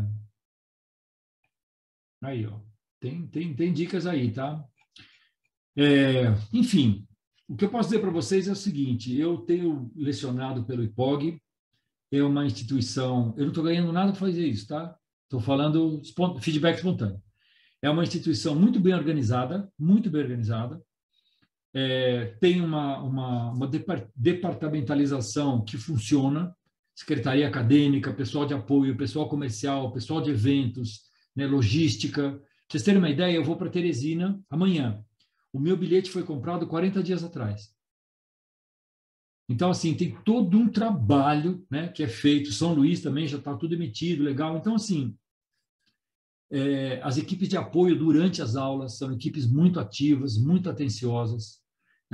[2.22, 2.60] Aí, ó.
[3.00, 4.64] Tem, tem, tem dicas aí, tá?
[5.76, 7.06] É, enfim,
[7.48, 11.40] o que eu posso dizer para vocês é o seguinte: eu tenho lecionado pelo IPOG,
[12.10, 13.34] é uma instituição.
[13.36, 14.96] Eu não estou ganhando nada para fazer isso, tá?
[15.24, 16.00] Estou falando
[16.40, 17.22] feedback espontâneo.
[17.82, 20.80] É uma instituição muito bem organizada, muito bem organizada.
[21.74, 23.70] É, tem uma, uma, uma
[24.14, 26.54] departamentalização que funciona,
[26.94, 31.02] secretaria acadêmica, pessoal de apoio, pessoal comercial, pessoal de eventos,
[31.34, 32.30] né, logística.
[32.30, 35.04] Para vocês terem uma ideia, eu vou para Teresina amanhã.
[35.52, 37.74] O meu bilhete foi comprado 40 dias atrás.
[39.48, 42.52] Então, assim, tem todo um trabalho né, que é feito.
[42.52, 44.56] São Luís também já está tudo emitido, legal.
[44.56, 45.14] Então, assim,
[46.50, 51.63] é, as equipes de apoio durante as aulas são equipes muito ativas, muito atenciosas.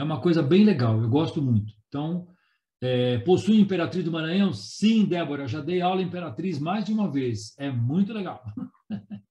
[0.00, 1.74] É uma coisa bem legal, eu gosto muito.
[1.86, 2.26] Então,
[2.80, 4.50] é, possui Imperatriz do Maranhão?
[4.50, 7.52] Sim, Débora, já dei aula Imperatriz mais de uma vez.
[7.58, 8.42] É muito legal.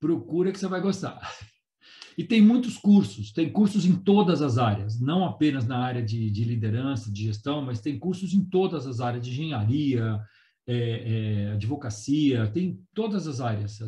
[0.00, 1.32] Procura que você vai gostar.
[2.18, 6.28] E tem muitos cursos, tem cursos em todas as áreas, não apenas na área de,
[6.28, 10.20] de liderança, de gestão, mas tem cursos em todas as áreas, de engenharia,
[10.66, 10.74] é,
[11.46, 13.78] é, advocacia, tem todas as áreas.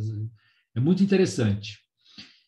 [0.72, 1.83] É muito interessante.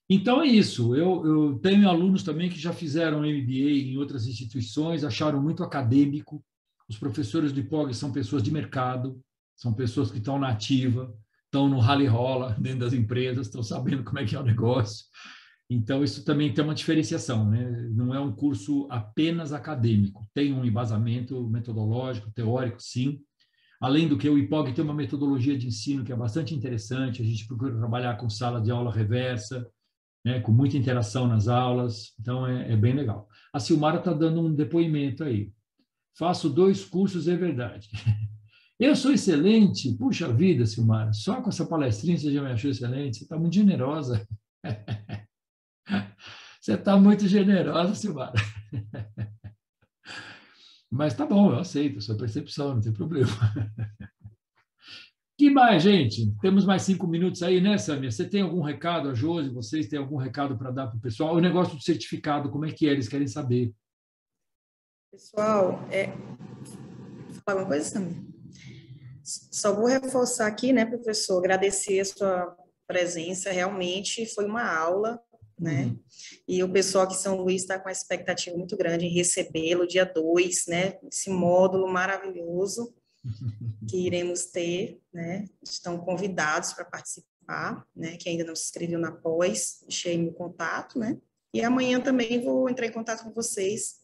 [0.09, 0.95] Então é isso.
[0.95, 6.45] Eu, eu, tenho alunos também que já fizeram MBA em outras instituições, acharam muito acadêmico.
[6.89, 9.21] Os professores do IPOG são pessoas de mercado,
[9.57, 11.13] são pessoas que estão na ativa,
[11.45, 15.07] estão no rally rola dentro das empresas, estão sabendo como é que é o negócio.
[15.69, 17.89] Então, isso também tem uma diferenciação, né?
[17.91, 23.19] não é um curso apenas acadêmico, tem um embasamento metodológico, teórico, sim.
[23.81, 27.25] Além do que, o IPOG tem uma metodologia de ensino que é bastante interessante, a
[27.25, 29.69] gente procura trabalhar com sala de aula reversa,
[30.27, 30.41] né?
[30.41, 33.29] com muita interação nas aulas, então é, é bem legal.
[33.53, 35.53] A Silmara está dando um depoimento aí.
[36.19, 37.89] Faço dois cursos, é verdade.
[38.79, 39.97] Eu sou excelente?
[39.97, 43.55] Puxa vida, Silmara, só com essa palestrinha você já me achou excelente, você está muito
[43.55, 44.27] generosa.
[46.61, 48.33] Você está muito generosa, Silmara.
[50.91, 53.31] Mas tá bom, eu aceito a sua percepção, não tem problema.
[55.37, 56.33] Que mais, gente?
[56.41, 58.11] Temos mais cinco minutos aí, né, Samia?
[58.11, 61.35] Você tem algum recado, a Josi, vocês têm algum recado para dar para o pessoal?
[61.35, 62.93] O negócio do certificado, como é que é?
[62.93, 63.75] Eles querem saber.
[65.11, 66.09] Pessoal, é...
[67.45, 68.25] falar alguma coisa, Samia?
[69.23, 72.57] Só vou reforçar aqui, né, professor, agradecer a sua
[72.87, 75.21] presença, realmente foi uma aula
[75.59, 75.85] né?
[75.85, 75.99] Uhum.
[76.47, 79.87] E o pessoal aqui em São Luís está com uma expectativa muito grande em recebê-lo
[79.87, 80.99] dia 2, né?
[81.11, 82.95] Esse módulo maravilhoso
[83.89, 85.47] que iremos ter, né?
[85.63, 88.17] Estão convidados para participar, né?
[88.17, 91.19] Que ainda não se inscreveu na pós, deixei meu contato, né?
[91.53, 93.97] E amanhã também vou entrar em contato com vocês,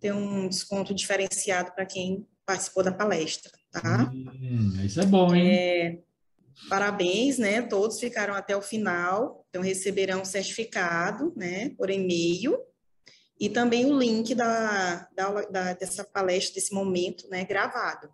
[0.00, 4.10] ter um desconto diferenciado para quem participou da palestra, tá?
[4.12, 5.50] Hum, isso é bom, hein?
[5.50, 5.98] É,
[6.68, 7.62] Parabéns, né?
[7.62, 12.58] Todos ficaram até o final, então receberão um certificado, né, por e-mail,
[13.38, 18.10] e também o link da, da, da dessa palestra, desse momento, né, gravado,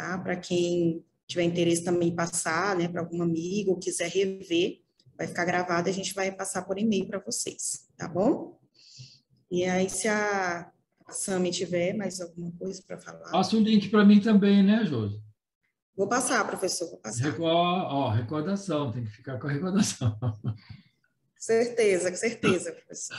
[0.00, 0.18] tá?
[0.18, 4.80] Para quem tiver interesse também passar, né, para algum amigo, ou quiser rever,
[5.16, 8.58] vai ficar gravado e a gente vai passar por e-mail para vocês, tá bom?
[9.50, 10.70] E aí, se a,
[11.10, 13.30] Sami tiver mais alguma coisa para falar.
[13.30, 15.20] Passa o link para mim também, né, Josi?
[15.96, 17.24] Vou passar, professor, vou passar.
[17.24, 20.16] Record, ó, recordação, tem que ficar com a recordação.
[21.36, 23.16] Certeza, com certeza, professor.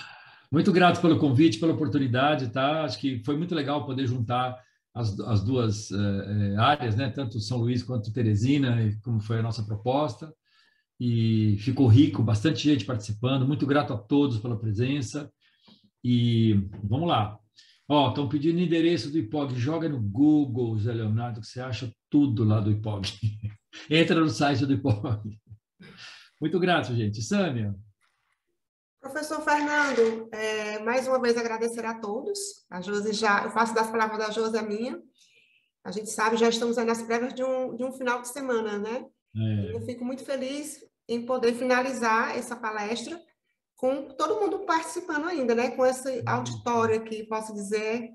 [0.51, 2.83] Muito grato pelo convite, pela oportunidade, tá?
[2.83, 4.63] Acho que foi muito legal poder juntar
[4.93, 7.09] as, as duas uh, áreas, né?
[7.09, 10.33] Tanto São Luís quanto Teresina, como foi a nossa proposta.
[10.99, 13.47] E ficou rico, bastante gente participando.
[13.47, 15.31] Muito grato a todos pela presença.
[16.03, 16.53] E
[16.83, 17.37] vamos lá.
[17.87, 19.55] Ó, estão pedindo endereço do IPOG.
[19.55, 23.11] Joga no Google, Zé Leonardo, que você acha tudo lá do IPOG.
[23.89, 25.39] Entra no site do IPOG.
[26.39, 27.21] Muito grato, gente.
[27.21, 27.75] Sâmia.
[29.01, 32.39] Professor Fernando, é, mais uma vez agradecer a todos.
[32.69, 35.01] A Josi já, eu faço das palavras da Josi a minha.
[35.83, 38.77] A gente sabe, já estamos aí nas prévias de um, de um final de semana,
[38.77, 39.03] né?
[39.35, 39.75] É.
[39.75, 43.19] Eu fico muito feliz em poder finalizar essa palestra
[43.75, 45.71] com todo mundo participando ainda, né?
[45.71, 48.07] Com esse auditório aqui, posso dizer,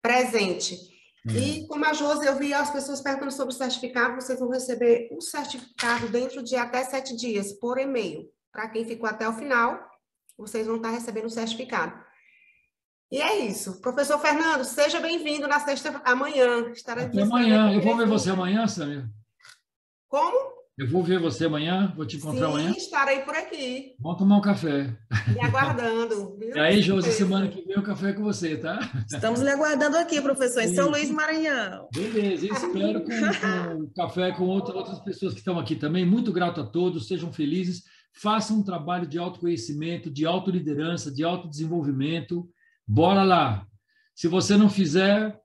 [0.00, 0.78] presente.
[1.28, 1.32] É.
[1.32, 5.08] E como a Josi, eu vi as pessoas perguntando sobre o certificado, vocês vão receber
[5.10, 8.30] o um certificado dentro de até sete dias, por e-mail.
[8.52, 9.95] Para quem ficou até o final,
[10.36, 11.94] vocês vão estar recebendo o certificado.
[13.10, 13.80] E é isso.
[13.80, 16.70] Professor Fernando, seja bem-vindo na sexta amanhã.
[16.72, 17.72] Estará Até amanhã.
[17.72, 19.08] Eu vou ver você amanhã, Samir.
[20.08, 20.56] Como?
[20.78, 22.72] Eu vou ver você amanhã, vou te encontrar Sim, amanhã.
[22.72, 23.94] Sim, estarei por aqui.
[23.98, 24.94] Vamos tomar um café.
[25.32, 26.36] Me aguardando.
[26.36, 26.54] Viu?
[26.54, 28.78] E aí, Josi, semana que vem o café é com você, tá?
[29.10, 31.88] Estamos lhe aguardando aqui, professor, em São Luís, Maranhão.
[31.94, 36.04] Beleza, espero com, com café com outra, outras pessoas que estão aqui também.
[36.04, 37.84] Muito grato a todos, sejam felizes
[38.16, 42.48] façam um trabalho de autoconhecimento, de autoliderança, de autodesenvolvimento.
[42.86, 43.66] Bora lá.
[44.14, 45.38] Se você não fizer,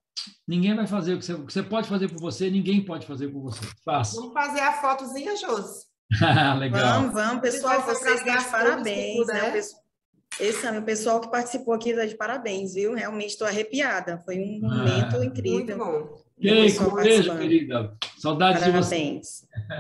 [0.47, 3.05] ninguém vai fazer o que você, o que você pode fazer por você, ninguém pode
[3.05, 3.61] fazer por você.
[3.83, 4.15] Faça.
[4.15, 5.85] Vamos fazer a fotozinha, Josi.
[6.59, 7.01] Legal.
[7.01, 9.27] Vamos, vamos, pessoal, vocês estão de parabéns.
[9.27, 9.61] Né?
[10.39, 12.93] Esse é o pessoal que participou aqui está de parabéns, viu?
[12.93, 14.17] Realmente estou arrepiada.
[14.19, 15.77] Foi um ah, momento ah, incrível.
[15.77, 16.21] Muito bom.
[16.39, 17.93] Ei, com beijo, querida.
[18.17, 18.89] Saudades Parabéns.
[18.89, 19.19] de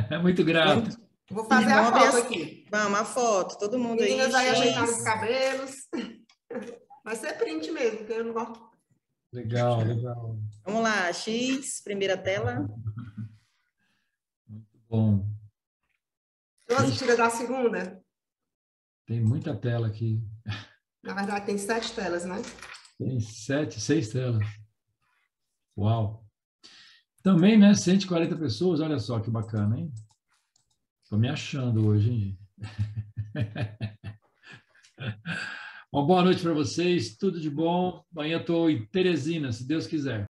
[0.09, 0.17] você.
[0.21, 0.81] Muito grato.
[0.81, 0.99] Muito,
[1.31, 2.65] Vou fazer a foto aqui.
[2.69, 4.51] Vamos, a foto, todo mundo Meninas aí.
[4.51, 5.71] Meninas aí os cabelos.
[7.03, 8.69] Vai ser print mesmo, porque eu não gosto.
[9.33, 10.37] Legal, legal.
[10.65, 12.69] Vamos lá, X, primeira tela.
[14.47, 15.25] Muito bom.
[16.69, 18.03] Nossa, tira da segunda.
[19.05, 20.21] Tem muita tela aqui.
[21.01, 22.41] Na verdade, tem sete telas, né?
[22.97, 24.45] Tem sete, seis telas.
[25.77, 26.25] Uau!
[27.23, 27.73] Também, né?
[27.73, 29.91] 140 pessoas, olha só que bacana, hein?
[31.11, 32.39] Estou me achando hoje, hein?
[35.91, 38.01] Uma boa noite para vocês, tudo de bom.
[38.15, 40.25] Amanhã estou em Teresina, se Deus quiser.